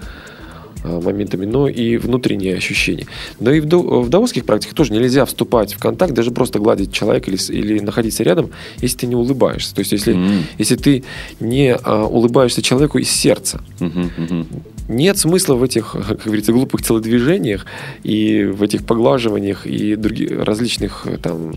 э, 0.81 1.01
моментами, 1.03 1.45
но 1.45 1.67
и 1.67 1.97
внутренние 1.97 2.55
ощущения. 2.55 3.05
Но 3.41 3.51
и 3.51 3.59
в, 3.59 3.65
ду- 3.65 3.99
в 4.01 4.07
даосских 4.09 4.45
практиках 4.45 4.75
тоже 4.75 4.93
нельзя 4.93 5.25
вступать 5.25 5.73
в 5.73 5.77
контакт, 5.79 6.13
даже 6.13 6.31
просто 6.31 6.59
гладить 6.59 6.93
человека 6.93 7.29
или, 7.29 7.37
или 7.51 7.79
находиться 7.81 8.23
рядом, 8.23 8.51
если 8.81 8.99
ты 8.99 9.07
не 9.07 9.15
улыбаешься. 9.15 9.75
То 9.75 9.79
есть, 9.79 9.91
если, 9.91 10.13
М. 10.13 10.43
если 10.57 10.77
ты 10.77 11.03
не 11.41 11.73
а, 11.75 12.05
улыбаешься 12.05 12.61
человеку 12.61 12.97
из 12.97 13.09
сердца. 13.11 13.59
Мгм. 13.81 14.47
Нет 14.87 15.17
смысла 15.17 15.55
в 15.55 15.63
этих, 15.63 15.91
как 16.07 16.23
говорится, 16.23 16.53
глупых 16.53 16.81
телодвижениях 16.81 17.65
и 18.03 18.45
в 18.45 18.63
этих 18.63 18.85
поглаживаниях 18.85 19.67
и 19.67 19.95
других 19.97 20.31
различных 20.31 21.05
э, 21.07 21.17
там 21.17 21.51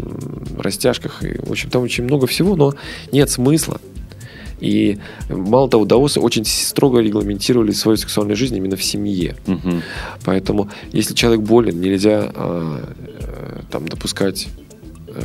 растяжках. 0.58 1.22
И, 1.22 1.38
в 1.46 1.50
общем, 1.52 1.70
там 1.70 1.82
очень 1.82 2.02
много 2.04 2.26
всего, 2.26 2.56
но 2.56 2.74
нет 3.12 3.30
смысла. 3.30 3.80
И 4.62 4.98
мало 5.28 5.68
того, 5.68 5.84
даосы 5.84 6.20
очень 6.20 6.44
строго 6.44 7.00
регламентировали 7.00 7.72
свою 7.72 7.96
сексуальную 7.96 8.36
жизнь 8.36 8.56
именно 8.56 8.76
в 8.76 8.84
семье. 8.84 9.34
Мгм. 9.46 9.82
Поэтому, 10.24 10.70
если 10.92 11.14
человек 11.14 11.40
болен, 11.40 11.80
нельзя 11.80 12.30
а, 12.34 12.94
э, 13.18 13.60
там 13.70 13.88
допускать 13.88 14.46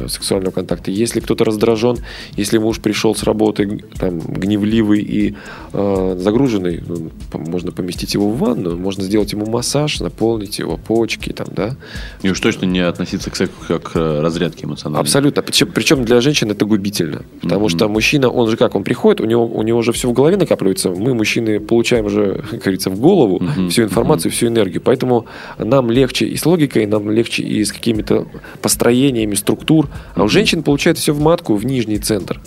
сексуального 0.08 0.52
контакта. 0.54 0.92
Если 0.92 1.20
кто-то 1.20 1.44
раздражен, 1.46 1.98
если 2.36 2.58
муж 2.58 2.80
пришел 2.80 3.16
с 3.16 3.24
работы 3.24 3.80
там, 4.00 4.20
гневливый 4.20 5.02
и 5.02 5.36
э, 5.74 6.16
загруженный, 6.20 6.84
ну, 6.88 7.10
можно 7.34 7.72
поместить 7.72 8.14
его 8.14 8.30
в 8.30 8.38
ванну, 8.38 8.78
можно 8.78 9.04
сделать 9.04 9.32
ему 9.34 9.46
массаж, 9.46 10.00
наполнить 10.00 10.60
его 10.60 10.78
почки, 10.78 11.32
там, 11.32 11.48
да. 11.52 11.76
И 12.22 12.30
уж 12.30 12.40
точно 12.40 12.66
не 12.66 12.80
относиться 12.80 13.30
к 13.32 13.36
сексу 13.36 13.56
как 13.68 13.84
к 13.92 13.96
э, 13.96 14.22
разрядке 14.22 14.66
эмоциональной. 14.66 15.02
Абсолютно. 15.02 15.42
Причем, 15.42 15.68
причем 15.74 16.06
для 16.06 16.22
женщин 16.22 16.52
это 16.52 16.66
губительно. 16.66 17.24
Потому 17.42 17.62
Мгм. 17.62 17.70
что 17.70 17.88
мужчина, 17.90 18.30
он 18.30 18.50
же 18.50 18.58
как, 18.58 18.76
он 18.76 18.84
приходит, 18.84 19.22
у 19.22 19.26
него, 19.26 19.46
у 19.46 19.64
него 19.64 19.80
уже 19.80 19.92
все 19.92 20.08
в 20.10 20.14
голове 20.14 20.38
накапливается. 20.38 20.90
Мы, 20.90 21.14
мужчины, 21.14 21.60
получаем 21.60 22.06
уже, 22.06 22.44
как 22.52 22.60
говорится, 22.62 22.90
в 22.90 23.00
голову 23.00 23.40
Мгм. 23.42 23.70
всю 23.70 23.84
информацию, 23.84 24.32
всю 24.32 24.48
энергию. 24.48 24.82
Поэтому 24.82 25.26
нам 25.58 25.90
легче 25.92 26.26
и 26.26 26.36
с 26.36 26.46
логикой, 26.46 26.86
нам 26.86 27.10
легче 27.12 27.44
и 27.44 27.64
с 27.64 27.72
какими-то 27.72 28.28
построениями 28.62 29.36
структур. 29.36 29.87
А 30.16 30.24
у 30.24 30.28
женщин 30.28 30.64
получается 30.64 31.02
все 31.04 31.14
в 31.14 31.20
матку, 31.20 31.56
в 31.56 31.66
нижний 31.66 32.00
центр. 32.00 32.40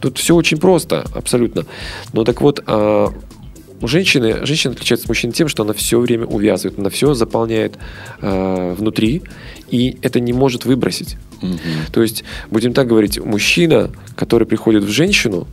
Тут 0.00 0.18
все 0.18 0.34
очень 0.34 0.58
просто, 0.58 1.04
абсолютно. 1.14 1.64
Но 2.12 2.24
так 2.24 2.40
вот, 2.40 2.62
а, 2.66 3.12
у 3.80 3.86
женщины, 3.88 4.44
женщина 4.44 4.74
отличается 4.74 5.04
от 5.04 5.08
мужчин 5.08 5.32
тем, 5.32 5.48
что 5.48 5.62
она 5.62 5.72
все 5.72 5.98
время 6.00 6.26
увязывает, 6.26 6.78
она 6.78 6.90
все 6.90 7.14
заполняет 7.14 7.78
а, 8.20 8.74
внутри, 8.74 9.22
и 9.70 9.98
это 10.02 10.20
не 10.20 10.32
может 10.32 10.64
выбросить. 10.64 11.16
Мгм. 11.42 11.58
То 11.92 12.02
есть, 12.02 12.24
будем 12.50 12.72
так 12.72 12.86
говорить, 12.88 13.18
мужчина, 13.18 13.90
который 14.16 14.46
приходит 14.46 14.84
в 14.84 14.88
женщину, 14.90 15.46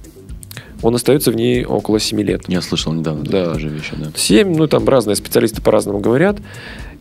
он 0.82 0.94
остается 0.96 1.32
в 1.32 1.36
ней 1.36 1.66
около 1.66 2.00
7 2.00 2.22
лет. 2.22 2.44
Я 2.48 2.62
слышал 2.62 2.94
недавно 2.94 3.24
Да. 3.24 3.46
такие 3.54 3.70
же 3.70 3.76
вещи, 3.76 3.94
да. 3.98 4.12
7, 4.16 4.56
ну 4.56 4.68
там 4.68 4.88
разные 4.88 5.16
специалисты 5.16 5.62
по-разному 5.62 6.00
говорят. 6.00 6.38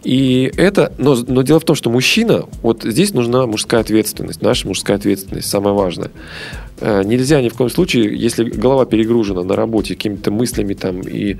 И 0.05 0.52
это, 0.57 0.92
но, 0.98 1.16
но 1.26 1.42
дело 1.42 1.61
в 1.61 1.64
том, 1.64 1.74
что 1.74 1.90
мужчина, 1.90 2.44
вот 2.62 2.82
здесь 2.84 3.14
нужна 3.14 3.46
мужская 3.46 3.80
ответственность, 3.80 4.42
наша 4.42 4.68
мужская 4.68 4.96
ответственность, 4.98 5.48
самое 5.48 5.74
важное. 5.74 6.11
Э, 6.80 7.02
Нельзя 7.05 7.40
ни 7.40 7.48
в 7.48 7.55
коем 7.55 7.70
случае, 7.70 8.16
если 8.16 8.44
голова 8.44 8.84
перегружена 8.84 9.42
на 9.44 9.57
работе 9.57 9.94
какими-то 9.94 10.30
мыслями 10.30 10.74
там 10.74 11.00
и 11.00 11.38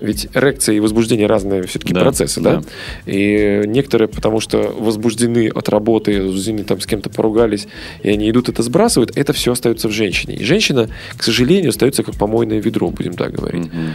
ведь 0.00 0.28
эрекция 0.34 0.74
и 0.74 0.80
возбуждение 0.80 1.26
разные 1.26 1.62
все-таки 1.62 1.94
Да, 1.94 2.00
процессы, 2.00 2.40
да? 2.40 2.56
да. 2.56 2.62
И 3.06 3.62
некоторые, 3.66 4.08
потому 4.08 4.40
что 4.40 4.74
возбуждены 4.78 5.48
от 5.48 5.68
работы, 5.70 6.20
возбуждены 6.20 6.64
там 6.64 6.80
с 6.80 6.86
кем-то 6.86 7.08
поругались, 7.08 7.66
и 8.02 8.10
они 8.10 8.28
идут 8.28 8.50
это 8.50 8.62
сбрасывают, 8.62 9.16
это 9.16 9.32
все 9.32 9.52
остается 9.52 9.88
в 9.88 9.92
женщине. 9.92 10.36
И 10.36 10.44
женщина, 10.44 10.90
к 11.16 11.22
сожалению, 11.22 11.70
остается 11.70 12.02
как 12.02 12.16
помойное 12.16 12.60
ведро, 12.60 12.90
будем 12.90 13.14
так 13.14 13.32
говорить. 13.32 13.66
Мгм. 13.66 13.94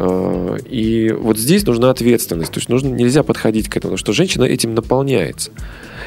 Э, 0.00 0.56
И 0.68 1.12
вот 1.12 1.38
здесь 1.38 1.66
нужна 1.66 1.90
ответственность. 1.90 2.52
То 2.52 2.58
есть 2.58 2.68
нужно, 2.68 2.88
нельзя 2.88 3.22
подходить 3.22 3.68
к 3.68 3.76
этому, 3.76 3.96
что 3.96 4.12
женщина 4.12 4.44
этим 4.44 4.74
наполняется. 4.74 5.50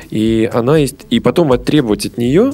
И 0.09 0.49
она 0.51 0.77
есть, 0.77 1.05
и 1.09 1.19
потом 1.19 1.51
оттребовать 1.51 2.05
от 2.05 2.17
нее 2.17 2.53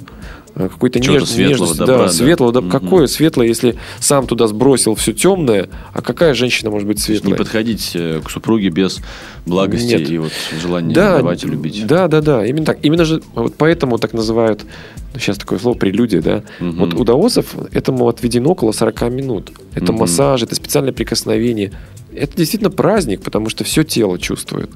какой-то 0.68 1.00
Чего-то 1.00 1.22
неж, 1.22 1.36
нежности. 1.38 1.78
добра, 1.78 1.98
да, 1.98 2.04
да. 2.04 2.10
светлого, 2.10 2.52
да, 2.52 2.62
Мгм. 2.62 2.70
какое 2.70 3.08
светлое, 3.08 3.48
если 3.48 3.76
сам 4.00 4.28
туда 4.28 4.48
сбросил 4.48 4.96
все 4.96 5.14
темное, 5.14 5.70
а 5.94 6.02
какая 6.02 6.34
женщина 6.34 6.70
может 6.70 6.88
быть 6.88 6.98
есть 6.98 7.10
не 7.10 7.16
светлая? 7.18 7.38
подходить 7.38 7.92
э, 7.94 8.20
к 8.24 8.30
супруге 8.30 8.70
без 8.70 9.00
благости 9.46 9.86
Нет. 9.94 10.10
и 10.10 10.18
вот 10.18 10.32
желания 10.62 10.94
да, 10.94 11.18
давать 11.18 11.44
и 11.44 11.48
любить. 11.48 11.86
Да, 11.88 12.08
да, 12.10 12.20
да, 12.22 12.46
именно 12.46 12.66
так. 12.66 12.80
Именно 12.84 13.06
же 13.06 13.22
вот 13.36 13.56
поэтому 13.58 13.98
так 13.98 14.12
называют, 14.14 14.66
ну, 15.14 15.20
сейчас 15.20 15.38
такое 15.38 15.60
слово 15.60 15.78
прелюдия, 15.78 16.22
да. 16.22 16.44
Мгм. 16.60 16.78
Вот 16.80 16.94
у 16.96 17.04
даосов 17.06 17.56
этому 17.72 18.08
отведено 18.10 18.50
около 18.52 18.72
40 18.74 19.10
минут. 19.10 19.52
Это 19.76 19.92
Мгм. 19.94 20.02
массаж, 20.02 20.44
это 20.44 20.56
специальное 20.56 20.92
прикосновение. 20.92 21.72
Это 22.14 22.36
действительно 22.36 22.72
праздник, 22.72 23.22
потому 23.22 23.50
что 23.50 23.64
все 23.64 23.84
тело 23.84 24.20
чувствует. 24.20 24.70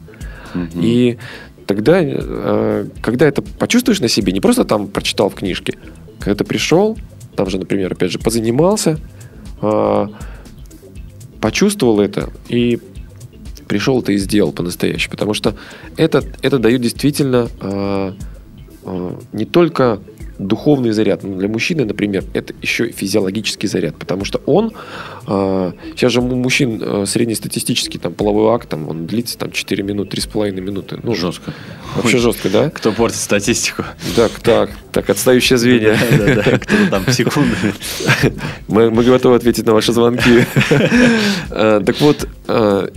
Мгм. 0.54 0.70
И 0.82 1.18
тогда, 1.66 2.00
э, 2.02 2.88
когда 3.02 3.28
это 3.28 3.42
почувствуешь 3.42 4.00
на 4.00 4.08
себе, 4.08 4.32
не 4.34 4.42
просто 4.42 4.66
там 4.66 4.88
прочитал 4.88 5.30
в 5.30 5.36
книжке, 5.36 5.78
когда 6.20 6.36
ты 6.36 6.44
пришел, 6.44 6.98
там 7.36 7.50
же, 7.50 7.58
например, 7.58 7.94
опять 7.94 8.12
же, 8.12 8.20
позанимался, 8.20 9.00
а, 9.62 10.10
почувствовал 11.42 12.00
это 12.00 12.30
и 12.48 12.80
пришел 13.68 14.02
это 14.02 14.12
и 14.12 14.18
сделал 14.18 14.52
по-настоящему. 14.52 15.12
Потому 15.12 15.34
что 15.34 15.56
это, 15.98 16.24
это 16.42 16.60
дает 16.60 16.82
действительно 16.82 17.50
а, 17.60 18.16
а, 18.86 19.20
не 19.32 19.46
только 19.46 20.00
духовный 20.40 20.92
заряд. 20.92 21.24
Ну, 21.24 21.38
Для 21.38 21.48
мужчины, 21.48 21.86
например, 21.86 22.24
это 22.34 22.54
еще 22.62 22.88
и 22.88 22.92
физиологический 22.92 23.68
заряд, 23.70 23.96
потому 23.96 24.26
что 24.26 24.42
он 24.46 24.74
а, 25.28 25.74
сейчас 25.96 26.12
же 26.12 26.22
у 26.22 26.36
мужчин 26.36 26.82
а, 26.82 27.06
среднестатистический 27.06 27.98
там 28.00 28.14
половой 28.14 28.54
акт, 28.54 28.70
там, 28.70 28.90
он 28.90 29.06
длится 29.06 29.38
там 29.38 29.52
4 29.52 29.84
минуты, 29.84 30.18
3,5 30.18 30.52
минуты. 30.60 31.00
Ну, 31.04 31.16
Жестко. 31.16 31.54
Вообще 31.96 32.18
жестко, 32.18 32.50
да? 32.50 32.70
Кто 32.70 32.92
портит 32.92 33.20
статистику? 33.20 33.84
Так, 34.16 34.32
так, 34.40 34.72
так, 34.92 35.10
отстающее 35.10 35.58
звенья. 35.58 35.98
Да-да-да, 36.12 36.58
кто-то 36.58 36.88
там 36.90 37.08
секунды. 37.12 37.56
Мы, 38.68 38.90
мы 38.90 39.04
готовы 39.04 39.36
ответить 39.36 39.66
на 39.66 39.74
ваши 39.74 39.94
звонки. 39.94 40.46
Э, 41.52 41.82
Так 41.86 42.02
вот, 42.02 42.28
э, 42.48 42.88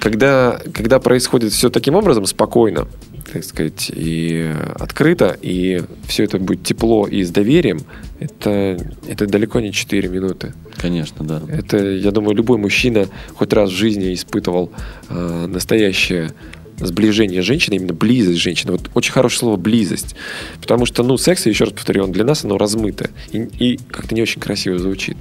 когда, 0.00 0.60
когда 0.72 0.98
происходит 0.98 1.52
все 1.52 1.70
таким 1.70 1.94
образом, 1.94 2.26
спокойно, 2.26 2.88
так 3.32 3.44
сказать, 3.44 3.90
и 3.94 4.52
открыто, 4.76 5.36
и 5.40 5.82
все 6.06 6.24
это 6.24 6.38
будет 6.38 6.64
тепло 6.64 7.06
и 7.06 7.22
с 7.22 7.30
доверием, 7.30 7.80
это, 8.18 8.78
это 9.08 9.26
далеко 9.26 9.60
не 9.60 9.72
4 9.72 10.08
минуты. 10.08 10.52
Конечно, 10.76 11.24
да. 11.24 11.42
Это, 11.48 11.78
я 11.78 12.10
думаю, 12.10 12.34
любой 12.34 12.58
мужчина 12.58 13.06
хоть 13.34 13.52
раз 13.52 13.70
в 13.70 13.74
жизни 13.74 14.14
испытывал 14.14 14.70
э, 15.08 15.46
настоящее 15.46 16.32
сближение 16.86 17.42
женщины, 17.42 17.74
именно 17.74 17.92
близость 17.92 18.38
женщины. 18.38 18.72
Вот 18.72 18.90
очень 18.94 19.12
хорошее 19.12 19.40
слово 19.40 19.56
близость. 19.56 20.14
Потому 20.60 20.86
что, 20.86 21.02
ну, 21.02 21.16
секс, 21.16 21.46
еще 21.46 21.64
раз 21.64 21.72
повторю, 21.72 22.04
он 22.04 22.12
для 22.12 22.24
нас 22.24 22.44
оно 22.44 22.58
размыто. 22.58 23.10
И, 23.32 23.38
и 23.58 23.76
как-то 23.76 24.14
не 24.14 24.22
очень 24.22 24.40
красиво 24.40 24.78
звучит. 24.78 25.16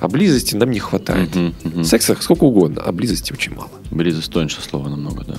А 0.00 0.08
близости 0.08 0.54
нам 0.54 0.70
не 0.70 0.78
хватает. 0.78 1.34
Мгм, 1.34 1.54
мгм. 1.64 1.84
Секса 1.84 2.16
сколько 2.20 2.44
угодно, 2.44 2.82
а 2.82 2.92
близости 2.92 3.32
очень 3.32 3.54
мало. 3.54 3.70
Близость 3.90 4.32
тоньше 4.32 4.60
слова 4.62 4.88
намного, 4.88 5.24
да. 5.24 5.36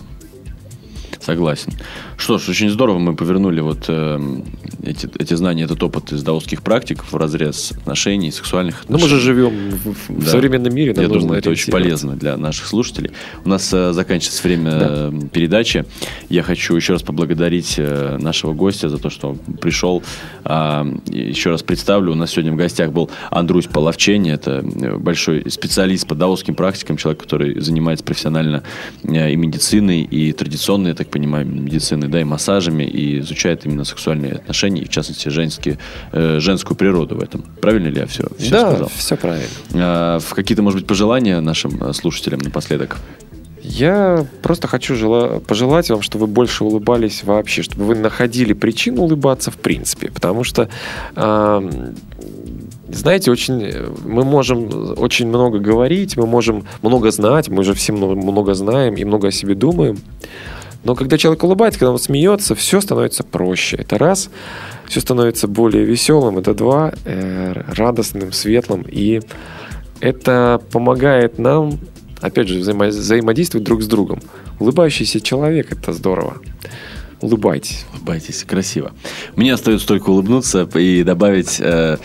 Согласен. 1.23 1.71
Что 2.17 2.37
ж, 2.37 2.49
очень 2.49 2.69
здорово 2.69 2.99
мы 2.99 3.15
повернули 3.15 3.61
вот 3.61 3.85
эм, 3.87 4.43
эти, 4.83 5.09
эти 5.17 5.33
знания, 5.35 5.63
этот 5.63 5.81
опыт 5.81 6.11
из 6.11 6.21
даосских 6.21 6.61
практик 6.61 7.03
в 7.09 7.15
разрез 7.15 7.71
отношений, 7.71 8.29
сексуальных 8.31 8.83
Но 8.89 8.97
мы 8.97 9.05
отношений. 9.05 9.19
же 9.21 9.25
живем 9.25 9.69
в, 9.69 10.09
в 10.09 10.23
Да. 10.25 10.31
современном 10.31 10.75
мире, 10.75 10.93
нам 10.93 11.03
Я 11.03 11.09
думаю, 11.09 11.39
это 11.39 11.49
очень 11.49 11.71
полезно 11.71 12.15
для 12.17 12.35
наших 12.35 12.67
слушателей. 12.67 13.11
У 13.45 13.49
нас 13.49 13.73
э, 13.73 13.93
заканчивается 13.93 14.43
время 14.45 14.71
Да. 14.71 14.87
э, 15.13 15.27
передачи. 15.31 15.85
Я 16.27 16.43
хочу 16.43 16.75
еще 16.75 16.93
раз 16.93 17.03
поблагодарить 17.03 17.75
э, 17.77 18.17
нашего 18.19 18.51
гостя 18.53 18.89
за 18.89 18.97
то, 18.97 19.09
что 19.09 19.29
он 19.29 19.37
пришел. 19.61 20.03
И 20.45 21.17
еще 21.19 21.51
раз 21.51 21.63
представлю, 21.63 22.11
у 22.11 22.15
нас 22.15 22.31
сегодня 22.31 22.51
в 22.51 22.57
гостях 22.57 22.91
был 22.91 23.09
Андрусь 23.31 23.67
Половчень. 23.67 24.29
Это 24.29 24.51
э, 24.63 24.97
большой 24.97 25.49
специалист 25.49 26.05
по 26.05 26.15
даосским 26.15 26.53
практикам, 26.55 26.97
человек, 26.97 27.21
который 27.21 27.61
занимается 27.61 28.03
профессионально 28.03 28.63
э, 29.03 29.31
и 29.31 29.35
медициной, 29.37 30.01
и 30.01 30.33
традиционной, 30.33 30.93
так 30.93 31.12
понимаю, 31.13 31.45
медициной, 31.45 32.07
да, 32.07 32.19
и 32.19 32.23
массажами, 32.23 32.83
и 32.83 33.19
изучает 33.19 33.65
именно 33.65 33.85
сексуальные 33.85 34.33
отношения, 34.33 34.81
и 34.81 34.85
в 34.85 34.89
частности 34.89 35.29
женские, 35.29 35.77
э, 36.11 36.39
женскую 36.39 36.75
природу 36.75 37.15
в 37.15 37.23
этом. 37.23 37.43
Правильно 37.61 37.87
ли 37.89 37.99
я 37.99 38.07
все, 38.07 38.23
все 38.39 38.49
да, 38.49 38.71
сказал? 38.71 38.91
все 38.95 39.15
правильно. 39.15 39.47
А, 39.75 40.19
в 40.19 40.33
какие-то, 40.33 40.63
может 40.63 40.79
быть, 40.79 40.87
пожелания 40.87 41.39
нашим 41.39 41.83
э, 41.83 41.93
слушателям 41.93 42.39
напоследок? 42.39 42.97
Я 43.61 44.25
просто 44.41 44.67
хочу 44.67 44.95
жела- 44.95 45.39
пожелать 45.39 45.89
вам, 45.89 46.01
чтобы 46.01 46.25
вы 46.25 46.33
больше 46.33 46.65
улыбались 46.65 47.23
вообще, 47.23 47.61
чтобы 47.61 47.85
вы 47.85 47.95
находили 47.95 48.51
причину 48.53 49.03
улыбаться 49.03 49.51
в 49.51 49.57
принципе. 49.57 50.11
Потому 50.11 50.43
что, 50.43 50.67
ам, 51.15 51.95
знаете, 52.89 53.31
очень, 53.31 53.63
э, 53.63 53.87
мы 54.05 54.25
можем 54.25 54.95
очень 54.97 55.27
много 55.27 55.59
говорить, 55.59 56.17
мы 56.17 56.25
можем 56.25 56.65
много 56.81 57.11
знать, 57.11 57.47
мы 57.47 57.63
же 57.63 57.73
все 57.73 57.93
много 57.93 58.53
знаем 58.53 58.95
и 58.95 59.05
много 59.05 59.29
о 59.29 59.31
себе 59.31 59.55
думаем. 59.55 59.97
Но 60.83 60.95
когда 60.95 61.17
человек 61.17 61.43
улыбается, 61.43 61.79
когда 61.79 61.91
он 61.91 61.99
смеется, 61.99 62.55
все 62.55 62.81
становится 62.81 63.23
проще. 63.23 63.77
Это 63.77 63.97
раз. 63.97 64.29
Все 64.87 64.99
становится 64.99 65.47
более 65.47 65.85
веселым. 65.85 66.37
Это 66.37 66.53
два. 66.53 66.93
э, 67.05 67.53
радостным, 67.75 68.31
светлым. 68.33 68.85
И 68.89 69.21
это 70.01 70.61
помогает 70.71 71.39
нам, 71.39 71.79
опять 72.19 72.49
же, 72.49 72.59
взаимо- 72.59 72.89
взаимодействовать 72.89 73.65
друг 73.65 73.81
с 73.81 73.87
другом. 73.87 74.21
Улыбающийся 74.59 75.21
человек– 75.21 75.71
это 75.71 75.93
здорово. 75.93 76.37
Улыбайтесь. 77.21 77.85
Улыбайтесь, 77.93 78.43
красиво. 78.43 78.91
Мне 79.37 79.53
остается 79.53 79.87
только 79.87 80.09
улыбнуться 80.09 80.67
и 80.75 81.03
добавить 81.03 81.57
э, 81.61 81.97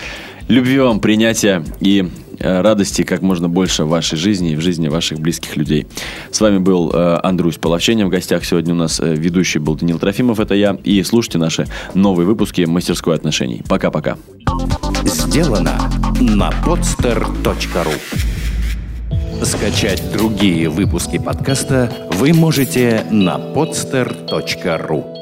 любви 0.46 0.78
вам, 0.78 1.00
принятия 1.00 1.64
и 1.80 2.08
радости 2.38 3.02
как 3.02 3.22
можно 3.22 3.48
больше 3.48 3.84
в 3.84 3.88
вашей 3.88 4.16
жизни 4.16 4.52
и 4.52 4.56
в 4.56 4.60
жизни 4.60 4.88
ваших 4.88 5.20
близких 5.20 5.56
людей. 5.56 5.86
С 6.30 6.40
вами 6.40 6.58
был 6.58 6.90
э, 6.92 7.18
Андрусь 7.22 7.56
Половченев. 7.56 8.06
В 8.06 8.10
гостях 8.10 8.44
сегодня 8.44 8.74
у 8.74 8.76
нас 8.76 9.00
э, 9.00 9.14
ведущий 9.14 9.58
был 9.58 9.74
Данил 9.74 9.98
Трофимов, 9.98 10.40
это 10.40 10.54
я. 10.54 10.76
И 10.84 11.02
слушайте 11.02 11.38
наши 11.38 11.66
новые 11.94 12.26
выпуски 12.26 12.62
«Мастерской 12.62 13.14
отношений». 13.14 13.62
Пока-пока. 13.68 14.16
Сделано 15.04 15.78
на 16.20 16.50
podster.ru 16.64 17.94
Скачать 19.44 20.02
другие 20.12 20.68
выпуски 20.68 21.18
подкаста 21.18 21.92
вы 22.12 22.32
можете 22.32 23.04
на 23.10 23.36
podster.ru 23.36 25.17